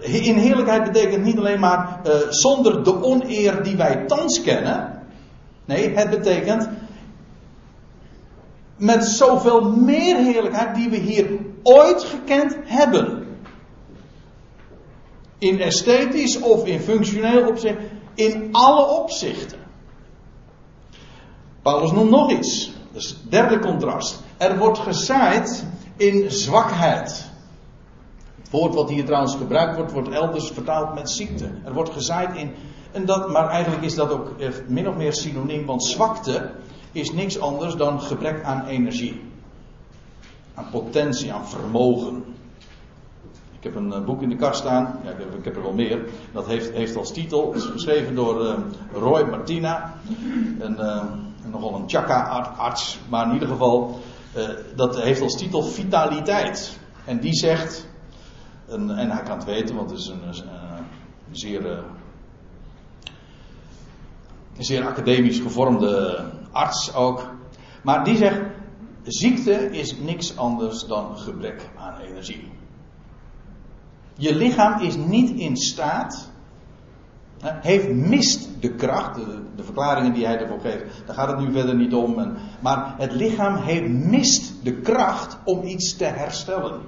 In 0.00 0.36
heerlijkheid 0.36 0.92
betekent 0.92 1.24
niet 1.24 1.38
alleen 1.38 1.60
maar 1.60 2.00
uh, 2.06 2.12
zonder 2.28 2.84
de 2.84 3.02
oneer 3.02 3.62
die 3.62 3.76
wij 3.76 4.04
thans 4.06 4.42
kennen. 4.42 5.02
Nee, 5.64 5.94
het 5.94 6.10
betekent 6.10 6.68
met 8.76 9.04
zoveel 9.04 9.70
meer 9.70 10.16
heerlijkheid 10.16 10.74
die 10.74 10.90
we 10.90 10.96
hier 10.96 11.38
ooit 11.62 12.04
gekend 12.04 12.56
hebben. 12.64 13.26
In 15.38 15.60
esthetisch 15.60 16.40
of 16.40 16.66
in 16.66 16.80
functioneel 16.80 17.48
opzicht 17.48 17.76
in 18.14 18.48
alle 18.52 18.86
opzichten. 18.86 19.58
Paulus 21.62 21.92
noemt 21.92 22.10
nog 22.10 22.30
iets. 22.30 22.72
Het 22.92 23.16
derde 23.28 23.58
contrast. 23.58 24.22
Er 24.36 24.58
wordt 24.58 24.78
gezaaid 24.78 25.64
in 25.96 26.30
zwakheid. 26.30 27.30
Het 28.36 28.50
woord 28.50 28.74
wat 28.74 28.88
hier 28.88 29.04
trouwens 29.04 29.34
gebruikt 29.34 29.76
wordt, 29.76 29.92
wordt 29.92 30.08
elders 30.08 30.50
vertaald 30.50 30.94
met 30.94 31.10
ziekte. 31.10 31.50
Er 31.64 31.72
wordt 31.72 31.90
gezaaid 31.90 32.36
in. 32.36 32.54
En 32.92 33.06
dat, 33.06 33.28
maar 33.30 33.48
eigenlijk 33.48 33.82
is 33.82 33.94
dat 33.94 34.10
ook 34.10 34.34
eh, 34.38 34.48
min 34.66 34.88
of 34.88 34.96
meer 34.96 35.12
synoniem, 35.12 35.66
want 35.66 35.84
zwakte 35.84 36.50
is 36.92 37.12
niks 37.12 37.40
anders 37.40 37.76
dan 37.76 38.00
gebrek 38.00 38.44
aan 38.44 38.66
energie. 38.66 39.30
aan 40.54 40.70
potentie, 40.70 41.32
aan 41.32 41.48
vermogen. 41.48 42.24
Ik 43.62 43.72
heb 43.72 43.76
een 43.76 44.04
boek 44.04 44.22
in 44.22 44.28
de 44.28 44.36
kast 44.36 44.60
staan, 44.60 45.00
ja, 45.04 45.10
ik, 45.10 45.44
heb, 45.44 45.56
er 45.56 45.62
wel 45.62 45.72
meer. 45.72 46.04
Dat 46.32 46.46
heeft, 46.46 46.72
heeft 46.72 46.96
als 46.96 47.12
titel, 47.12 47.52
is 47.52 47.64
geschreven 47.64 48.14
door 48.14 48.58
Roy 48.92 49.22
Martina. 49.22 49.94
Een, 50.58 50.78
nogal 51.50 51.74
een 51.74 51.88
chakra-arts, 51.88 52.98
maar 53.08 53.26
in 53.26 53.32
ieder 53.32 53.48
geval, 53.48 54.00
dat 54.76 55.02
heeft 55.02 55.20
als 55.20 55.36
titel 55.36 55.62
Vitaliteit. 55.62 56.78
En 57.04 57.20
die 57.20 57.34
zegt, 57.34 57.88
en, 58.68 58.90
en 58.90 59.10
hij 59.10 59.22
kan 59.22 59.36
het 59.36 59.44
weten, 59.44 59.76
want 59.76 59.90
het 59.90 59.98
is 59.98 60.06
een 60.06 60.20
zeer 61.30 61.84
een 64.56 64.64
zeer 64.64 64.86
academisch 64.86 65.38
gevormde 65.38 66.24
arts 66.52 66.94
ook. 66.94 67.30
Maar 67.82 68.04
die 68.04 68.16
zegt: 68.16 68.40
ziekte 69.02 69.70
is 69.70 69.96
niks 69.96 70.36
anders 70.36 70.86
dan 70.86 71.18
gebrek 71.18 71.70
aan 71.76 72.00
energie. 72.00 72.60
Je 74.14 74.34
lichaam 74.34 74.80
is 74.80 74.96
niet 74.96 75.30
in 75.30 75.56
staat, 75.56 76.30
heeft 77.42 77.88
mist 77.88 78.48
de 78.60 78.74
kracht, 78.74 79.14
de, 79.14 79.42
de, 79.56 79.64
verklaringen 79.64 80.12
die 80.12 80.26
hij 80.26 80.38
ervoor 80.38 80.60
geeft, 80.60 80.84
daar 81.06 81.14
gaat 81.14 81.28
het 81.28 81.38
nu 81.38 81.52
verder 81.52 81.74
niet 81.74 81.94
om. 81.94 82.36
maar 82.60 82.94
het 82.98 83.12
lichaam 83.12 83.56
heeft 83.56 83.88
mist 83.88 84.64
de 84.64 84.80
kracht 84.80 85.38
om 85.44 85.62
iets 85.62 85.96
te 85.96 86.04
herstellen. 86.04 86.80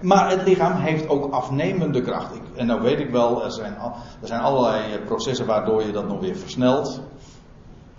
Maar 0.00 0.30
het 0.30 0.46
lichaam 0.46 0.72
heeft 0.72 1.08
ook 1.08 1.32
afnemende 1.32 2.00
kracht. 2.00 2.34
Ik, 2.34 2.42
en 2.56 2.66
nou 2.66 2.82
weet 2.82 3.00
ik 3.00 3.10
wel, 3.10 3.44
er 3.44 3.52
zijn, 3.52 3.74
er 4.20 4.26
zijn 4.26 4.40
allerlei 4.40 4.92
eh, 4.92 5.04
processen 5.04 5.46
waardoor 5.46 5.82
je 5.86 5.92
dat 5.92 6.08
nog 6.08 6.20
weer 6.20 6.36
versnelt. 6.36 7.00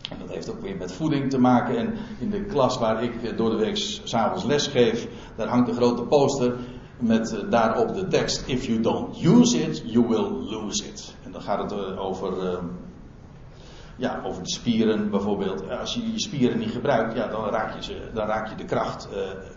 En 0.09 0.17
dat 0.19 0.29
heeft 0.29 0.49
ook 0.49 0.61
weer 0.61 0.77
met 0.77 0.91
voeding 0.91 1.29
te 1.29 1.39
maken. 1.39 1.77
En 1.77 1.93
in 2.19 2.29
de 2.29 2.43
klas 2.43 2.77
waar 2.77 3.03
ik 3.03 3.23
eh, 3.23 3.37
door 3.37 3.49
de 3.49 3.55
week 3.55 3.77
s'avonds 4.03 4.43
les 4.43 4.67
geef, 4.67 5.07
daar 5.35 5.47
hangt 5.47 5.69
een 5.69 5.75
grote 5.75 6.03
poster 6.03 6.55
met 6.99 7.35
eh, 7.35 7.49
daarop 7.49 7.95
de 7.95 8.07
tekst: 8.07 8.43
If 8.47 8.65
you 8.65 8.81
don't 8.81 9.23
use 9.23 9.61
it, 9.61 9.83
you 9.85 10.07
will 10.07 10.29
lose 10.31 10.85
it. 10.85 11.15
En 11.23 11.31
dan 11.31 11.41
gaat 11.41 11.71
het 11.71 11.97
over 11.97 12.59
ja, 13.97 14.21
over 14.23 14.43
de 14.43 14.49
spieren 14.49 15.09
bijvoorbeeld. 15.09 15.69
Als 15.79 15.93
je 15.93 16.11
je 16.11 16.19
spieren 16.19 16.57
niet 16.57 16.71
gebruikt, 16.71 17.15
ja, 17.15 17.27
dan, 17.27 17.49
raak 17.49 17.75
je 17.75 17.83
ze, 17.83 18.09
dan 18.13 18.27
raak 18.27 18.49
je 18.49 18.55
de 18.55 18.65
kracht 18.65 19.07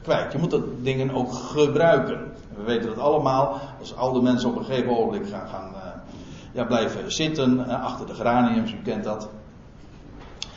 kwijt. 0.02 0.32
Je 0.32 0.38
moet 0.38 0.50
dat 0.50 0.62
dingen 0.82 1.10
ook 1.10 1.32
gebruiken. 1.32 2.32
We 2.56 2.62
weten 2.62 2.88
dat 2.88 2.98
allemaal. 2.98 3.60
Als 3.80 3.96
oude 3.96 4.22
mensen 4.22 4.48
op 4.48 4.56
een 4.56 4.64
gegeven 4.64 4.98
ogenblik 4.98 5.28
gaan, 5.28 5.48
gaan 5.48 5.74
ja, 6.52 6.64
blijven 6.64 7.12
zitten 7.12 7.68
achter 7.68 8.06
de 8.06 8.14
geraniums, 8.14 8.72
u 8.72 8.82
kent 8.82 9.04
dat. 9.04 9.28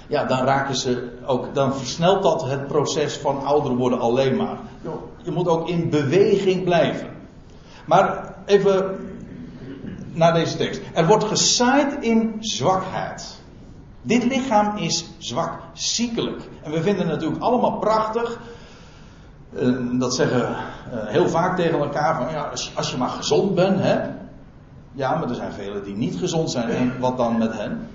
Ja, 0.08 0.26
dan 0.26 0.38
raken 0.38 0.76
ze 0.76 1.18
ook, 1.26 1.54
dan 1.54 1.76
versnelt 1.76 2.24
dat 2.24 2.44
het 2.44 2.68
proces 2.68 3.18
van 3.18 3.44
ouder 3.44 3.76
worden 3.76 4.00
alleen 4.00 4.36
maar. 4.36 4.58
Je 5.24 5.32
moet 5.32 5.48
ook 5.48 5.68
in 5.68 5.90
beweging 5.90 6.64
blijven. 6.64 7.08
Maar 7.86 8.36
even 8.46 8.96
naar 10.14 10.34
deze 10.34 10.58
tekst. 10.58 10.82
Er 10.94 11.08
wordt 11.08 11.24
gezaaid 11.24 12.04
in 12.04 12.36
zwakheid. 12.40 13.40
Dit 14.02 14.24
lichaam 14.24 14.78
is 14.78 15.06
zwak, 15.18 15.60
ziekelijk. 15.74 16.42
En 16.64 16.72
we 16.72 16.82
vinden 16.82 17.08
het 17.08 17.16
natuurlijk 17.16 17.42
allemaal 17.42 17.80
prachtig. 17.80 18.40
Uh, 19.54 20.00
dat 20.00 20.16
zeggen 20.16 20.40
uh, 20.40 20.56
heel 21.08 21.30
vaak 21.30 21.56
tegen 21.56 21.80
elkaar 21.80 22.16
van 22.16 22.34
ja, 22.34 22.42
als, 22.42 22.72
als, 22.76 22.92
je 22.92 22.98
maar 22.98 23.10
gezond 23.10 23.56
bent, 23.56 23.80
hè. 23.80 24.00
Ja, 24.94 25.16
maar 25.16 25.30
er 25.30 25.36
zijn 25.36 25.52
velen 25.52 25.84
die 25.84 25.96
niet 25.96 26.16
gezond 26.16 26.52
zijn. 26.52 26.70
En 26.70 27.00
wat 27.00 27.18
dan 27.18 27.38
met 27.38 27.58
hen? 27.58 27.88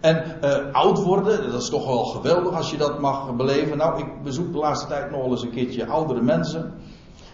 En 0.00 0.24
uh, 0.44 0.72
oud 0.72 1.02
worden, 1.02 1.50
dat 1.50 1.62
is 1.62 1.68
toch 1.68 1.86
wel 1.86 2.04
geweldig 2.04 2.54
als 2.54 2.70
je 2.70 2.76
dat 2.76 3.00
mag 3.00 3.36
beleven. 3.36 3.76
Nou, 3.76 4.00
ik 4.00 4.22
bezoek 4.22 4.52
de 4.52 4.58
laatste 4.58 4.86
tijd 4.86 5.10
nog 5.10 5.20
wel 5.20 5.30
eens 5.30 5.42
een 5.42 5.50
keertje 5.50 5.86
oudere 5.86 6.22
mensen. 6.22 6.74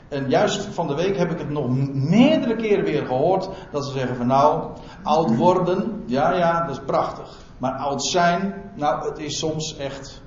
En 0.09 0.29
juist 0.29 0.65
van 0.65 0.87
de 0.87 0.95
week 0.95 1.17
heb 1.17 1.31
ik 1.31 1.39
het 1.39 1.51
nog 1.51 1.69
meerdere 1.93 2.57
keren 2.57 2.85
weer 2.85 3.07
gehoord. 3.07 3.49
Dat 3.71 3.87
ze 3.87 3.93
zeggen 3.93 4.17
van 4.17 4.27
nou, 4.27 4.71
oud 5.03 5.37
worden, 5.37 6.03
ja 6.07 6.33
ja, 6.33 6.67
dat 6.67 6.77
is 6.77 6.85
prachtig. 6.87 7.39
Maar 7.59 7.73
oud 7.73 8.05
zijn, 8.05 8.55
nou, 8.77 9.09
het 9.09 9.19
is 9.19 9.39
soms 9.39 9.77
echt, 9.77 10.23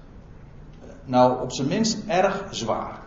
nou, 1.05 1.41
op 1.41 1.51
zijn 1.51 1.67
minst 1.67 2.03
erg 2.07 2.43
zwaar. 2.49 3.04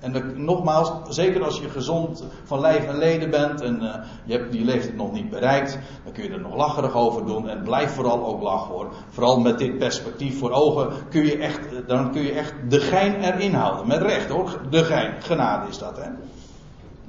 En 0.00 0.44
nogmaals, 0.44 0.92
zeker 1.08 1.44
als 1.44 1.58
je 1.58 1.68
gezond 1.68 2.24
van 2.44 2.60
lijf 2.60 2.86
en 2.86 2.98
leden 2.98 3.30
bent 3.30 3.60
en 3.60 3.82
uh, 3.82 3.94
je 4.24 4.32
hebt 4.32 4.52
die 4.52 4.64
leeftijd 4.64 4.96
nog 4.96 5.12
niet 5.12 5.30
bereikt, 5.30 5.78
dan 6.04 6.12
kun 6.12 6.22
je 6.24 6.30
er 6.30 6.40
nog 6.40 6.56
lacherig 6.56 6.94
over 6.94 7.26
doen. 7.26 7.48
En 7.48 7.62
blijf 7.62 7.90
vooral 7.90 8.26
ook 8.26 8.42
lachen 8.42 8.74
hoor. 8.74 8.92
Vooral 9.08 9.40
met 9.40 9.58
dit 9.58 9.78
perspectief 9.78 10.38
voor 10.38 10.50
ogen 10.50 10.92
kun 11.10 11.24
je 11.24 11.38
echt, 11.38 11.68
dan 11.86 12.12
kun 12.12 12.22
je 12.22 12.32
echt 12.32 12.54
de 12.68 12.80
gein 12.80 13.14
erin 13.14 13.54
houden. 13.54 13.86
Met 13.86 14.02
recht 14.02 14.28
hoor, 14.28 14.60
de 14.70 14.84
gein. 14.84 15.22
Genade 15.22 15.68
is 15.68 15.78
dat 15.78 15.96
hè. 15.96 16.08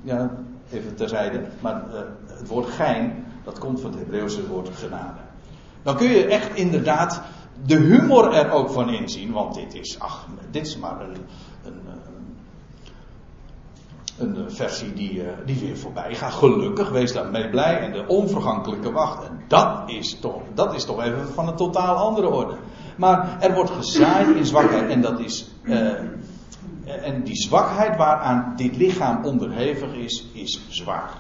Ja, 0.02 0.32
even 0.72 0.96
terzijde. 0.96 1.42
Maar 1.60 1.84
uh, 1.88 2.00
het 2.28 2.48
woord 2.48 2.70
gein, 2.70 3.26
dat 3.44 3.60
komt 3.60 3.82
van 3.82 3.92
het 3.92 4.00
Hebreeuwse 4.00 4.48
woord 4.48 4.70
genade. 4.74 5.20
Dan 5.84 5.96
kun 5.96 6.10
je 6.10 6.26
echt 6.26 6.56
inderdaad 6.56 7.22
de 7.66 7.76
humor 7.76 8.34
er 8.34 8.52
ook 8.52 8.70
van 8.70 8.90
inzien. 8.90 9.32
Want 9.32 9.54
dit 9.54 9.74
is, 9.74 10.00
ach, 10.00 10.28
dit 10.52 10.68
is 10.68 10.78
maar 10.78 11.02
een, 11.02 11.16
een, 14.20 14.36
een 14.36 14.52
versie 14.52 14.94
die, 14.94 15.22
eh, 15.22 15.28
die 15.46 15.60
weer 15.60 15.78
voorbij 15.78 16.16
gaat. 16.16 16.34
Gelukkig, 16.34 16.90
wees 16.90 17.14
daarmee 17.14 17.50
blij. 17.50 17.80
En 17.80 17.92
de 17.92 18.08
onvergankelijke 18.08 18.92
wacht. 18.92 19.28
En 19.28 19.40
dat 19.48 19.84
is 19.86 20.20
toch, 20.20 20.42
dat 20.54 20.74
is 20.74 20.86
toch 20.86 21.02
even 21.02 21.28
van 21.28 21.48
een 21.48 21.56
totaal 21.56 21.96
andere 21.96 22.30
orde. 22.30 22.56
Maar 22.98 23.38
er 23.40 23.54
wordt 23.54 23.72
gezaaid 23.72 24.36
in 24.36 24.46
zwakheid. 24.46 24.90
En 24.90 25.02
dat 25.02 25.20
is. 25.20 25.52
Uh, 25.64 25.92
en 26.86 27.24
die 27.24 27.36
zwakheid 27.36 27.98
waaraan 27.98 28.54
dit 28.56 28.78
lichaam 28.78 29.26
onderhevig 29.26 29.94
is, 29.94 30.26
is 30.34 30.66
zwaar. 30.70 31.12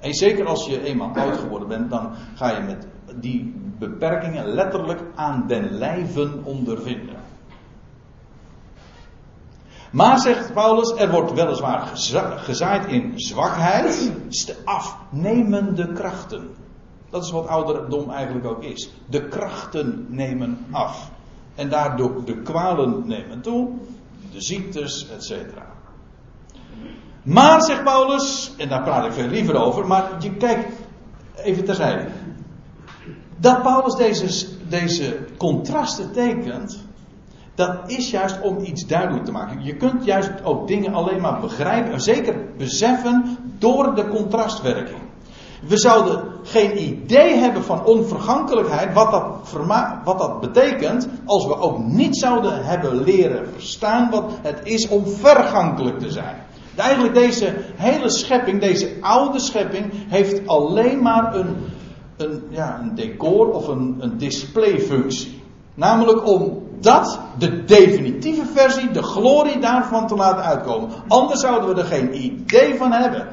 En 0.00 0.14
zeker 0.14 0.46
als 0.46 0.66
je 0.66 0.84
eenmaal 0.84 1.12
oud 1.14 1.36
geworden 1.36 1.68
bent, 1.68 1.90
dan 1.90 2.10
ga 2.34 2.50
je 2.50 2.62
met 2.62 2.86
die 3.14 3.54
beperkingen 3.78 4.46
letterlijk 4.46 5.00
aan 5.14 5.44
den 5.46 5.70
lijven 5.70 6.44
ondervinden. 6.44 7.16
Maar 9.90 10.18
zegt 10.18 10.52
Paulus, 10.52 10.94
er 10.94 11.10
wordt 11.10 11.32
weliswaar 11.32 11.86
gezaaid 12.36 12.86
in 12.86 13.12
zwakheid, 13.16 14.12
de 14.46 14.56
afnemende 14.64 15.92
krachten. 15.92 16.48
Dat 17.10 17.24
is 17.24 17.30
wat 17.30 17.46
ouderdom 17.46 18.10
eigenlijk 18.10 18.46
ook 18.46 18.62
is. 18.62 18.90
De 19.06 19.28
krachten 19.28 20.06
nemen 20.08 20.66
af. 20.70 21.10
En 21.54 21.68
daardoor 21.68 22.24
de 22.24 22.42
kwalen 22.42 23.02
nemen 23.06 23.40
toe, 23.40 23.68
de 24.32 24.40
ziektes, 24.40 25.08
etc. 25.10 25.32
Maar, 27.22 27.62
zegt 27.62 27.84
Paulus, 27.84 28.52
en 28.56 28.68
daar 28.68 28.82
praat 28.82 29.04
ik 29.04 29.12
veel 29.12 29.26
liever 29.26 29.54
over, 29.54 29.86
maar 29.86 30.16
je 30.20 30.36
kijkt 30.36 30.72
even 31.36 31.64
terzijde. 31.64 32.08
Dat 33.36 33.62
Paulus 33.62 33.94
deze, 33.94 34.46
deze 34.68 35.18
contrasten 35.36 36.12
tekent, 36.12 36.87
dat 37.58 37.76
is 37.86 38.10
juist 38.10 38.40
om 38.40 38.58
iets 38.64 38.86
duidelijk 38.86 39.24
te 39.24 39.32
maken. 39.32 39.64
Je 39.64 39.76
kunt 39.76 40.04
juist 40.04 40.30
ook 40.44 40.68
dingen 40.68 40.94
alleen 40.94 41.20
maar 41.20 41.40
begrijpen, 41.40 41.92
en 41.92 42.00
zeker 42.00 42.36
beseffen, 42.56 43.38
door 43.58 43.94
de 43.94 44.08
contrastwerking. 44.08 44.98
We 45.68 45.78
zouden 45.78 46.22
geen 46.42 46.82
idee 46.82 47.34
hebben 47.34 47.64
van 47.64 47.84
onvergankelijkheid, 47.84 48.94
wat 48.94 49.10
dat, 49.10 49.24
wat 50.04 50.18
dat 50.18 50.40
betekent, 50.40 51.08
als 51.24 51.46
we 51.46 51.56
ook 51.56 51.78
niet 51.78 52.16
zouden 52.16 52.64
hebben 52.64 53.02
leren 53.02 53.48
verstaan 53.52 54.10
wat 54.10 54.24
het 54.42 54.60
is 54.62 54.88
om 54.88 55.06
vergankelijk 55.06 55.98
te 55.98 56.10
zijn. 56.10 56.36
Eigenlijk 56.76 57.14
deze 57.14 57.54
hele 57.76 58.10
schepping, 58.10 58.60
deze 58.60 58.92
oude 59.00 59.40
schepping, 59.40 59.92
heeft 60.08 60.46
alleen 60.46 61.02
maar 61.02 61.34
een 61.34 61.56
een, 62.18 62.42
ja, 62.48 62.80
een 62.80 62.94
decor 62.94 63.50
of 63.50 63.68
een, 63.68 63.96
een 63.98 64.18
displayfunctie. 64.18 65.42
Namelijk 65.74 66.26
om 66.26 66.67
dat, 66.80 67.18
de 67.38 67.64
definitieve 67.64 68.46
versie, 68.54 68.90
de 68.90 69.02
glorie 69.02 69.58
daarvan 69.58 70.06
te 70.06 70.14
laten 70.14 70.44
uitkomen. 70.44 70.90
Anders 71.08 71.40
zouden 71.40 71.74
we 71.74 71.80
er 71.80 71.86
geen 71.86 72.24
idee 72.24 72.76
van 72.76 72.92
hebben. 72.92 73.28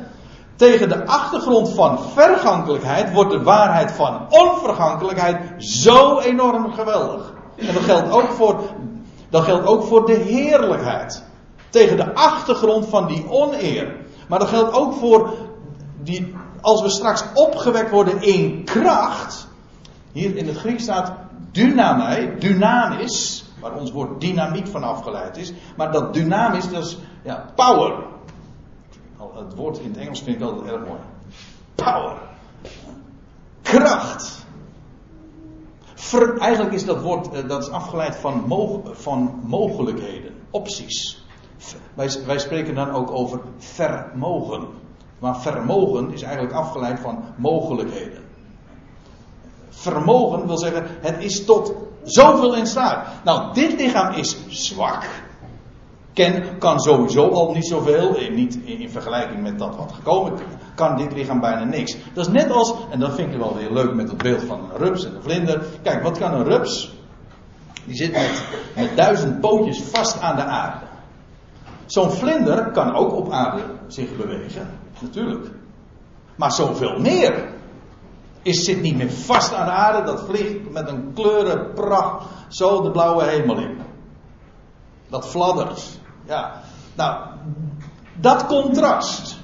Tegen 0.55 0.89
de 0.89 1.05
achtergrond 1.05 1.69
van 1.69 1.99
vergankelijkheid 1.99 3.13
wordt 3.13 3.31
de 3.31 3.43
waarheid 3.43 3.91
van 3.91 4.25
onvergankelijkheid 4.29 5.63
zo 5.63 6.19
enorm 6.19 6.73
geweldig. 6.73 7.33
En 7.55 7.73
dat 7.73 7.83
geldt 7.83 8.11
ook 8.11 8.29
voor, 8.31 8.59
dat 9.29 9.43
geldt 9.43 9.65
ook 9.67 9.83
voor 9.83 10.05
de 10.05 10.13
heerlijkheid. 10.13 11.23
Tegen 11.69 11.97
de 11.97 12.13
achtergrond 12.13 12.85
van 12.85 13.07
die 13.07 13.29
oneer. 13.29 13.95
Maar 14.27 14.39
dat 14.39 14.47
geldt 14.47 14.73
ook 14.73 14.93
voor 14.93 15.33
die, 16.03 16.35
als 16.61 16.81
we 16.81 16.89
straks 16.89 17.23
opgewekt 17.33 17.91
worden 17.91 18.21
in 18.21 18.63
kracht. 18.63 19.47
Hier 20.11 20.35
in 20.35 20.47
het 20.47 20.57
Grieks 20.57 20.83
staat 20.83 21.13
dynamai, 21.55 22.35
dynamis, 22.39 23.45
waar 23.59 23.73
ons 23.79 23.91
woord 23.91 24.19
dynamiek 24.21 24.67
van 24.67 24.83
afgeleid 24.83 25.37
is. 25.37 25.53
Maar 25.77 25.91
dat 25.91 26.13
dynamis, 26.13 26.69
dat 26.69 26.85
is 26.85 26.97
ja, 27.23 27.45
power. 27.55 28.03
Het 29.35 29.55
woord 29.55 29.79
in 29.79 29.89
het 29.89 29.97
Engels 29.97 30.21
vind 30.21 30.35
ik 30.35 30.41
altijd 30.41 30.71
erg 30.71 30.87
mooi. 30.87 30.99
Power. 31.75 32.17
Kracht. 33.61 34.45
eigenlijk 36.39 36.73
is 36.73 36.85
dat 36.85 37.01
woord 37.01 37.31
eh, 37.31 37.47
dat 37.47 37.63
is 37.63 37.69
afgeleid 37.69 38.15
van, 38.15 38.43
van 38.93 39.39
mogelijkheden. 39.43 40.33
opties. 40.49 41.23
Wij 42.25 42.39
spreken 42.39 42.75
dan 42.75 42.89
ook 42.91 43.11
over 43.11 43.39
vermogen. 43.57 44.67
Maar 45.19 45.41
vermogen 45.41 46.13
is 46.13 46.21
eigenlijk 46.21 46.53
afgeleid 46.53 46.99
van 46.99 47.23
mogelijkheden. 47.35 48.24
Vermogen 49.85 50.47
wil 50.47 50.57
zeggen, 50.57 50.85
het 51.01 51.23
is 51.23 51.45
tot 51.45 51.73
zoveel 52.03 52.55
in 52.55 52.67
staat. 52.67 53.07
Nou, 53.23 53.53
dit 53.53 53.79
lichaam 53.79 54.13
is 54.13 54.37
zwak. 54.47 55.03
Ken, 56.13 56.57
kan 56.57 56.79
sowieso 56.79 57.29
al 57.29 57.53
niet 57.53 57.67
zoveel, 57.67 58.15
eh, 58.15 58.31
niet 58.31 58.55
in, 58.63 58.79
in 58.79 58.89
vergelijking 58.89 59.41
met 59.41 59.59
dat 59.59 59.75
wat 59.75 59.91
gekomen 59.91 60.33
kan 60.75 60.97
dit 60.97 61.13
lichaam 61.13 61.39
bijna 61.39 61.63
niks. 61.63 61.95
Dat 62.13 62.25
is 62.27 62.31
net 62.31 62.51
als, 62.51 62.73
en 62.89 62.99
dat 62.99 63.15
vind 63.15 63.31
ik 63.31 63.37
wel 63.37 63.55
weer 63.55 63.71
leuk 63.71 63.93
met 63.93 64.09
het 64.09 64.17
beeld 64.17 64.43
van 64.43 64.59
een 64.59 64.77
rups 64.77 65.05
en 65.05 65.15
een 65.15 65.21
vlinder. 65.21 65.65
Kijk, 65.83 66.03
wat 66.03 66.17
kan 66.17 66.33
een 66.33 66.43
rups? 66.43 66.93
Die 67.85 67.95
zit 67.95 68.11
met, 68.11 68.43
met 68.75 68.95
duizend 68.95 69.39
pootjes 69.39 69.81
vast 69.81 70.21
aan 70.21 70.35
de 70.35 70.43
aarde. 70.43 70.85
Zo'n 71.85 72.11
vlinder 72.11 72.71
kan 72.71 72.95
ook 72.95 73.13
op 73.13 73.31
aarde 73.31 73.61
zich 73.87 74.15
bewegen, 74.15 74.69
natuurlijk. 74.99 75.47
Maar 76.35 76.51
zoveel 76.51 76.99
meer 76.99 77.53
is, 78.45 78.63
zit 78.63 78.81
niet 78.81 78.97
meer 78.97 79.11
vast 79.11 79.53
aan 79.53 79.65
de 79.65 79.71
aarde, 79.71 80.03
dat 80.03 80.23
vliegt 80.27 80.71
met 80.71 80.87
een 80.87 81.13
kleurenpracht 81.13 82.25
zo 82.47 82.81
de 82.81 82.91
blauwe 82.91 83.23
hemel 83.23 83.57
in. 83.57 83.77
Dat 85.09 85.27
fladdert. 85.27 85.99
Ja. 86.25 86.61
Nou, 86.95 87.25
dat 88.15 88.45
contrast. 88.45 89.37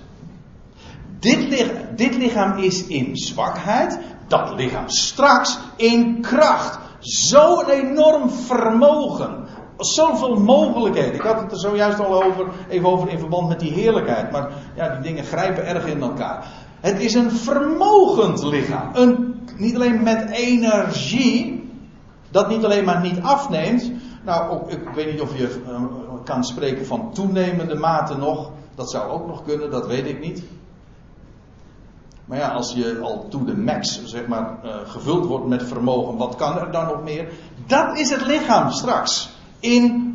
Dit, 1.20 1.38
lichaam, 1.38 1.96
dit 1.96 2.16
lichaam 2.16 2.58
is 2.58 2.88
in 2.88 3.16
zwakheid, 3.16 4.00
dat 4.28 4.54
lichaam 4.56 4.90
straks 4.90 5.60
in 5.76 6.22
kracht. 6.22 6.80
Zo'n 7.00 7.70
enorm 7.70 8.30
vermogen. 8.30 9.48
Zoveel 9.78 10.36
mogelijkheden. 10.36 11.14
Ik 11.14 11.22
had 11.22 11.42
het 11.42 11.52
er 11.52 11.60
zojuist 11.60 12.00
al 12.00 12.24
over, 12.24 12.48
even 12.70 12.90
over 12.90 13.10
in 13.10 13.20
verband 13.20 13.48
met 13.48 13.60
die 13.60 13.72
heerlijkheid. 13.72 14.32
Maar 14.32 14.52
ja, 14.76 14.90
die 14.90 15.02
dingen 15.02 15.24
grijpen 15.24 15.66
erg 15.66 15.86
in 15.86 16.02
elkaar. 16.02 16.46
Het 16.82 17.00
is 17.00 17.14
een 17.14 17.32
vermogend 17.32 18.44
lichaam. 18.44 18.90
Een, 18.94 19.42
niet 19.58 19.76
alleen 19.76 20.04
met 20.04 20.30
energie, 20.30 21.70
dat 22.32 22.50
niet 22.50 22.64
alleen 22.64 22.86
maar 22.86 23.02
niet 23.02 23.22
afneemt. 23.22 23.92
Nou, 24.24 24.72
ik 24.72 24.90
weet 24.96 25.12
niet 25.12 25.22
of 25.22 25.38
je 25.38 25.62
uh, 25.68 25.84
kan 26.24 26.44
spreken 26.44 26.86
van 26.86 27.14
toenemende 27.14 27.76
mate 27.76 28.18
nog. 28.18 28.52
Dat 28.76 28.92
zou 28.92 29.12
ook 29.12 29.28
nog 29.28 29.44
kunnen, 29.44 29.72
dat 29.72 29.88
weet 29.88 30.06
ik 30.06 30.20
niet. 30.20 30.44
Maar 32.26 32.38
ja, 32.38 32.48
als 32.48 32.74
je 32.74 33.00
al 33.02 33.26
to 33.30 33.46
de 33.46 33.58
max, 33.58 34.06
zeg 34.06 34.28
maar, 34.28 34.58
uh, 34.66 34.76
gevuld 34.86 35.26
wordt 35.26 35.48
met 35.48 35.64
vermogen, 35.64 36.18
wat 36.18 36.36
kan 36.36 36.60
er 36.60 36.72
dan 36.72 36.86
nog 36.86 37.04
meer? 37.04 37.28
Dat 37.68 38.00
is 38.00 38.10
het 38.10 38.26
lichaam 38.26 38.72
straks. 38.72 39.30
In 39.60 40.12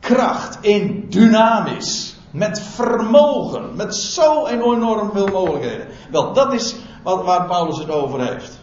kracht, 0.00 0.58
in 0.60 1.06
dynamisch, 1.08 2.11
met 2.32 2.60
vermogen, 2.60 3.76
met 3.76 3.94
zo 3.94 4.46
enorm 4.46 5.10
veel 5.12 5.26
mogelijkheden. 5.26 5.86
Wel, 6.10 6.32
dat 6.32 6.52
is 6.52 6.76
wat, 7.02 7.24
waar 7.24 7.46
Paulus 7.46 7.78
het 7.78 7.90
over 7.90 8.26
heeft. 8.26 8.60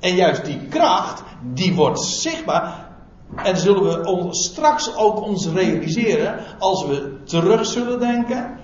En 0.00 0.14
juist 0.14 0.44
die 0.44 0.66
kracht, 0.68 1.22
die 1.52 1.74
wordt 1.74 2.00
zichtbaar. 2.00 2.86
En 3.36 3.56
zullen 3.56 3.82
we 3.82 4.06
ons 4.06 4.44
straks 4.44 4.96
ook 4.96 5.20
ons 5.22 5.48
realiseren 5.48 6.44
als 6.58 6.86
we 6.86 7.22
terug 7.24 7.66
zullen 7.66 7.98
denken 7.98 8.58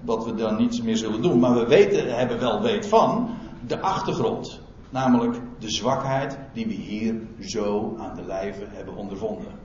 wat 0.00 0.24
we 0.24 0.34
dan 0.34 0.56
niets 0.56 0.82
meer 0.82 0.96
zullen 0.96 1.22
doen. 1.22 1.38
Maar 1.38 1.54
we 1.54 1.66
weten, 1.66 2.16
hebben 2.16 2.40
wel 2.40 2.60
weet 2.60 2.86
van 2.86 3.30
de 3.66 3.80
achtergrond. 3.80 4.60
Namelijk 4.90 5.40
de 5.58 5.70
zwakheid 5.70 6.38
die 6.52 6.66
we 6.66 6.72
hier 6.72 7.20
zo 7.40 7.96
aan 7.98 8.16
de 8.16 8.24
lijve 8.26 8.64
hebben 8.68 8.96
ondervonden. 8.96 9.63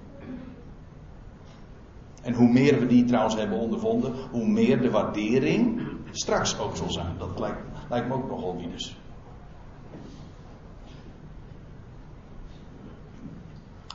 En 2.29 2.35
hoe 2.35 2.49
meer 2.49 2.79
we 2.79 2.85
die 2.85 3.05
trouwens 3.05 3.35
hebben 3.35 3.57
ondervonden, 3.57 4.13
hoe 4.31 4.47
meer 4.47 4.81
de 4.81 4.89
waardering 4.89 5.81
straks 6.11 6.59
ook 6.59 6.75
zal 6.75 6.91
zijn. 6.91 7.15
Dat 7.17 7.39
lijkt, 7.39 7.57
lijkt 7.89 8.07
me 8.07 8.13
ook 8.13 8.29
nogal 8.29 8.55
wie 8.57 8.69
dus. 8.69 8.97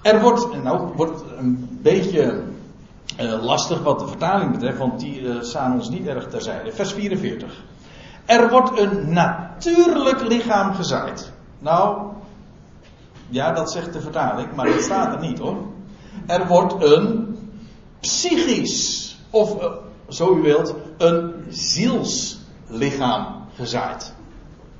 Er 0.02 0.20
wordt, 0.20 0.62
nou 0.62 0.92
wordt 0.96 1.24
een 1.38 1.78
beetje 1.82 2.42
uh, 3.20 3.42
lastig 3.42 3.82
wat 3.82 3.98
de 3.98 4.06
vertaling 4.06 4.50
betreft, 4.50 4.78
want 4.78 5.00
die 5.00 5.20
uh, 5.20 5.40
staan 5.40 5.72
ons 5.72 5.88
niet 5.88 6.06
erg 6.06 6.28
terzijde. 6.28 6.72
Vers 6.72 6.92
44. 6.92 7.64
Er 8.24 8.50
wordt 8.50 8.78
een 8.78 9.12
natuurlijk 9.12 10.20
lichaam 10.28 10.74
gezaaid. 10.74 11.32
Nou, 11.58 12.12
ja, 13.28 13.52
dat 13.52 13.70
zegt 13.72 13.92
de 13.92 14.00
vertaling, 14.00 14.54
maar 14.54 14.66
dat 14.66 14.82
staat 14.82 15.14
er 15.14 15.20
niet 15.20 15.38
hoor. 15.38 15.56
Er 16.26 16.46
wordt 16.46 16.82
een 16.82 17.33
psychisch, 18.24 19.16
of 19.30 19.62
uh, 19.62 19.72
zo 20.08 20.36
u 20.36 20.42
wilt, 20.42 20.74
een 20.98 21.44
zielslichaam 21.48 23.26
gezaaid. 23.54 24.14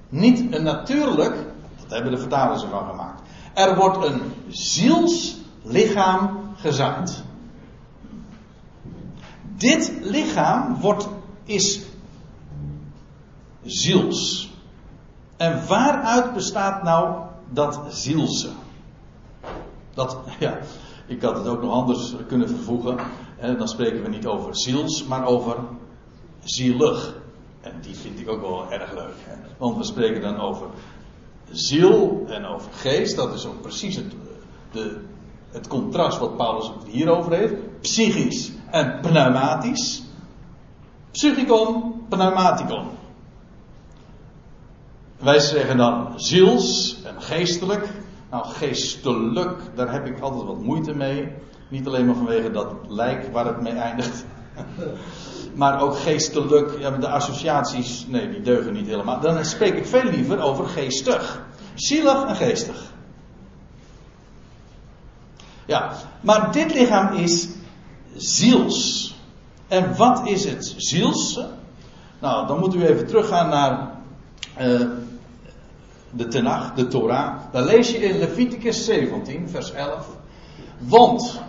Niet 0.09 0.55
een 0.55 0.63
natuurlijk, 0.63 1.35
dat 1.81 1.91
hebben 1.91 2.13
de 2.13 2.19
vertalers 2.19 2.63
ervan 2.63 2.87
gemaakt. 2.89 3.23
Er 3.55 3.77
wordt 3.77 4.05
een 4.05 4.33
zielslichaam 4.49 6.41
gezaaid. 6.57 7.23
Dit 9.57 9.93
lichaam 10.03 10.81
wordt, 10.81 11.09
is 11.45 11.81
ziels. 13.63 14.53
En 15.37 15.67
waaruit 15.67 16.35
bestaat 16.35 16.83
nou 16.83 17.17
dat 17.51 17.81
zielse? 17.89 18.49
Dat, 19.95 20.19
ja, 20.39 20.59
ik 21.07 21.23
had 21.23 21.37
het 21.37 21.47
ook 21.47 21.63
nog 21.63 21.73
anders 21.73 22.15
kunnen 22.27 22.49
vervoegen. 22.49 22.97
En 23.45 23.59
dan 23.59 23.69
spreken 23.69 24.03
we 24.03 24.09
niet 24.09 24.27
over 24.27 24.57
ziels, 24.57 25.05
maar 25.05 25.27
over 25.27 25.57
zielig. 26.45 27.15
En 27.61 27.73
die 27.81 27.95
vind 27.95 28.21
ik 28.21 28.29
ook 28.29 28.41
wel 28.41 28.73
erg 28.73 28.93
leuk. 28.93 29.15
Want 29.59 29.77
we 29.77 29.85
spreken 29.85 30.21
dan 30.21 30.41
over 30.41 30.67
ziel 31.51 32.25
en 32.29 32.45
over 32.45 32.73
geest. 32.73 33.17
Dat 33.17 33.35
is 33.35 33.47
ook 33.47 33.61
precies 33.61 33.97
het, 33.97 34.13
de, 34.71 35.01
het 35.51 35.67
contrast 35.67 36.19
wat 36.19 36.37
Paulus 36.37 36.71
hierover 36.87 37.33
heeft. 37.33 37.81
Psychisch 37.81 38.53
en 38.71 39.01
pneumatisch. 39.01 40.03
Psychicon, 41.11 42.03
pneumaticon. 42.09 42.87
Wij 45.17 45.39
zeggen 45.39 45.77
dan 45.77 46.13
ziels 46.17 46.99
en 47.03 47.23
geestelijk. 47.23 47.89
Nou, 48.31 48.47
geestelijk, 48.47 49.61
daar 49.75 49.93
heb 49.93 50.07
ik 50.07 50.21
altijd 50.21 50.45
wat 50.45 50.63
moeite 50.63 50.95
mee. 50.95 51.33
Niet 51.69 51.87
alleen 51.87 52.07
maar 52.07 52.15
vanwege 52.15 52.51
dat 52.51 52.73
lijk 52.89 53.33
waar 53.33 53.47
het 53.47 53.61
mee 53.61 53.73
eindigt. 53.73 54.25
maar 55.55 55.81
ook 55.81 55.99
geestelijk, 55.99 57.01
de 57.01 57.09
associaties, 57.09 58.07
nee, 58.09 58.31
die 58.31 58.41
deugen 58.41 58.73
niet 58.73 58.87
helemaal. 58.87 59.21
Dan 59.21 59.45
spreek 59.45 59.75
ik 59.75 59.87
veel 59.87 60.05
liever 60.05 60.41
over 60.41 60.67
geestig. 60.67 61.43
Zielig 61.75 62.25
en 62.27 62.37
geestig. 62.37 62.93
Ja, 65.67 65.93
maar 66.21 66.53
dit 66.53 66.75
lichaam 66.75 67.15
is 67.15 67.49
ziels. 68.17 69.15
En 69.69 69.97
wat 69.97 70.27
is 70.27 70.45
het 70.45 70.75
ziels? 70.77 71.41
Nou, 72.21 72.47
dan 72.47 72.59
moet 72.59 72.75
u 72.75 72.87
even 72.87 73.07
teruggaan 73.07 73.49
naar 73.49 73.91
uh, 74.61 74.89
de 76.11 76.29
Tenach, 76.29 76.75
de 76.75 76.89
Torah. 76.89 77.37
Daar 77.53 77.65
lees 77.65 77.91
je 77.91 77.99
in 77.99 78.19
Leviticus 78.19 78.85
17, 78.85 79.49
vers 79.49 79.73
11. 79.73 80.07
Want, 80.79 81.41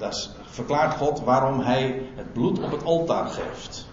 daar 0.00 0.26
verklaart 0.44 0.96
God 0.96 1.20
waarom 1.20 1.60
hij 1.60 2.02
het 2.14 2.32
bloed 2.32 2.58
op 2.62 2.70
het 2.70 2.84
altaar 2.84 3.26
geeft. 3.26 3.86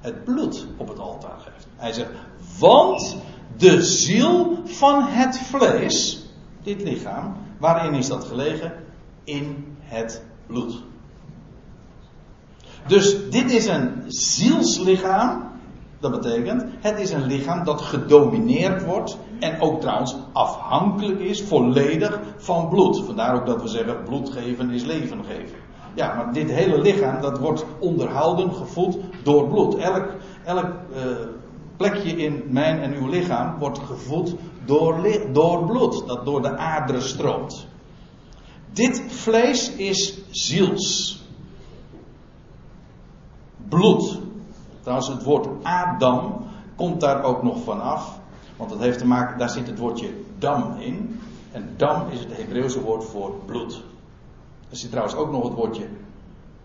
Het 0.00 0.24
bloed 0.24 0.66
op 0.76 0.88
het 0.88 0.98
altaar 0.98 1.38
geeft. 1.38 1.66
Hij 1.76 1.92
zegt, 1.92 2.10
want 2.58 3.16
de 3.56 3.82
ziel 3.82 4.58
van 4.64 5.02
het 5.04 5.38
vlees, 5.38 6.26
dit 6.62 6.82
lichaam, 6.82 7.36
waarin 7.58 7.94
is 7.94 8.08
dat 8.08 8.24
gelegen? 8.24 8.72
In 9.24 9.76
het 9.80 10.22
bloed. 10.46 10.82
Dus 12.86 13.30
dit 13.30 13.50
is 13.50 13.66
een 13.66 14.04
zielslichaam. 14.06 15.52
Dat 16.04 16.22
betekent, 16.22 16.64
het 16.80 16.98
is 16.98 17.10
een 17.10 17.26
lichaam 17.26 17.64
dat 17.64 17.80
gedomineerd 17.80 18.84
wordt 18.84 19.18
en 19.38 19.60
ook 19.60 19.80
trouwens 19.80 20.16
afhankelijk 20.32 21.20
is 21.20 21.42
volledig 21.42 22.20
van 22.36 22.68
bloed. 22.68 23.04
Vandaar 23.04 23.34
ook 23.34 23.46
dat 23.46 23.62
we 23.62 23.68
zeggen 23.68 24.02
bloed 24.02 24.30
geven 24.30 24.70
is 24.70 24.82
leven 24.84 25.24
geven. 25.24 25.58
Ja, 25.94 26.14
maar 26.14 26.32
dit 26.32 26.50
hele 26.50 26.80
lichaam 26.80 27.20
dat 27.20 27.38
wordt 27.38 27.64
onderhouden, 27.78 28.54
gevoed 28.54 28.98
door 29.22 29.48
bloed. 29.48 29.74
Elk, 29.74 30.08
elk 30.44 30.64
uh, 30.64 31.02
plekje 31.76 32.10
in 32.10 32.42
mijn 32.48 32.80
en 32.80 32.94
uw 32.94 33.08
lichaam 33.08 33.58
wordt 33.58 33.78
gevoed 33.78 34.34
door, 34.64 34.96
door 35.32 35.64
bloed, 35.64 36.06
dat 36.06 36.24
door 36.24 36.42
de 36.42 36.56
aderen 36.56 37.02
stroomt. 37.02 37.66
Dit 38.72 39.04
vlees 39.06 39.72
is 39.74 40.18
ziels. 40.30 41.22
Bloed. 43.68 44.22
Trouwens, 44.84 45.08
het 45.08 45.22
woord 45.22 45.48
Adam 45.62 46.46
komt 46.76 47.00
daar 47.00 47.22
ook 47.22 47.42
nog 47.42 47.62
vanaf. 47.62 48.18
Want 48.56 48.70
dat 48.70 48.78
heeft 48.78 48.98
te 48.98 49.06
maken, 49.06 49.38
daar 49.38 49.50
zit 49.50 49.66
het 49.66 49.78
woordje 49.78 50.10
dam 50.38 50.76
in. 50.78 51.20
En 51.52 51.74
dam 51.76 52.10
is 52.10 52.20
het 52.20 52.36
Hebreeuwse 52.36 52.80
woord 52.80 53.04
voor 53.04 53.34
bloed. 53.46 53.82
Er 54.70 54.76
zit 54.76 54.90
trouwens 54.90 55.16
ook 55.16 55.30
nog 55.30 55.42
het 55.42 55.54
woordje 55.54 55.88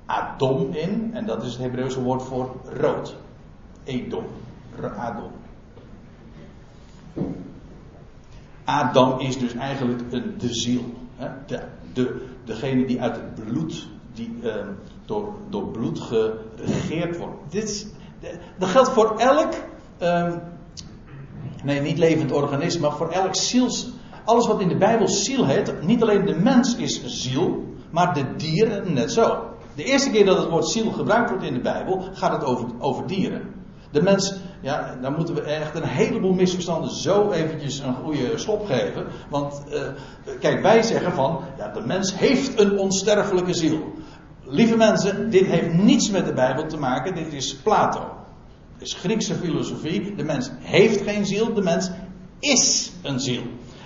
Adom 0.05 0.73
in. 0.73 1.09
En 1.13 1.25
dat 1.25 1.43
is 1.43 1.51
het 1.51 1.61
Hebreeuwse 1.61 2.01
woord 2.01 2.23
voor 2.23 2.55
rood. 2.79 3.15
Edom. 3.83 4.23
Adom. 4.97 5.31
Adam 8.63 9.19
is 9.19 9.37
dus 9.37 9.53
eigenlijk 9.53 10.01
een, 10.09 10.35
de 10.37 10.53
ziel. 10.53 10.83
Hè? 11.15 11.29
De, 11.45 11.63
de, 11.93 12.25
degene 12.43 12.85
die 12.85 13.01
uit 13.01 13.15
het 13.15 13.35
bloed, 13.35 13.87
die 14.13 14.39
uh, 14.43 14.53
door, 15.05 15.33
door 15.49 15.67
bloed 15.67 15.99
geregeerd 15.99 17.17
wordt. 17.17 17.51
Dit, 17.51 17.93
dat 18.57 18.69
geldt 18.69 18.89
voor 18.89 19.17
elk, 19.17 19.53
uh, 20.01 20.33
nee 21.63 21.81
niet 21.81 21.97
levend 21.97 22.31
organisme, 22.31 22.81
maar 22.81 22.97
voor 22.97 23.09
elk 23.09 23.35
ziels, 23.35 23.89
alles 24.25 24.47
wat 24.47 24.61
in 24.61 24.67
de 24.67 24.77
Bijbel 24.77 25.07
ziel 25.07 25.45
heet. 25.45 25.81
Niet 25.81 26.01
alleen 26.01 26.25
de 26.25 26.39
mens 26.39 26.75
is 26.75 27.03
ziel, 27.05 27.63
maar 27.91 28.13
de 28.13 28.35
dieren 28.35 28.93
net 28.93 29.11
zo. 29.11 29.43
De 29.75 29.83
eerste 29.83 30.09
keer 30.09 30.25
dat 30.25 30.37
het 30.37 30.49
woord 30.49 30.67
ziel 30.67 30.91
gebruikt 30.91 31.29
wordt 31.29 31.45
in 31.45 31.53
de 31.53 31.61
Bijbel, 31.61 32.03
gaat 32.13 32.31
het 32.31 32.43
over, 32.43 32.67
over 32.79 33.07
dieren. 33.07 33.57
De 33.91 34.01
mens, 34.01 34.35
ja, 34.61 34.97
daar 35.01 35.11
moeten 35.11 35.35
we 35.35 35.41
echt 35.41 35.75
een 35.75 35.87
heleboel 35.87 36.33
misverstanden 36.33 36.89
zo 36.89 37.31
eventjes 37.31 37.79
een 37.79 37.95
goede 37.95 38.37
stop 38.37 38.65
geven. 38.65 39.05
Want, 39.29 39.63
uh, 39.69 39.81
kijk, 40.39 40.61
wij 40.61 40.83
zeggen 40.83 41.11
van, 41.13 41.39
ja, 41.57 41.67
de 41.67 41.81
mens 41.85 42.17
heeft 42.17 42.59
een 42.59 42.77
onsterfelijke 42.77 43.53
ziel. 43.53 43.93
Lieve 44.49 44.77
mensen, 44.77 45.29
dit 45.29 45.45
heeft 45.45 45.73
niets 45.73 46.09
met 46.09 46.25
de 46.25 46.33
Bijbel 46.33 46.65
te 46.65 46.77
maken, 46.77 47.15
dit 47.15 47.33
is 47.33 47.55
Plato. 47.55 47.99
Het 48.73 48.87
is 48.87 48.93
Griekse 48.93 49.35
filosofie. 49.35 50.15
De 50.15 50.23
mens 50.23 50.51
heeft 50.59 51.01
geen 51.01 51.25
ziel, 51.25 51.53
de 51.53 51.61
mens 51.61 51.89
is 52.39 52.91
een 53.03 53.19
ziel. 53.19 53.41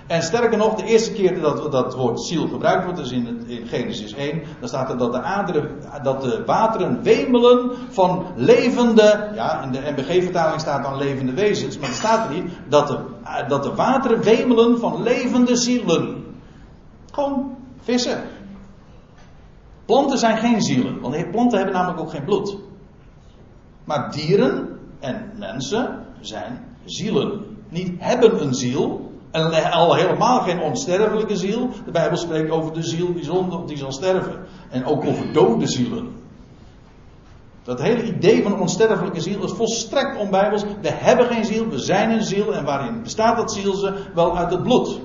En 0.06 0.22
sterker 0.22 0.58
nog, 0.58 0.74
de 0.74 0.84
eerste 0.84 1.12
keer 1.12 1.40
dat 1.40 1.72
dat 1.72 1.94
woord 1.94 2.20
ziel 2.20 2.48
gebruikt 2.48 2.84
wordt, 2.84 2.98
is 2.98 3.10
in, 3.10 3.46
in 3.46 3.66
Genesis 3.66 4.14
1, 4.14 4.42
dan 4.60 4.68
staat 4.68 4.90
er 4.90 4.98
dat 4.98 5.12
de, 5.12 5.68
dat 6.02 6.22
de 6.22 6.42
wateren 6.46 7.02
wemelen 7.02 7.70
van 7.90 8.26
levende, 8.36 9.30
ja, 9.34 9.62
in 9.62 9.72
de 9.72 9.92
MBG-vertaling 9.96 10.60
staat 10.60 10.82
dan 10.82 10.96
levende 10.96 11.32
wezens, 11.32 11.78
maar 11.78 11.88
er 11.88 11.94
staat 11.94 12.28
er 12.28 12.34
niet 12.34 12.52
dat 12.68 12.86
de, 12.88 12.98
dat 13.48 13.62
de 13.62 13.74
wateren 13.74 14.22
wemelen 14.22 14.78
van 14.78 15.02
levende 15.02 15.56
zielen. 15.56 16.24
Gewoon 17.12 17.56
vissen. 17.80 18.22
Planten 19.84 20.18
zijn 20.18 20.36
geen 20.36 20.62
zielen, 20.62 21.00
want 21.00 21.30
planten 21.30 21.58
hebben 21.58 21.76
namelijk 21.76 22.00
ook 22.00 22.10
geen 22.10 22.24
bloed. 22.24 22.56
Maar 23.84 24.12
dieren 24.12 24.78
en 25.00 25.32
mensen 25.38 26.06
zijn 26.20 26.64
zielen. 26.84 27.40
Niet 27.68 27.92
hebben 27.98 28.42
een 28.42 28.54
ziel, 28.54 29.12
en 29.34 29.70
al 29.70 29.94
helemaal 29.94 30.40
geen 30.40 30.60
onsterfelijke 30.60 31.36
ziel. 31.36 31.68
De 31.84 31.90
Bijbel 31.90 32.16
spreekt 32.16 32.50
over 32.50 32.72
de 32.72 32.82
ziel 32.82 33.14
die, 33.14 33.24
zonder, 33.24 33.66
die 33.66 33.76
zal 33.76 33.92
sterven. 33.92 34.46
En 34.70 34.84
ook 34.84 35.04
over 35.04 35.32
dode 35.32 35.66
zielen. 35.66 36.12
Dat 37.62 37.82
hele 37.82 38.02
idee 38.02 38.42
van 38.42 38.60
onsterfelijke 38.60 39.20
ziel 39.20 39.44
is 39.44 39.52
volstrekt 39.52 40.18
onbijbels. 40.18 40.64
We 40.80 40.90
hebben 40.90 41.26
geen 41.26 41.44
ziel, 41.44 41.68
we 41.68 41.78
zijn 41.78 42.10
een 42.10 42.24
ziel. 42.24 42.54
En 42.54 42.64
waarin 42.64 43.02
bestaat 43.02 43.36
dat 43.36 43.52
ziel 43.52 43.74
ze? 43.74 43.94
Wel 44.14 44.36
uit 44.36 44.50
het 44.50 44.62
bloed. 44.62 45.00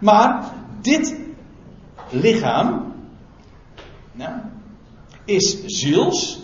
Maar 0.00 0.52
dit 0.80 1.20
lichaam 2.12 2.92
is 5.24 5.64
ziels. 5.66 6.40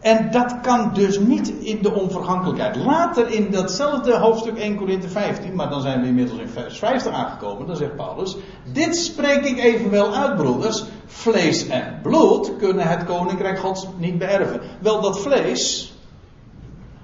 En 0.00 0.30
dat 0.30 0.60
kan 0.60 0.90
dus 0.94 1.18
niet 1.18 1.48
in 1.48 1.82
de 1.82 1.92
onvergankelijkheid. 1.92 2.76
Later 2.76 3.30
in 3.30 3.50
datzelfde 3.50 4.16
hoofdstuk 4.16 4.56
1 4.56 4.76
Korinthe 4.76 5.08
15, 5.08 5.54
maar 5.54 5.70
dan 5.70 5.80
zijn 5.80 6.00
we 6.00 6.06
inmiddels 6.06 6.38
in 6.38 6.48
vers 6.48 6.78
50 6.78 7.12
aangekomen, 7.12 7.66
dan 7.66 7.76
zegt 7.76 7.96
Paulus: 7.96 8.36
Dit 8.72 8.96
spreek 8.96 9.44
ik 9.44 9.58
evenwel 9.58 10.14
uit, 10.14 10.36
broeders. 10.36 10.84
Vlees 11.06 11.66
en 11.66 11.98
bloed 12.02 12.56
kunnen 12.58 12.88
het 12.88 13.04
koninkrijk 13.04 13.58
Gods 13.58 13.86
niet 13.96 14.18
beërven. 14.18 14.60
Wel 14.80 15.00
dat 15.00 15.20
vlees, 15.20 15.94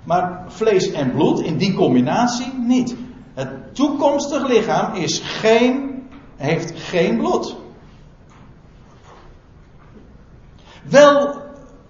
maar 0.05 0.45
vlees 0.47 0.93
en 0.93 1.13
bloed 1.13 1.41
in 1.41 1.57
die 1.57 1.75
combinatie 1.75 2.53
niet. 2.55 2.97
Het 3.35 3.75
toekomstig 3.75 4.49
lichaam 4.49 4.95
is 4.95 5.21
geen, 5.21 6.03
heeft 6.37 6.73
geen 6.81 7.17
bloed. 7.17 7.57
Wel, 10.89 11.27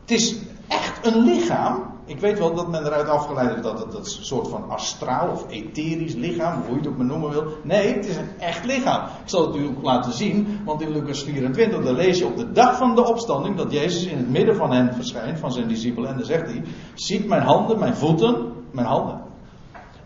het 0.00 0.10
is 0.10 0.36
echt 0.68 1.06
een 1.06 1.18
lichaam. 1.18 1.94
Ik 2.04 2.20
weet 2.20 2.38
wel 2.38 2.54
dat 2.54 2.68
men 2.68 2.86
eruit 2.86 3.08
afgeleid 3.08 3.50
heeft 3.50 3.62
dat 3.62 3.78
het 3.78 3.94
een 3.94 4.04
soort 4.04 4.48
van 4.48 4.70
astraal 4.70 5.30
of 5.30 5.46
etherisch 5.48 6.14
lichaam, 6.14 6.62
hoe 6.62 6.70
je 6.70 6.78
het 6.78 6.88
ook 6.88 6.96
maar 6.96 7.06
noemen 7.06 7.30
wil. 7.30 7.44
Nee, 7.62 7.94
het 7.94 8.06
is 8.06 8.16
een 8.16 8.28
echt 8.38 8.64
lichaam. 8.64 9.04
Ik 9.04 9.28
zal 9.28 9.46
het 9.46 9.56
u 9.56 9.66
ook 9.66 9.82
laten 9.82 10.12
zien, 10.12 10.60
want 10.64 10.80
in 10.80 10.90
Lucas 10.92 11.22
24 11.22 11.84
dan 11.84 11.94
lees 11.94 12.18
je 12.18 12.26
op 12.26 12.36
de 12.36 12.52
dag 12.52 12.76
van 12.76 12.94
de 12.94 13.04
opstanding 13.04 13.56
dat 13.56 13.72
Jezus 13.72 14.04
in 14.06 14.16
het 14.16 14.30
midden 14.30 14.56
van 14.56 14.72
hen 14.72 14.94
verschijnt, 14.94 15.38
van 15.38 15.52
zijn 15.52 15.68
discipelen. 15.68 16.10
En 16.10 16.16
dan 16.16 16.26
zegt 16.26 16.46
hij, 16.46 16.62
ziet 16.94 17.28
mijn 17.28 17.42
handen, 17.42 17.78
mijn 17.78 17.96
voeten, 17.96 18.52
mijn 18.70 18.86
handen. 18.86 19.20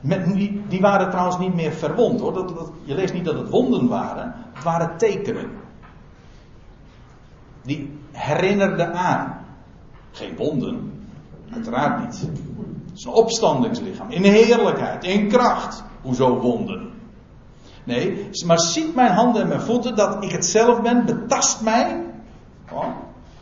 Met, 0.00 0.34
die, 0.34 0.62
die, 0.68 0.80
waren 0.80 1.10
trouwens 1.10 1.38
niet 1.38 1.54
meer 1.54 1.72
verwond 1.72 2.20
hoor. 2.20 2.32
Dat, 2.32 2.70
je 2.84 2.94
leest 2.94 3.12
niet 3.12 3.24
dat 3.24 3.38
het 3.38 3.50
wonden 3.50 3.88
waren, 3.88 4.34
het 4.52 4.64
waren 4.64 4.96
tekenen. 4.96 5.50
Die 7.62 7.98
herinnerden 8.12 8.94
aan. 8.94 9.46
Geen 10.10 10.36
wonden. 10.36 11.06
Uiteraard 11.52 12.04
niet. 12.04 12.20
Het 12.20 12.98
is 12.98 13.04
een 13.04 13.12
opstandingslichaam. 13.12 14.10
In 14.10 14.22
heerlijkheid, 14.22 15.04
in 15.04 15.28
kracht. 15.28 15.82
Hoezo 16.02 16.38
wonden? 16.38 16.90
Nee, 17.84 18.28
maar 18.46 18.60
ziet 18.60 18.94
mijn 18.94 19.12
handen 19.12 19.42
en 19.42 19.48
mijn 19.48 19.60
voeten 19.60 19.96
dat 19.96 20.24
ik 20.24 20.30
het 20.30 20.46
zelf 20.46 20.82
ben, 20.82 21.04
betast 21.04 21.60
mij. 21.60 22.04
Oh, 22.72 22.84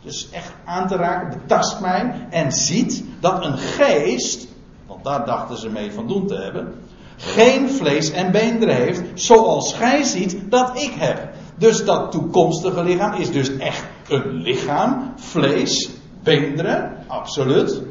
dus 0.01 0.29
echt 0.31 0.53
aan 0.65 0.87
te 0.87 0.95
raken, 0.95 1.29
betast 1.29 1.79
mij. 1.79 2.27
En 2.29 2.51
ziet 2.51 3.03
dat 3.19 3.45
een 3.45 3.57
geest, 3.57 4.47
want 4.87 5.03
daar 5.03 5.25
dachten 5.25 5.57
ze 5.57 5.69
mee 5.69 5.91
van 5.91 6.07
doen 6.07 6.27
te 6.27 6.35
hebben, 6.35 6.73
geen 7.17 7.69
vlees 7.69 8.11
en 8.11 8.31
beenderen 8.31 8.75
heeft, 8.75 9.01
zoals 9.13 9.73
gij 9.73 10.03
ziet 10.03 10.51
dat 10.51 10.81
ik 10.81 10.93
heb. 10.97 11.29
Dus 11.57 11.85
dat 11.85 12.11
toekomstige 12.11 12.83
lichaam 12.83 13.13
is 13.13 13.31
dus 13.31 13.57
echt 13.57 13.85
een 14.09 14.41
lichaam, 14.41 15.13
vlees, 15.15 15.89
beenderen, 16.23 16.97
absoluut. 17.07 17.81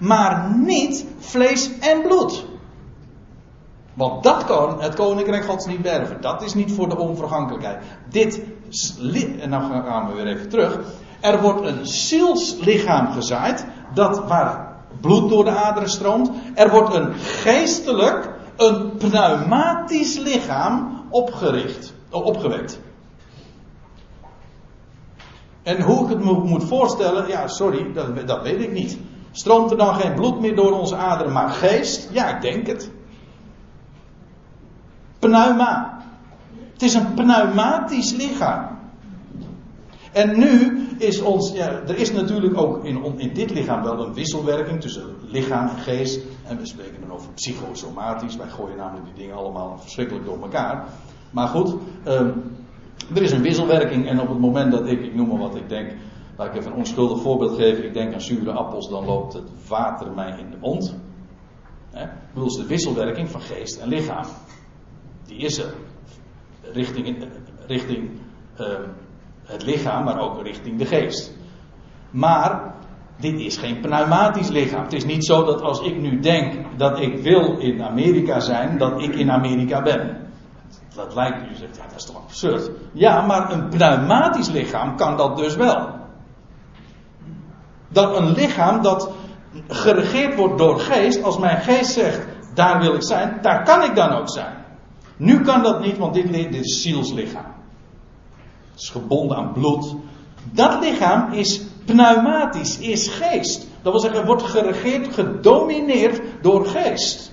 Maar 0.00 0.54
niet 0.56 1.06
vlees 1.18 1.78
en 1.78 2.02
bloed. 2.02 2.44
Want 3.94 4.22
dat 4.22 4.44
kan 4.44 4.82
het 4.82 4.94
koninkrijk 4.94 5.44
gods 5.44 5.66
niet 5.66 5.82
berven. 5.82 6.20
Dat 6.20 6.42
is 6.42 6.54
niet 6.54 6.72
voor 6.72 6.88
de 6.88 6.98
onvergankelijkheid. 6.98 7.82
Dit, 8.08 8.42
en 9.40 9.50
dan 9.50 9.62
gaan 9.62 10.08
we 10.08 10.14
weer 10.14 10.26
even 10.26 10.48
terug. 10.48 10.78
Er 11.20 11.40
wordt 11.40 11.66
een 11.66 11.86
zielslichaam 11.86 13.12
gezaaid, 13.12 13.66
dat 13.94 14.28
waar 14.28 14.76
bloed 15.00 15.28
door 15.28 15.44
de 15.44 15.50
aderen 15.50 15.88
stroomt. 15.88 16.30
Er 16.54 16.70
wordt 16.70 16.94
een 16.94 17.14
geestelijk, 17.14 18.30
een 18.56 18.96
pneumatisch 18.96 20.18
lichaam 20.18 21.04
opgericht, 21.10 21.94
opgewekt. 22.10 22.80
En 25.68 25.80
hoe 25.80 26.04
ik 26.04 26.08
het 26.08 26.24
me 26.24 26.32
moet 26.32 26.64
voorstellen, 26.64 27.28
ja, 27.28 27.48
sorry, 27.48 27.92
dat, 27.92 28.26
dat 28.26 28.42
weet 28.42 28.60
ik 28.60 28.72
niet. 28.72 28.98
Stroomt 29.30 29.70
er 29.70 29.76
dan 29.76 29.94
geen 29.94 30.14
bloed 30.14 30.40
meer 30.40 30.54
door 30.54 30.72
onze 30.72 30.96
aderen, 30.96 31.32
maar 31.32 31.48
geest? 31.48 32.08
Ja, 32.12 32.34
ik 32.34 32.40
denk 32.40 32.66
het. 32.66 32.90
Pneuma. 35.18 36.02
Het 36.72 36.82
is 36.82 36.94
een 36.94 37.14
pneumatisch 37.14 38.12
lichaam. 38.12 38.78
En 40.12 40.38
nu 40.38 40.86
is 40.98 41.20
ons, 41.20 41.54
er 41.54 41.98
is 41.98 42.12
natuurlijk 42.12 42.60
ook 42.60 42.84
in, 42.84 43.18
in 43.18 43.34
dit 43.34 43.50
lichaam 43.50 43.82
wel 43.82 44.06
een 44.06 44.14
wisselwerking 44.14 44.80
tussen 44.80 45.16
lichaam 45.20 45.68
en 45.68 45.78
geest. 45.78 46.20
En 46.44 46.58
we 46.58 46.66
spreken 46.66 47.00
dan 47.00 47.12
over 47.12 47.30
psychosomatisch. 47.32 48.36
Wij 48.36 48.48
gooien 48.48 48.76
namelijk 48.76 49.06
die 49.06 49.14
dingen 49.14 49.36
allemaal 49.36 49.78
verschrikkelijk 49.78 50.24
door 50.24 50.42
elkaar. 50.42 50.84
Maar 51.30 51.48
goed, 51.48 51.74
um, 52.06 52.57
er 53.14 53.22
is 53.22 53.32
een 53.32 53.42
wisselwerking 53.42 54.08
en 54.08 54.20
op 54.20 54.28
het 54.28 54.38
moment 54.38 54.72
dat 54.72 54.86
ik, 54.86 55.00
ik 55.00 55.14
noem 55.14 55.28
maar 55.28 55.38
wat 55.38 55.56
ik 55.56 55.68
denk, 55.68 55.92
laat 56.36 56.46
ik 56.46 56.54
even 56.54 56.70
een 56.70 56.76
onschuldig 56.76 57.22
voorbeeld 57.22 57.56
geven, 57.56 57.84
ik 57.84 57.94
denk 57.94 58.14
aan 58.14 58.20
zure 58.20 58.52
appels, 58.52 58.88
dan 58.88 59.04
loopt 59.04 59.32
het 59.32 59.68
water 59.68 60.12
mij 60.12 60.38
in 60.38 60.50
de 60.50 60.56
mond. 60.60 60.96
He? 61.90 62.02
Ik 62.02 62.34
bedoel, 62.34 62.56
de 62.56 62.66
wisselwerking 62.66 63.28
van 63.30 63.40
geest 63.40 63.80
en 63.80 63.88
lichaam. 63.88 64.24
Die 65.26 65.38
is 65.38 65.58
er. 65.58 65.74
Richting, 66.72 67.26
richting 67.66 68.10
uh, 68.60 68.66
het 69.42 69.64
lichaam, 69.64 70.04
maar 70.04 70.20
ook 70.20 70.42
richting 70.42 70.78
de 70.78 70.86
geest. 70.86 71.36
Maar 72.10 72.74
dit 73.16 73.40
is 73.40 73.56
geen 73.56 73.80
pneumatisch 73.80 74.48
lichaam. 74.48 74.82
Het 74.82 74.92
is 74.92 75.04
niet 75.04 75.24
zo 75.24 75.44
dat 75.44 75.60
als 75.60 75.80
ik 75.80 76.00
nu 76.00 76.20
denk 76.20 76.78
dat 76.78 77.00
ik 77.00 77.18
wil 77.18 77.58
in 77.58 77.82
Amerika 77.82 78.40
zijn, 78.40 78.78
dat 78.78 79.02
ik 79.02 79.14
in 79.14 79.30
Amerika 79.30 79.82
ben 79.82 80.27
dat 80.98 81.14
lijkt 81.14 81.50
u 81.50 81.54
zegt, 81.54 81.76
ja, 81.76 81.82
dat 81.82 81.96
is 81.96 82.04
toch 82.04 82.16
absurd. 82.16 82.70
Ja, 82.92 83.20
maar 83.20 83.52
een 83.52 83.68
pneumatisch 83.68 84.48
lichaam 84.48 84.96
kan 84.96 85.16
dat 85.16 85.36
dus 85.36 85.56
wel. 85.56 85.88
Dat 87.88 88.16
een 88.16 88.32
lichaam 88.32 88.82
dat 88.82 89.10
geregeerd 89.68 90.36
wordt 90.36 90.58
door 90.58 90.80
geest, 90.80 91.22
als 91.22 91.38
mijn 91.38 91.60
geest 91.60 91.92
zegt, 91.92 92.26
daar 92.54 92.80
wil 92.80 92.94
ik 92.94 93.02
zijn, 93.02 93.38
daar 93.42 93.64
kan 93.64 93.82
ik 93.82 93.94
dan 93.94 94.12
ook 94.12 94.30
zijn. 94.30 94.56
Nu 95.16 95.40
kan 95.40 95.62
dat 95.62 95.80
niet, 95.80 95.98
want 95.98 96.14
dit, 96.14 96.32
dit 96.32 96.54
is 96.54 96.82
zielslichaam. 96.82 97.54
Het 98.70 98.80
is 98.80 98.90
gebonden 98.90 99.36
aan 99.36 99.52
bloed. 99.52 99.94
Dat 100.52 100.80
lichaam 100.80 101.32
is 101.32 101.62
pneumatisch, 101.84 102.78
is 102.78 103.08
geest. 103.08 103.66
Dat 103.82 103.92
wil 103.92 104.00
zeggen, 104.00 104.26
wordt 104.26 104.42
geregeerd, 104.42 105.14
gedomineerd 105.14 106.20
door 106.42 106.66
geest. 106.66 107.32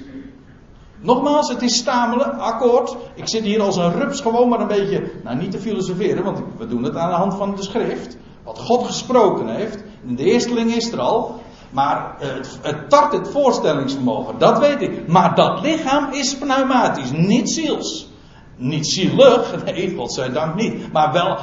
Nogmaals, 1.00 1.50
het 1.50 1.62
is 1.62 1.78
stamelen, 1.78 2.40
akkoord. 2.40 2.96
Ik 3.16 3.30
zit 3.30 3.44
hier 3.44 3.62
als 3.62 3.76
een 3.76 3.92
rups 3.92 4.22
gewoon 4.22 4.50
maar 4.50 4.60
een 4.60 4.68
beetje, 4.68 5.12
nou 5.24 5.38
niet 5.38 5.52
te 5.52 5.60
filosoferen, 5.60 6.24
want 6.24 6.40
we 6.58 6.68
doen 6.68 6.84
het 6.84 6.96
aan 6.96 7.10
de 7.10 7.16
hand 7.16 7.34
van 7.34 7.56
de 7.56 7.64
schrift. 7.64 8.18
Wat 8.44 8.60
God 8.60 8.86
gesproken 8.86 9.48
heeft. 9.48 9.84
In 10.08 10.16
de 10.16 10.24
eersteling 10.24 10.76
is 10.76 10.92
er 10.92 11.00
al. 11.00 11.42
Maar 11.70 12.16
het, 12.20 12.60
het 12.62 12.90
tart 12.90 13.14
het 13.14 13.30
voorstellingsvermogen, 13.30 14.38
dat 14.38 14.60
weet 14.60 14.82
ik. 14.82 15.08
Maar 15.08 15.36
dat 15.36 15.62
lichaam 15.62 16.14
is 16.14 16.38
pneumatisch, 16.38 17.12
niet 17.12 17.50
ziels. 17.50 18.10
Niet 18.56 18.88
zielig, 18.88 19.56
nee, 19.66 19.96
godzijdank 19.96 20.56
niet. 20.56 20.92
Maar 20.92 21.12
wel, 21.12 21.38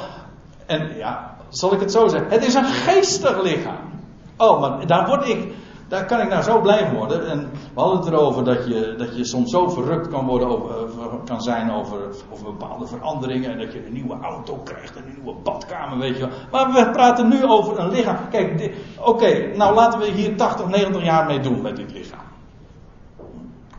en 0.65 0.97
ja, 0.97 1.35
zal 1.49 1.73
ik 1.73 1.79
het 1.79 1.91
zo 1.91 2.07
zeggen. 2.07 2.29
Het 2.29 2.45
is 2.45 2.53
een 2.53 2.65
geestig 2.65 3.41
lichaam. 3.41 3.91
Oh, 4.37 4.59
maar 4.59 4.87
daar 4.87 5.07
word 5.07 5.27
ik, 5.27 5.53
daar 5.93 6.05
kan 6.05 6.21
ik 6.21 6.29
nou 6.29 6.43
zo 6.43 6.61
blij 6.61 6.91
worden. 6.93 7.29
En 7.29 7.49
we 7.73 7.79
hadden 7.79 7.97
het 7.97 8.07
erover 8.07 8.43
dat 8.43 8.67
je, 8.67 8.95
dat 8.97 9.17
je 9.17 9.25
soms 9.25 9.51
zo 9.51 9.69
verrukt 9.69 10.07
kan, 10.07 10.25
worden 10.25 10.47
over, 10.47 11.19
kan 11.25 11.41
zijn 11.41 11.71
over, 11.71 11.97
bepaalde 12.43 12.87
veranderingen. 12.87 13.51
En 13.51 13.57
dat 13.57 13.73
je 13.73 13.85
een 13.85 13.93
nieuwe 13.93 14.19
auto 14.21 14.55
krijgt 14.63 14.95
en 14.95 15.03
een 15.03 15.13
nieuwe 15.13 15.39
badkamer, 15.43 15.97
weet 15.97 16.17
je. 16.17 16.27
Maar 16.51 16.71
we 16.71 16.89
praten 16.91 17.27
nu 17.29 17.45
over 17.45 17.79
een 17.79 17.89
lichaam. 17.89 18.17
Kijk, 18.29 18.75
oké, 18.99 19.55
nou 19.55 19.75
laten 19.75 19.99
we 19.99 20.11
hier 20.11 20.35
80, 20.35 20.67
90 20.67 21.03
jaar 21.03 21.25
mee 21.25 21.39
doen 21.39 21.61
met 21.61 21.75
dit 21.75 21.93
lichaam. 21.93 22.25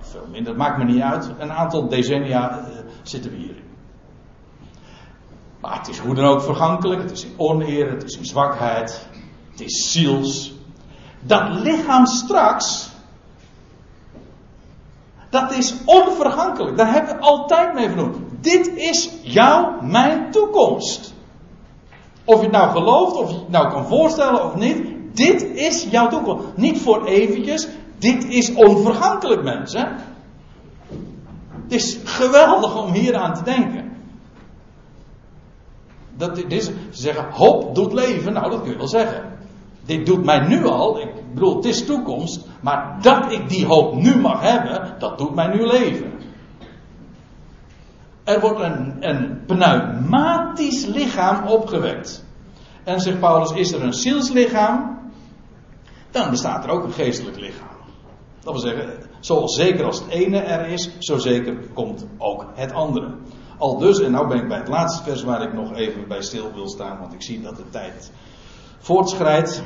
Veel 0.01 0.27
minder, 0.31 0.45
dat 0.45 0.57
maakt 0.57 0.79
me 0.79 0.85
niet 0.85 1.03
uit. 1.03 1.31
Een 1.39 1.53
aantal 1.53 1.89
decennia 1.89 2.59
uh, 2.59 2.65
zitten 3.03 3.31
we 3.31 3.37
hierin. 3.37 3.63
Maar 5.61 5.79
het 5.79 5.89
is 5.89 5.99
hoe 5.99 6.15
dan 6.15 6.25
ook 6.25 6.43
vergankelijk. 6.43 7.03
Het 7.03 7.11
is 7.11 7.25
in 7.25 7.35
oneer, 7.37 7.91
het 7.91 8.03
is 8.05 8.17
in 8.17 8.25
zwakheid. 8.25 9.09
Het 9.51 9.61
is 9.61 9.93
ziels. 9.93 10.54
Dat 11.27 11.49
lichaam 11.49 12.07
straks. 12.07 12.89
Dat 15.31 15.53
is 15.53 15.75
onvergankelijk. 15.85 16.77
Daar 16.77 16.93
hebben 16.93 17.17
we 17.17 17.21
altijd 17.21 17.75
mee 17.75 17.89
genoemd. 17.89 18.17
Dit 18.41 18.67
is 18.77 19.11
jouw, 19.23 19.81
mijn 19.81 20.31
toekomst. 20.31 21.15
Of 22.25 22.37
je 22.37 22.43
het 22.43 22.53
nou 22.53 22.71
gelooft, 22.71 23.17
of 23.17 23.31
je 23.31 23.37
het 23.37 23.49
nou 23.49 23.71
kan 23.71 23.87
voorstellen 23.87 24.45
of 24.45 24.55
niet. 24.55 24.87
Dit 25.17 25.43
is 25.43 25.87
jouw 25.91 26.09
toekomst. 26.09 26.47
Niet 26.57 26.81
voor 26.81 27.05
eventjes. 27.05 27.69
Dit 27.99 28.25
is 28.25 28.55
onvergankelijk, 28.55 29.43
mensen. 29.43 29.97
Het 31.63 31.73
is 31.73 31.99
geweldig 32.05 32.83
om 32.83 32.93
hier 32.93 33.17
aan 33.17 33.35
te 33.35 33.43
denken. 33.43 33.93
Dat, 36.17 36.35
dit 36.49 36.65
ze 36.65 36.75
zeggen, 36.91 37.31
hoop 37.31 37.75
doet 37.75 37.93
leven. 37.93 38.33
Nou, 38.33 38.51
dat 38.51 38.63
kun 38.63 38.71
je 38.71 38.77
wel 38.77 38.89
zeggen. 38.89 39.34
Dit 39.85 40.07
doet 40.07 40.25
mij 40.25 40.47
nu 40.47 40.65
al, 40.65 41.01
ik 41.01 41.09
bedoel, 41.35 41.57
het 41.57 41.65
is 41.65 41.87
toekomst, 41.87 42.47
maar 42.61 42.99
dat 43.03 43.33
ik 43.33 43.49
die 43.49 43.67
hoop 43.67 43.95
nu 43.95 44.17
mag 44.17 44.41
hebben, 44.41 44.95
dat 44.99 45.19
doet 45.19 45.35
mij 45.35 45.47
nu 45.47 45.67
leven. 45.67 46.13
Er 48.25 48.41
wordt 48.41 48.61
een, 48.61 48.97
een 49.01 49.45
pneumatisch 49.47 50.87
lichaam 50.87 51.47
opgewekt. 51.47 52.25
En 52.85 53.01
zegt 53.01 53.21
Paulus, 53.21 53.53
is 53.53 53.73
er 53.73 53.83
een 53.83 53.93
zielslichaam, 53.93 54.99
dan 56.11 56.31
bestaat 56.31 56.65
er 56.65 56.71
ook 56.71 56.85
een 56.85 56.93
geestelijk 56.93 57.41
lichaam. 57.41 57.69
Dat 58.41 58.53
wil 58.53 58.63
zeggen, 58.63 58.99
zoals 59.21 59.57
zeker 59.57 59.85
als 59.85 60.01
het 60.01 60.09
ene 60.09 60.39
er 60.39 60.67
is, 60.67 60.91
zo 60.99 61.19
zeker 61.19 61.57
komt 61.75 62.07
ook 62.19 62.47
het 62.55 62.73
andere. 62.73 63.15
Al 63.59 63.79
dus, 63.79 64.01
en 64.01 64.11
nou 64.11 64.29
ben 64.29 64.39
ik 64.39 64.49
bij 64.49 64.59
het 64.59 64.69
laatste 64.69 65.03
vers 65.03 65.23
waar 65.23 65.43
ik 65.43 65.53
nog 65.53 65.75
even 65.75 66.09
bij 66.09 66.23
stil 66.23 66.53
wil 66.55 66.69
staan, 66.69 66.99
want 66.99 67.13
ik 67.13 67.23
zie 67.23 67.41
dat 67.41 67.57
de 67.57 67.69
tijd 67.71 68.13
voortschrijdt. 68.85 69.63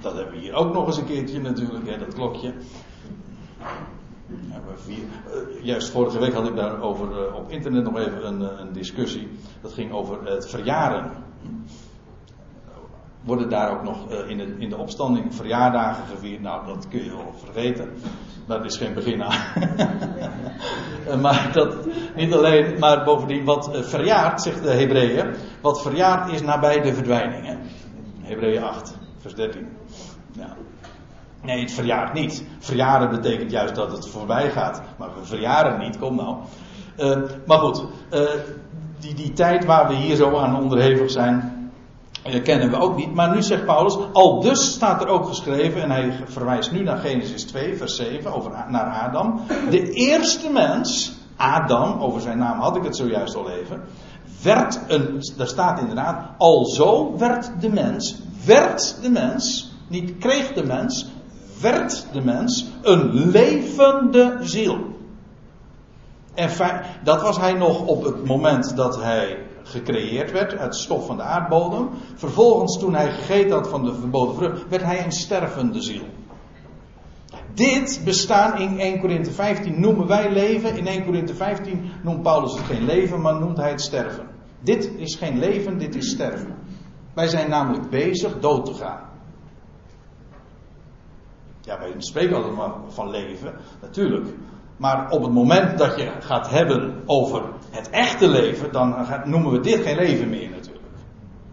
Dat 0.00 0.14
hebben 0.14 0.34
we 0.34 0.40
hier 0.40 0.54
ook 0.54 0.72
nog 0.72 0.86
eens 0.86 0.96
een 0.96 1.06
keertje 1.06 1.40
natuurlijk, 1.40 1.90
hè, 1.90 1.98
dat 1.98 2.14
klokje. 2.14 2.52
Vier, 4.74 4.98
uh, 4.98 5.64
juist 5.64 5.90
vorige 5.90 6.18
week 6.18 6.32
had 6.32 6.48
ik 6.48 6.56
daarover 6.56 7.10
uh, 7.10 7.34
op 7.34 7.50
internet 7.50 7.84
nog 7.84 7.98
even 7.98 8.26
een, 8.26 8.40
uh, 8.40 8.48
een, 8.58 8.72
discussie. 8.72 9.28
Dat 9.62 9.72
ging 9.72 9.92
over 9.92 10.24
het 10.24 10.50
verjaren. 10.50 11.10
Worden 13.24 13.48
daar 13.48 13.70
ook 13.70 13.82
nog 13.82 14.10
in, 14.10 14.36
de, 14.36 14.54
in 14.58 14.68
de 14.68 14.76
opstanding 14.76 15.34
verjaardagen 15.34 16.04
gevierd? 16.06 16.40
Nou, 16.40 16.66
dat 16.66 16.88
kun 16.88 17.04
je 17.04 17.10
wel 17.10 17.34
vergeten. 17.36 17.92
Dat 18.46 18.64
is 18.64 18.76
geen 18.76 18.94
begin 18.94 19.22
aan. 19.22 19.40
maar 21.22 21.50
dat 21.52 21.86
niet 22.16 22.32
alleen, 22.32 22.78
maar 22.78 23.04
bovendien 23.04 23.44
wat 23.44 23.70
verjaart, 23.72 24.42
zegt 24.42 24.62
de 24.62 24.70
Hebreeën. 24.70 25.34
Wat 25.60 25.82
verjaart 25.82 26.32
is 26.32 26.42
nabij 26.42 26.80
de 26.80 26.94
verdwijning. 26.94 27.58
Hebreeën 28.26 28.62
8, 28.62 28.96
vers 29.18 29.34
13. 29.34 29.68
Ja. 30.32 30.56
Nee, 31.42 31.60
het 31.60 31.72
verjaart 31.72 32.12
niet. 32.12 32.44
Verjaren 32.58 33.10
betekent 33.10 33.50
juist 33.50 33.74
dat 33.74 33.92
het 33.92 34.08
voorbij 34.08 34.50
gaat. 34.50 34.82
Maar 34.98 35.08
we 35.18 35.26
verjaren 35.26 35.78
niet, 35.78 35.98
kom 35.98 36.16
nou. 36.16 36.36
Uh, 36.98 37.16
maar 37.46 37.58
goed, 37.58 37.84
uh, 38.12 38.20
die, 38.98 39.14
die 39.14 39.32
tijd 39.32 39.64
waar 39.64 39.88
we 39.88 39.94
hier 39.94 40.16
zo 40.16 40.36
aan 40.36 40.60
onderhevig 40.62 41.10
zijn, 41.10 41.70
uh, 42.26 42.42
kennen 42.42 42.70
we 42.70 42.76
ook 42.76 42.96
niet. 42.96 43.14
Maar 43.14 43.34
nu 43.34 43.42
zegt 43.42 43.64
Paulus, 43.64 43.98
al 44.12 44.40
dus 44.40 44.72
staat 44.72 45.02
er 45.02 45.08
ook 45.08 45.26
geschreven, 45.26 45.82
en 45.82 45.90
hij 45.90 46.18
verwijst 46.24 46.72
nu 46.72 46.82
naar 46.82 46.98
Genesis 46.98 47.44
2, 47.44 47.76
vers 47.76 47.96
7, 47.96 48.32
over, 48.32 48.50
naar 48.68 49.08
Adam. 49.08 49.40
De 49.70 49.90
eerste 49.90 50.50
mens, 50.50 51.16
Adam, 51.36 52.00
over 52.00 52.20
zijn 52.20 52.38
naam 52.38 52.60
had 52.60 52.76
ik 52.76 52.82
het 52.82 52.96
zojuist 52.96 53.36
al 53.36 53.50
even, 53.50 53.82
werd 54.42 54.80
een, 54.88 55.22
daar 55.36 55.46
staat 55.46 55.80
inderdaad, 55.80 56.28
alzo 56.38 57.18
werd 57.18 57.50
de 57.60 57.68
mens, 57.68 58.16
werd 58.44 58.98
de 59.02 59.10
mens, 59.10 59.72
niet 59.88 60.18
kreeg 60.18 60.52
de 60.52 60.64
mens, 60.64 61.06
werd 61.60 62.06
de 62.12 62.20
mens 62.20 62.66
een 62.82 63.30
levende 63.30 64.38
ziel. 64.40 64.78
En 66.34 66.50
dat 67.04 67.22
was 67.22 67.36
hij 67.36 67.52
nog 67.52 67.86
op 67.86 68.04
het 68.04 68.24
moment 68.24 68.76
dat 68.76 69.02
hij 69.02 69.38
gecreëerd 69.62 70.32
werd 70.32 70.58
uit 70.58 70.76
stof 70.76 71.06
van 71.06 71.16
de 71.16 71.22
aardbodem. 71.22 71.88
Vervolgens, 72.14 72.78
toen 72.78 72.94
hij 72.94 73.10
gegeten 73.10 73.50
had 73.50 73.68
van 73.68 73.84
de 73.84 73.94
verboden 73.94 74.34
vrucht, 74.34 74.68
werd 74.68 74.82
hij 74.82 75.04
een 75.04 75.12
stervende 75.12 75.82
ziel. 75.82 76.04
Dit 77.54 78.00
bestaan 78.04 78.58
in 78.58 78.78
1 78.78 79.00
Korinthe 79.00 79.30
15 79.30 79.80
noemen 79.80 80.06
wij 80.06 80.32
leven. 80.32 80.76
In 80.76 80.86
1 80.86 81.04
Korinthe 81.04 81.34
15 81.34 81.90
noemt 82.02 82.22
Paulus 82.22 82.52
het 82.52 82.64
geen 82.64 82.84
leven, 82.84 83.20
maar 83.20 83.40
noemt 83.40 83.56
hij 83.56 83.70
het 83.70 83.80
sterven. 83.80 84.26
Dit 84.60 84.90
is 84.96 85.14
geen 85.14 85.38
leven, 85.38 85.78
dit 85.78 85.94
is 85.94 86.10
sterven. 86.10 86.54
Wij 87.14 87.26
zijn 87.26 87.50
namelijk 87.50 87.90
bezig 87.90 88.38
dood 88.40 88.66
te 88.66 88.74
gaan. 88.74 89.00
Ja, 91.60 91.78
wij 91.78 91.94
spreken 91.98 92.36
altijd 92.36 92.54
maar 92.54 92.72
van 92.88 93.10
leven, 93.10 93.54
natuurlijk. 93.80 94.26
Maar 94.76 95.10
op 95.10 95.22
het 95.22 95.32
moment 95.32 95.78
dat 95.78 95.96
je 95.96 96.12
gaat 96.20 96.50
hebben 96.50 97.02
over 97.06 97.42
het 97.70 97.90
echte 97.90 98.28
leven, 98.28 98.72
dan 98.72 99.06
noemen 99.24 99.52
we 99.52 99.60
dit 99.60 99.82
geen 99.82 99.96
leven 99.96 100.28
meer 100.28 100.50
natuurlijk. 100.50 100.75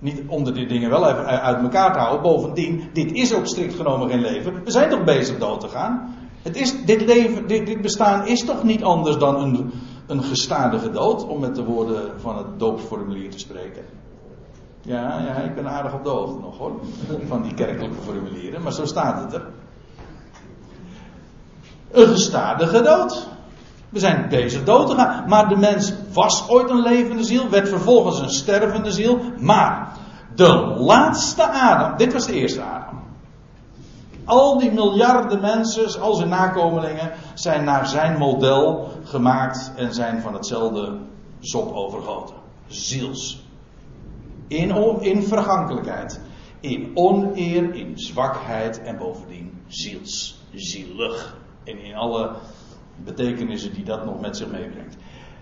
Niet 0.03 0.21
om 0.27 0.43
de 0.43 0.65
dingen 0.65 0.89
wel 0.89 1.09
even 1.09 1.25
uit 1.41 1.61
elkaar 1.61 1.93
te 1.93 1.99
houden. 1.99 2.21
Bovendien, 2.21 2.89
dit 2.93 3.11
is 3.11 3.33
ook 3.33 3.47
strikt 3.47 3.75
genomen 3.75 4.09
geen 4.09 4.21
leven. 4.21 4.63
We 4.63 4.71
zijn 4.71 4.89
toch 4.89 5.03
bezig 5.03 5.37
dood 5.37 5.59
te 5.59 5.67
gaan. 5.67 6.15
Het 6.41 6.55
is, 6.55 6.85
dit, 6.85 7.01
leven, 7.05 7.47
dit, 7.47 7.65
dit 7.65 7.81
bestaan 7.81 8.27
is 8.27 8.45
toch 8.45 8.63
niet 8.63 8.83
anders 8.83 9.17
dan 9.17 9.35
een, 9.35 9.71
een 10.07 10.23
gestadige 10.23 10.89
dood, 10.89 11.27
om 11.27 11.39
met 11.39 11.55
de 11.55 11.63
woorden 11.63 12.21
van 12.21 12.37
het 12.37 12.59
doopsformulier 12.59 13.29
te 13.29 13.39
spreken. 13.39 13.83
Ja, 14.81 15.19
ja, 15.19 15.35
ik 15.35 15.55
ben 15.55 15.67
aardig 15.67 15.93
op 15.93 16.03
de 16.03 16.09
nog 16.41 16.57
hoor, 16.57 16.71
van 17.27 17.41
die 17.41 17.53
kerkelijke 17.53 18.01
formulieren, 18.01 18.61
maar 18.61 18.73
zo 18.73 18.85
staat 18.85 19.23
het 19.23 19.33
er. 19.33 19.47
Een 21.91 22.07
gestadige 22.07 22.81
dood. 22.81 23.27
We 23.93 23.99
zijn 23.99 24.29
bezig 24.29 24.63
dood 24.63 24.89
te 24.89 24.95
gaan. 24.95 25.27
Maar 25.27 25.49
de 25.49 25.55
mens 25.55 25.93
was 26.13 26.49
ooit 26.49 26.69
een 26.69 26.81
levende 26.81 27.23
ziel, 27.23 27.49
werd 27.49 27.69
vervolgens 27.69 28.19
een 28.19 28.29
stervende 28.29 28.91
ziel. 28.91 29.19
Maar 29.39 29.97
de 30.35 30.75
laatste 30.77 31.47
Adam, 31.51 31.97
dit 31.97 32.13
was 32.13 32.25
de 32.25 32.33
eerste 32.33 32.61
Adam. 32.61 33.01
Al 34.25 34.57
die 34.57 34.71
miljarden 34.71 35.41
mensen, 35.41 36.01
al 36.01 36.13
zijn 36.13 36.29
nakomelingen, 36.29 37.11
zijn 37.33 37.63
naar 37.63 37.87
zijn 37.87 38.17
model 38.17 38.91
gemaakt 39.03 39.71
en 39.75 39.93
zijn 39.93 40.21
van 40.21 40.33
hetzelfde 40.33 40.97
sop 41.39 41.73
overgoten. 41.73 42.35
Ziels. 42.67 43.43
In, 44.47 45.01
in 45.01 45.23
vergankelijkheid. 45.23 46.19
In 46.59 46.91
oneer, 46.93 47.75
in 47.75 47.91
zwakheid 47.95 48.81
en 48.81 48.97
bovendien 48.97 49.61
ziels. 49.67 50.41
Zielig. 50.53 51.37
En 51.63 51.83
in 51.83 51.95
alle 51.95 52.31
betekenissen 52.95 53.73
die 53.73 53.83
dat 53.83 54.05
nog 54.05 54.21
met 54.21 54.37
zich 54.37 54.47
meebrengt. 54.47 54.95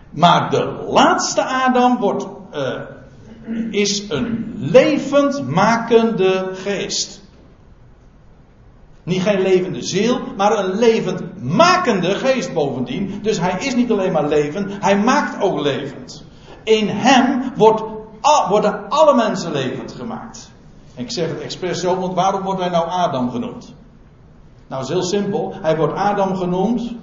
Maar 0.09 0.49
de 0.49 0.85
laatste 0.89 1.43
Adam 1.43 1.97
wordt, 1.97 2.27
uh, 2.53 2.81
is 3.69 4.09
een 4.09 4.53
levend 4.57 5.47
makende 5.47 6.49
geest. 6.53 7.21
Niet 9.03 9.21
geen 9.21 9.41
levende 9.41 9.81
ziel, 9.81 10.19
maar 10.37 10.57
een 10.57 10.75
levend 10.75 11.43
makende 11.43 12.15
geest 12.15 12.53
bovendien. 12.53 13.19
Dus 13.21 13.39
hij 13.39 13.57
is 13.59 13.75
niet 13.75 13.91
alleen 13.91 14.11
maar 14.11 14.27
levend, 14.27 14.71
hij 14.79 14.97
maakt 14.97 15.41
ook 15.41 15.59
levend. 15.59 16.23
In 16.63 16.87
hem 16.87 17.51
wordt 17.55 17.83
worden 18.49 18.89
alle 18.89 19.15
mensen 19.15 19.51
levend 19.51 19.91
gemaakt. 19.91 20.51
En 20.95 21.03
ik 21.03 21.11
zeg 21.11 21.29
het 21.29 21.39
expres 21.39 21.79
zo, 21.79 21.99
want 21.99 22.13
waarom 22.13 22.41
wordt 22.41 22.59
hij 22.59 22.69
nou 22.69 22.89
Adam 22.89 23.29
genoemd? 23.29 23.73
Nou, 24.67 24.83
is 24.83 24.89
heel 24.89 25.03
simpel. 25.03 25.53
Hij 25.61 25.77
wordt 25.77 25.93
Adam 25.93 26.35
genoemd 26.35 26.95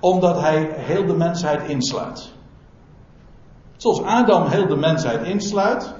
omdat 0.00 0.40
hij 0.40 0.68
heel 0.72 1.06
de 1.06 1.16
mensheid 1.16 1.68
insluit. 1.68 2.32
Zoals 3.76 4.02
Adam 4.02 4.46
heel 4.46 4.66
de 4.66 4.76
mensheid 4.76 5.22
insluit, 5.22 5.94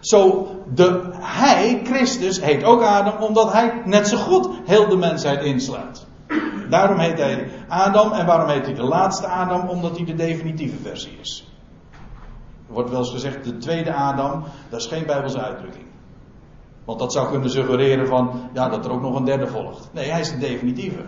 zo 0.00 0.48
de, 0.74 1.10
hij, 1.12 1.80
Christus, 1.84 2.40
heet 2.40 2.64
ook 2.64 2.82
Adam 2.82 3.22
omdat 3.22 3.52
hij 3.52 3.82
net 3.84 4.08
zo 4.08 4.16
goed 4.16 4.48
heel 4.64 4.88
de 4.88 4.96
mensheid 4.96 5.44
insluit. 5.44 6.06
Daarom 6.70 6.98
heet 6.98 7.18
hij 7.18 7.50
Adam 7.68 8.12
en 8.12 8.26
waarom 8.26 8.48
heet 8.48 8.64
hij 8.64 8.74
de 8.74 8.82
laatste 8.82 9.26
Adam? 9.26 9.68
Omdat 9.68 9.96
hij 9.96 10.04
de 10.04 10.14
definitieve 10.14 10.76
versie 10.76 11.18
is. 11.20 11.52
Er 12.66 12.72
wordt 12.72 12.90
wel 12.90 12.98
eens 12.98 13.10
gezegd 13.10 13.44
de 13.44 13.56
tweede 13.56 13.94
Adam, 13.94 14.44
dat 14.68 14.80
is 14.80 14.86
geen 14.86 15.06
Bijbelse 15.06 15.42
uitdrukking. 15.42 15.86
Want 16.84 16.98
dat 16.98 17.12
zou 17.12 17.30
kunnen 17.30 17.50
suggereren 17.50 18.06
van, 18.06 18.48
ja, 18.52 18.68
dat 18.68 18.84
er 18.84 18.92
ook 18.92 19.00
nog 19.00 19.16
een 19.16 19.24
derde 19.24 19.46
volgt. 19.46 19.88
Nee, 19.92 20.10
hij 20.10 20.20
is 20.20 20.30
de 20.30 20.38
definitieve. 20.38 21.04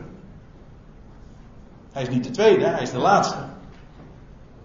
Hij 1.95 2.03
is 2.03 2.09
niet 2.09 2.25
de 2.25 2.31
tweede, 2.31 2.67
hij 2.67 2.83
is 2.83 2.91
de 2.91 2.99
laatste. 2.99 3.37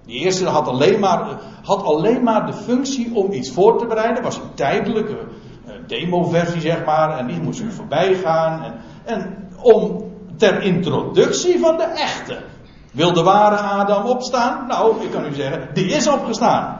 Die 0.06 0.20
eerste 0.20 0.46
had 0.46 0.68
alleen 0.68 1.00
maar, 1.00 1.40
had 1.64 1.84
alleen 1.84 2.24
maar 2.24 2.46
de 2.46 2.54
functie 2.54 3.16
om 3.16 3.32
iets 3.32 3.52
voor 3.52 3.78
te 3.78 3.86
bereiden. 3.86 4.24
was 4.24 4.36
een 4.36 4.54
tijdelijke 4.54 5.18
uh, 5.18 5.74
demoversie, 5.88 6.62
zeg 6.62 6.86
maar. 6.86 7.18
En 7.18 7.28
die 7.28 7.42
moest 7.42 7.60
u 7.60 7.72
voorbij 7.72 8.14
gaan. 8.14 8.64
En, 8.64 8.74
en 9.04 9.50
om 9.62 10.12
ter 10.38 10.62
introductie 10.62 11.60
van 11.60 11.78
de 11.78 11.84
echte. 11.84 12.44
Wil 12.92 13.14
de 13.14 13.24
ware 13.24 13.56
Adam 13.56 14.06
opstaan? 14.06 14.68
Nou, 14.68 15.04
ik 15.04 15.12
kan 15.12 15.26
u 15.26 15.34
zeggen, 15.34 15.70
die 15.74 15.86
is 15.86 16.08
opgestaan. 16.08 16.80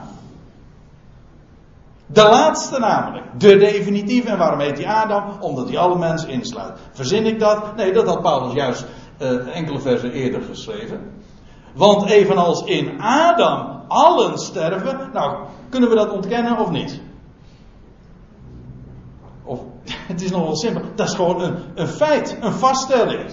De 2.06 2.24
laatste 2.24 2.80
namelijk. 2.80 3.26
De 3.38 3.58
definitieve. 3.58 4.30
En 4.30 4.38
waarom 4.38 4.60
heet 4.60 4.84
hij 4.84 4.94
Adam? 4.94 5.24
Omdat 5.40 5.68
hij 5.68 5.78
alle 5.78 5.98
mensen 5.98 6.30
insluit. 6.30 6.80
Verzin 6.92 7.26
ik 7.26 7.40
dat? 7.40 7.76
Nee, 7.76 7.92
dat 7.92 8.08
had 8.08 8.22
Paulus 8.22 8.54
juist 8.54 8.86
uh, 9.20 9.56
enkele 9.56 9.80
versen 9.80 10.12
eerder 10.12 10.42
geschreven. 10.42 11.12
Want 11.74 12.10
evenals 12.10 12.64
in 12.64 13.02
Adam 13.02 13.82
allen 13.88 14.38
sterven, 14.38 15.10
nou, 15.14 15.48
kunnen 15.70 15.90
we 15.90 15.96
dat 15.96 16.12
ontkennen 16.12 16.58
of 16.58 16.70
niet? 16.70 17.02
Of, 19.44 19.60
het 20.12 20.22
is 20.22 20.32
nog 20.32 20.42
wel 20.42 20.56
simpel. 20.56 20.82
Dat 20.96 21.08
is 21.08 21.14
gewoon 21.14 21.42
een, 21.42 21.56
een 21.76 21.88
feit, 21.88 22.38
een 22.42 22.54
vaststelling. 22.54 23.32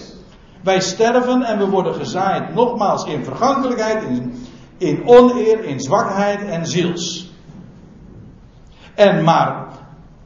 Wij 0.63 0.81
sterven 0.81 1.43
en 1.43 1.57
we 1.57 1.69
worden 1.69 1.93
gezaaid 1.93 2.53
nogmaals 2.53 3.05
in 3.05 3.23
vergankelijkheid, 3.23 4.03
in, 4.03 4.47
in 4.77 5.07
oneer, 5.07 5.63
in 5.63 5.79
zwakheid 5.79 6.45
en 6.45 6.65
ziels. 6.65 7.31
En 8.95 9.23
maar, 9.23 9.67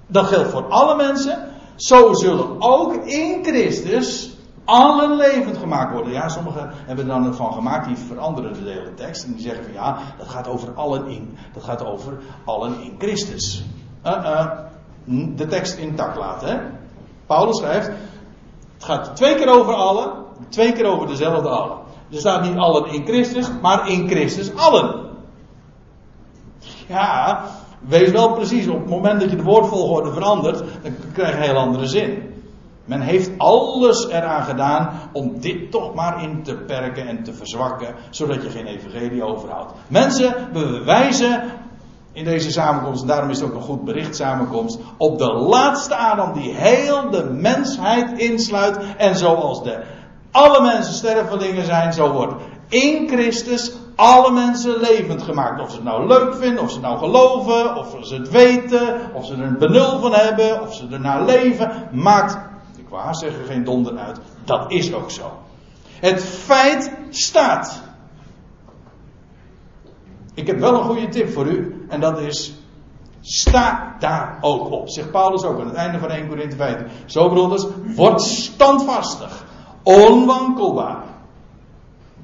dat 0.08 0.26
geldt 0.26 0.50
voor 0.50 0.68
alle 0.68 0.96
mensen. 0.96 1.50
Zo 1.76 2.14
zullen 2.14 2.62
ook 2.62 2.96
in 2.96 3.44
Christus 3.44 4.38
allen 4.72 5.16
levend 5.16 5.58
gemaakt 5.58 5.94
worden. 5.94 6.12
Ja, 6.12 6.30
sommigen 6.30 6.70
hebben 6.74 7.06
er 7.06 7.12
dan 7.12 7.26
ervan 7.26 7.54
gemaakt, 7.54 7.88
die 7.88 7.98
veranderen 7.98 8.54
de 8.54 8.70
hele 8.70 8.94
tekst. 8.94 9.24
En 9.24 9.34
die 9.34 9.42
zeggen 9.42 9.64
van 9.64 9.74
ja, 9.74 9.98
dat 10.18 10.28
gaat 10.28 10.48
over 10.48 10.74
allen 10.74 11.08
in, 11.08 11.38
dat 11.54 11.64
gaat 11.64 11.86
over 11.86 12.18
allen 12.46 12.82
in 12.82 12.96
Christus. 12.98 13.66
Uh, 14.06 14.12
uh, 14.12 14.52
de 15.36 15.48
tekst 15.48 15.78
intact 15.78 16.18
laten. 16.18 16.48
Hè? 16.48 16.58
Paulus 17.26 17.58
schrijft, 17.58 17.88
het 18.74 18.84
gaat 18.84 19.16
twee 19.16 19.36
keer 19.36 19.50
over 19.50 19.74
allen, 19.74 20.12
twee 20.50 20.74
keer 20.74 20.86
over 20.86 21.08
dezelfde 21.08 21.50
allen. 21.50 21.78
Er 22.12 22.20
staat 22.20 22.44
niet 22.44 22.58
allen 22.58 22.86
in 22.86 23.06
Christus, 23.06 23.50
maar 23.62 23.90
in 23.90 24.10
Christus 24.10 24.56
allen. 24.56 25.10
Ja, 26.88 27.44
wees 27.80 28.12
wel 28.12 28.34
precies, 28.34 28.68
op 28.68 28.80
het 28.80 28.90
moment 28.90 29.22
dat 29.22 29.30
je 29.30 29.36
de 29.36 29.44
woordvolgorde 29.44 30.12
verandert, 30.12 30.58
dan 30.58 30.94
krijg 31.14 31.32
je 31.32 31.38
een 31.38 31.44
heel 31.44 31.58
andere 31.58 31.88
zin. 31.88 32.31
Men 32.86 33.02
heeft 33.02 33.32
alles 33.38 34.08
eraan 34.08 34.44
gedaan 34.44 34.90
om 35.14 35.40
dit 35.40 35.72
toch 35.72 35.94
maar 35.94 36.24
in 36.24 36.44
te 36.44 36.56
perken 36.56 37.08
en 37.08 37.24
te 37.24 37.34
verzwakken, 37.34 37.96
zodat 38.10 38.44
je 38.44 38.50
geen 38.50 38.66
evangelie 38.66 39.24
overhoudt. 39.24 39.74
Mensen 39.88 40.36
bewijzen 40.54 41.44
in 42.14 42.24
deze 42.24 42.52
samenkomst, 42.52 43.02
en 43.02 43.08
daarom 43.08 43.30
is 43.30 43.40
het 43.40 43.50
ook 43.50 43.56
een 43.56 43.62
goed 43.62 43.84
bericht 43.84 44.16
samenkomst, 44.16 44.80
op 44.98 45.18
de 45.18 45.34
laatste 45.34 45.96
Adam 45.96 46.34
die 46.34 46.54
heel 46.54 47.10
de 47.10 47.24
mensheid 47.24 48.20
insluit. 48.20 48.78
En 48.98 49.18
zoals 49.18 49.64
de 49.64 49.84
alle 50.32 50.62
mensen 50.62 50.94
stervelingen 50.94 51.66
zijn, 51.66 51.94
zo 51.94 52.12
wordt 52.12 52.34
in 52.68 53.08
Christus 53.08 53.74
alle 53.96 54.32
mensen 54.32 54.80
levend 54.80 55.22
gemaakt. 55.22 55.62
Of 55.62 55.70
ze 55.70 55.76
het 55.76 55.86
nou 55.86 56.08
leuk 56.08 56.36
vinden, 56.36 56.64
of 56.64 56.70
ze 56.70 56.76
het 56.76 56.86
nou 56.86 56.98
geloven, 56.98 57.76
of 57.76 57.96
ze 58.02 58.16
het 58.16 58.30
weten, 58.30 59.00
of 59.14 59.26
ze 59.26 59.34
er 59.34 59.42
een 59.42 59.58
benul 59.58 60.00
van 60.00 60.14
hebben, 60.14 60.62
of 60.62 60.76
ze 60.76 60.88
er 60.92 61.00
naar 61.00 61.26
leven, 61.26 61.72
maakt 61.92 62.38
waar 62.92 63.16
zeggen 63.16 63.46
geen 63.46 63.64
donder 63.64 63.98
uit. 63.98 64.20
Dat 64.46 64.72
is 64.72 64.94
ook 64.94 65.12
zo. 65.12 65.32
Het 66.00 66.24
feit 66.24 66.92
staat. 67.10 67.82
Ik 70.34 70.48
heb 70.48 70.60
wel 70.60 70.74
een 70.74 70.84
goede 70.84 71.10
tip 71.10 71.30
voor 71.30 71.46
u. 71.48 71.86
En 71.90 72.00
dat 72.00 72.20
is. 72.20 72.54
Sta 73.20 73.96
daar 74.00 74.38
ook 74.42 74.72
op. 74.72 74.90
Zegt 74.90 75.12
Paulus 75.12 75.44
ook 75.44 75.60
aan 75.60 75.68
het 75.68 75.76
einde 75.76 76.00
van 76.00 76.10
1 76.10 76.28
Corinthië 76.28 76.56
15. 76.56 76.88
Zo 77.06 77.30
broeders, 77.30 77.66
word 77.96 78.22
standvastig. 78.22 79.46
Onwankelbaar. 79.84 81.04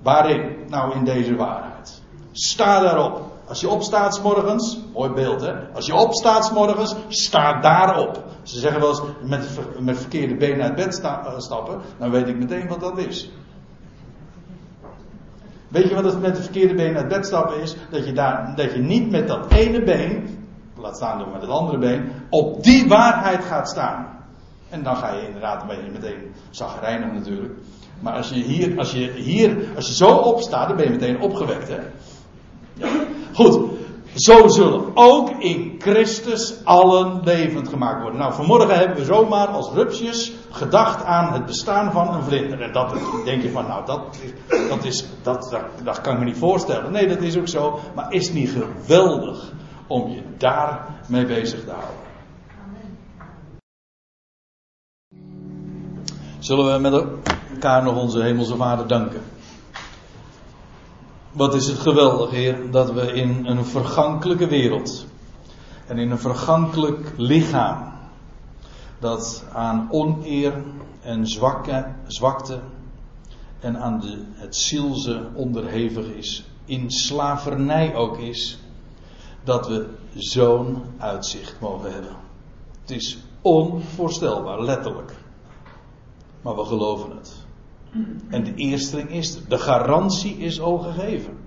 Waarin? 0.02 0.56
Nou, 0.68 0.96
in 0.96 1.04
deze 1.04 1.36
waarheid. 1.36 2.02
Sta 2.32 2.80
daarop. 2.80 3.27
Als 3.48 3.60
je 3.60 3.70
opstaat 3.70 4.24
morgens, 4.24 4.80
mooi 4.94 5.12
beeld 5.12 5.42
hè. 5.42 5.54
Als 5.74 5.86
je 5.86 5.96
opstaat 5.96 6.52
morgens, 6.52 6.96
sta 7.08 7.60
daarop. 7.60 8.24
Ze 8.44 8.60
zeggen 8.60 8.82
wel 8.82 8.90
eens 8.90 9.02
met, 9.22 9.60
met 9.80 9.98
verkeerde 10.00 10.36
benen 10.36 10.64
uit 10.64 10.76
bed 10.76 11.02
uh, 11.04 11.38
stappen, 11.38 11.82
dan 11.98 12.12
weet 12.12 12.28
ik 12.28 12.38
meteen 12.38 12.68
wat 12.68 12.80
dat 12.80 12.98
is. 12.98 13.32
Weet 15.68 15.90
je 15.90 15.96
wat 15.96 16.04
het 16.04 16.22
met 16.22 16.36
de 16.36 16.42
verkeerde 16.42 16.76
benen 16.76 16.98
uit 16.98 17.08
bed 17.08 17.26
stappen 17.26 17.62
is? 17.62 17.76
Dat 17.90 18.06
je, 18.06 18.14
daar, 18.14 18.54
dat 18.56 18.74
je 18.74 18.80
niet 18.80 19.10
met 19.10 19.28
dat 19.28 19.52
ene 19.52 19.84
been, 19.84 20.46
laat 20.78 20.96
staan 20.96 21.18
door 21.18 21.30
met 21.30 21.42
het 21.42 21.50
andere 21.50 21.78
been, 21.78 22.12
op 22.30 22.64
die 22.64 22.88
waarheid 22.88 23.44
gaat 23.44 23.70
staan. 23.70 24.08
En 24.70 24.84
dan 24.84 24.96
ga 24.96 25.14
je 25.14 25.26
inderdaad 25.26 25.62
een 25.62 25.68
beetje 25.68 25.92
meteen 25.92 26.34
zagrijnig 26.50 27.12
natuurlijk. 27.14 27.54
Maar 28.00 28.14
als 28.14 28.30
je 28.30 28.36
hier, 28.36 28.78
als 28.78 28.92
je 28.92 29.12
hier, 29.12 29.58
als 29.76 29.88
je 29.88 29.94
zo 29.94 30.08
opstaat, 30.08 30.68
dan 30.68 30.78
ben 30.78 30.86
je 30.86 30.92
meteen 30.92 31.22
opgewekt 31.22 31.68
hè. 31.68 31.80
Ja. 32.74 33.16
Goed, 33.38 33.60
zo 34.16 34.48
zullen 34.48 34.92
ook 34.94 35.30
in 35.30 35.76
Christus 35.80 36.56
allen 36.64 37.22
levend 37.24 37.68
gemaakt 37.68 38.02
worden. 38.02 38.20
Nou, 38.20 38.34
vanmorgen 38.34 38.78
hebben 38.78 38.98
we 38.98 39.04
zomaar 39.04 39.48
als 39.48 39.72
rupsjes 39.74 40.34
gedacht 40.50 41.04
aan 41.04 41.34
het 41.34 41.46
bestaan 41.46 41.92
van 41.92 42.14
een 42.14 42.24
vlinder. 42.24 42.62
En 42.62 42.74
dat 42.74 42.94
denk 43.26 43.42
je 43.42 43.52
van, 43.52 43.68
nou, 43.68 43.86
dat, 43.86 44.02
dat, 44.70 44.84
is, 44.84 45.06
dat, 45.24 45.50
dat, 45.52 45.64
dat 45.84 46.02
kan 46.02 46.14
ik 46.14 46.20
me 46.20 46.26
niet 46.26 46.38
voorstellen. 46.38 46.92
Nee, 46.92 47.08
dat 47.08 47.22
is 47.22 47.38
ook 47.38 47.48
zo. 47.48 47.80
Maar 47.96 48.14
is 48.14 48.34
niet 48.34 48.50
geweldig 48.50 49.52
om 49.88 50.10
je 50.10 50.22
daar 50.38 50.88
mee 51.08 51.26
bezig 51.26 51.64
te 51.64 51.72
houden? 51.72 52.06
Zullen 56.40 56.74
we 56.74 56.80
met 56.80 56.94
elkaar 57.54 57.84
nog 57.84 58.02
onze 58.02 58.22
hemelse 58.22 58.56
vader 58.56 58.88
danken? 58.88 59.22
Wat 61.38 61.54
is 61.54 61.68
het 61.68 61.80
geweldig, 61.80 62.30
Heer, 62.30 62.72
dat 62.72 62.92
we 62.92 63.14
in 63.14 63.46
een 63.46 63.66
vergankelijke 63.66 64.48
wereld 64.48 65.06
en 65.88 65.98
in 65.98 66.12
een 66.12 66.20
vergankelijk 66.20 67.14
lichaam 67.18 67.94
dat 69.00 69.44
aan 69.54 69.88
oneer 69.92 70.64
en 71.02 71.28
zwakke, 71.28 71.94
zwakte 72.08 72.60
en 73.60 73.78
aan 73.78 74.00
de, 74.00 74.24
het 74.34 74.56
zielse 74.56 75.28
onderhevig 75.34 76.06
is, 76.06 76.44
in 76.66 76.92
slavernij 76.92 77.96
ook 77.96 78.18
is, 78.18 78.60
dat 79.44 79.68
we 79.68 79.90
zo'n 80.16 80.84
uitzicht 80.98 81.60
mogen 81.60 81.94
hebben. 81.94 82.16
Het 82.82 82.92
is 82.92 83.18
onvoorstelbaar, 83.42 84.64
letterlijk. 84.64 85.16
Maar 86.42 86.56
we 86.56 86.66
geloven 86.66 87.10
het. 87.10 87.47
En 88.30 88.44
de 88.44 88.56
eersteling 88.56 89.10
is 89.10 89.36
er. 89.36 89.42
De 89.48 89.58
garantie 89.58 90.38
is 90.38 90.62
al 90.62 90.78
gegeven. 90.78 91.38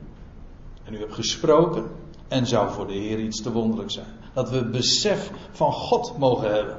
En 0.85 0.95
u 0.95 0.99
hebt 0.99 1.15
gesproken 1.15 1.85
en 2.29 2.47
zou 2.47 2.71
voor 2.71 2.87
de 2.87 2.93
Heer 2.93 3.19
iets 3.19 3.43
te 3.43 3.53
wonderlijk 3.53 3.91
zijn. 3.91 4.07
Dat 4.33 4.51
we 4.51 4.65
besef 4.65 5.31
van 5.51 5.73
God 5.73 6.19
mogen 6.19 6.55
hebben. 6.55 6.77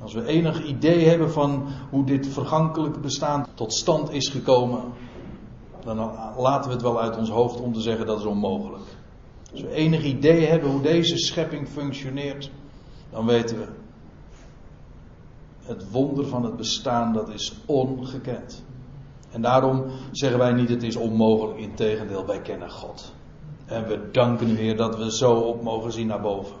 Als 0.00 0.14
we 0.14 0.26
enig 0.26 0.64
idee 0.64 1.08
hebben 1.08 1.32
van 1.32 1.66
hoe 1.90 2.04
dit 2.04 2.26
vergankelijke 2.26 2.98
bestaan 2.98 3.46
tot 3.54 3.72
stand 3.72 4.10
is 4.12 4.28
gekomen, 4.28 4.82
dan 5.84 5.96
laten 6.36 6.68
we 6.68 6.74
het 6.74 6.82
wel 6.82 7.00
uit 7.00 7.16
ons 7.16 7.30
hoofd 7.30 7.60
om 7.60 7.72
te 7.72 7.80
zeggen 7.80 8.06
dat 8.06 8.18
is 8.18 8.24
onmogelijk. 8.24 8.84
Als 9.52 9.60
we 9.60 9.70
enig 9.70 10.04
idee 10.04 10.46
hebben 10.46 10.70
hoe 10.70 10.82
deze 10.82 11.16
schepping 11.16 11.68
functioneert, 11.68 12.50
dan 13.10 13.26
weten 13.26 13.58
we 13.58 13.66
het 15.66 15.90
wonder 15.90 16.26
van 16.26 16.44
het 16.44 16.56
bestaan, 16.56 17.12
dat 17.12 17.28
is 17.28 17.52
ongekend. 17.66 18.64
En 19.30 19.42
daarom 19.42 19.84
zeggen 20.10 20.38
wij 20.38 20.52
niet 20.52 20.68
het 20.68 20.82
is 20.82 20.96
onmogelijk, 20.96 21.58
integendeel, 21.58 22.26
wij 22.26 22.40
kennen 22.40 22.70
God. 22.70 23.12
En 23.66 23.86
we 23.86 24.10
danken 24.12 24.50
u, 24.50 24.56
Heer, 24.56 24.76
dat 24.76 24.96
we 24.96 25.16
zo 25.16 25.34
op 25.34 25.62
mogen 25.62 25.92
zien 25.92 26.06
naar 26.06 26.20
boven. 26.20 26.56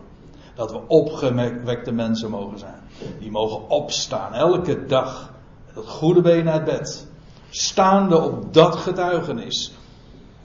Dat 0.54 0.72
we 0.72 0.80
opgewekte 0.86 1.92
mensen 1.92 2.30
mogen 2.30 2.58
zijn. 2.58 2.80
Die 3.18 3.30
mogen 3.30 3.68
opstaan 3.68 4.34
elke 4.34 4.86
dag. 4.86 5.32
Het 5.66 5.86
goede 5.86 6.20
been 6.20 6.48
uit 6.48 6.64
bed. 6.64 7.06
Staande 7.50 8.20
op 8.20 8.54
dat 8.54 8.76
getuigenis. 8.76 9.72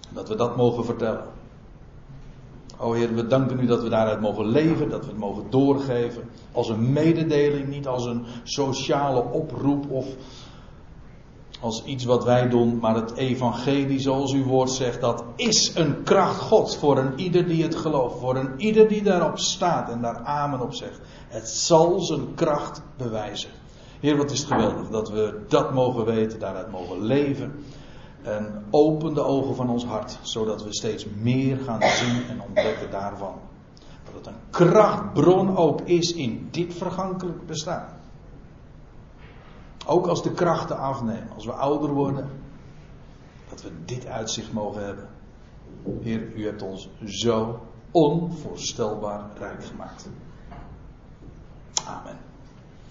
Dat 0.09 0.29
we 0.29 0.35
dat 0.35 0.55
mogen 0.55 0.85
vertellen. 0.85 1.23
O 2.81 2.93
Heer, 2.93 3.15
we 3.15 3.27
danken 3.27 3.59
u 3.59 3.65
dat 3.65 3.83
we 3.83 3.89
daaruit 3.89 4.21
mogen 4.21 4.45
leven, 4.45 4.89
dat 4.89 5.05
we 5.05 5.11
het 5.11 5.19
mogen 5.19 5.43
doorgeven. 5.49 6.29
Als 6.51 6.69
een 6.69 6.93
mededeling, 6.93 7.67
niet 7.67 7.87
als 7.87 8.05
een 8.05 8.25
sociale 8.43 9.23
oproep 9.23 9.91
of 9.91 10.05
als 11.59 11.83
iets 11.83 12.03
wat 12.03 12.23
wij 12.23 12.49
doen, 12.49 12.79
maar 12.79 12.95
het 12.95 13.15
evangelie, 13.15 13.99
zoals 13.99 14.33
uw 14.33 14.43
woord 14.43 14.69
zegt, 14.69 15.01
dat 15.01 15.23
is 15.35 15.75
een 15.75 16.03
kracht 16.03 16.39
Gods 16.39 16.77
voor 16.77 16.97
een 16.97 17.19
ieder 17.19 17.47
die 17.47 17.63
het 17.63 17.75
gelooft, 17.75 18.19
voor 18.19 18.35
een 18.35 18.53
ieder 18.57 18.87
die 18.87 19.03
daarop 19.03 19.39
staat 19.39 19.89
en 19.89 20.01
daar 20.01 20.17
amen 20.17 20.61
op 20.61 20.73
zegt. 20.73 20.99
Het 21.27 21.49
zal 21.49 21.99
zijn 21.99 22.33
kracht 22.35 22.81
bewijzen. 22.97 23.49
Heer, 23.99 24.17
wat 24.17 24.31
is 24.31 24.39
het 24.39 24.47
geweldig 24.47 24.89
dat 24.89 25.09
we 25.09 25.39
dat 25.47 25.73
mogen 25.73 26.05
weten, 26.05 26.39
daaruit 26.39 26.71
mogen 26.71 27.01
leven. 27.01 27.63
En 28.23 28.65
open 28.69 29.13
de 29.13 29.21
ogen 29.21 29.55
van 29.55 29.69
ons 29.69 29.85
hart, 29.85 30.19
zodat 30.21 30.63
we 30.63 30.73
steeds 30.73 31.05
meer 31.05 31.57
gaan 31.57 31.81
zien 31.81 32.27
en 32.29 32.41
ontdekken 32.41 32.91
daarvan. 32.91 33.35
Dat 34.03 34.13
het 34.13 34.27
een 34.27 34.41
krachtbron 34.49 35.57
ook 35.57 35.81
is 35.81 36.13
in 36.13 36.47
dit 36.51 36.73
vergankelijk 36.73 37.45
bestaan. 37.45 37.99
Ook 39.85 40.07
als 40.07 40.23
de 40.23 40.31
krachten 40.31 40.77
afnemen, 40.77 41.29
als 41.35 41.45
we 41.45 41.51
ouder 41.51 41.89
worden, 41.89 42.29
dat 43.49 43.61
we 43.61 43.71
dit 43.85 44.05
uitzicht 44.05 44.53
mogen 44.53 44.85
hebben. 44.85 45.07
Heer, 46.01 46.33
u 46.35 46.45
hebt 46.45 46.61
ons 46.61 46.89
zo 47.05 47.59
onvoorstelbaar 47.91 49.29
rijk 49.37 49.65
gemaakt. 49.65 50.09
Amen. 51.87 52.30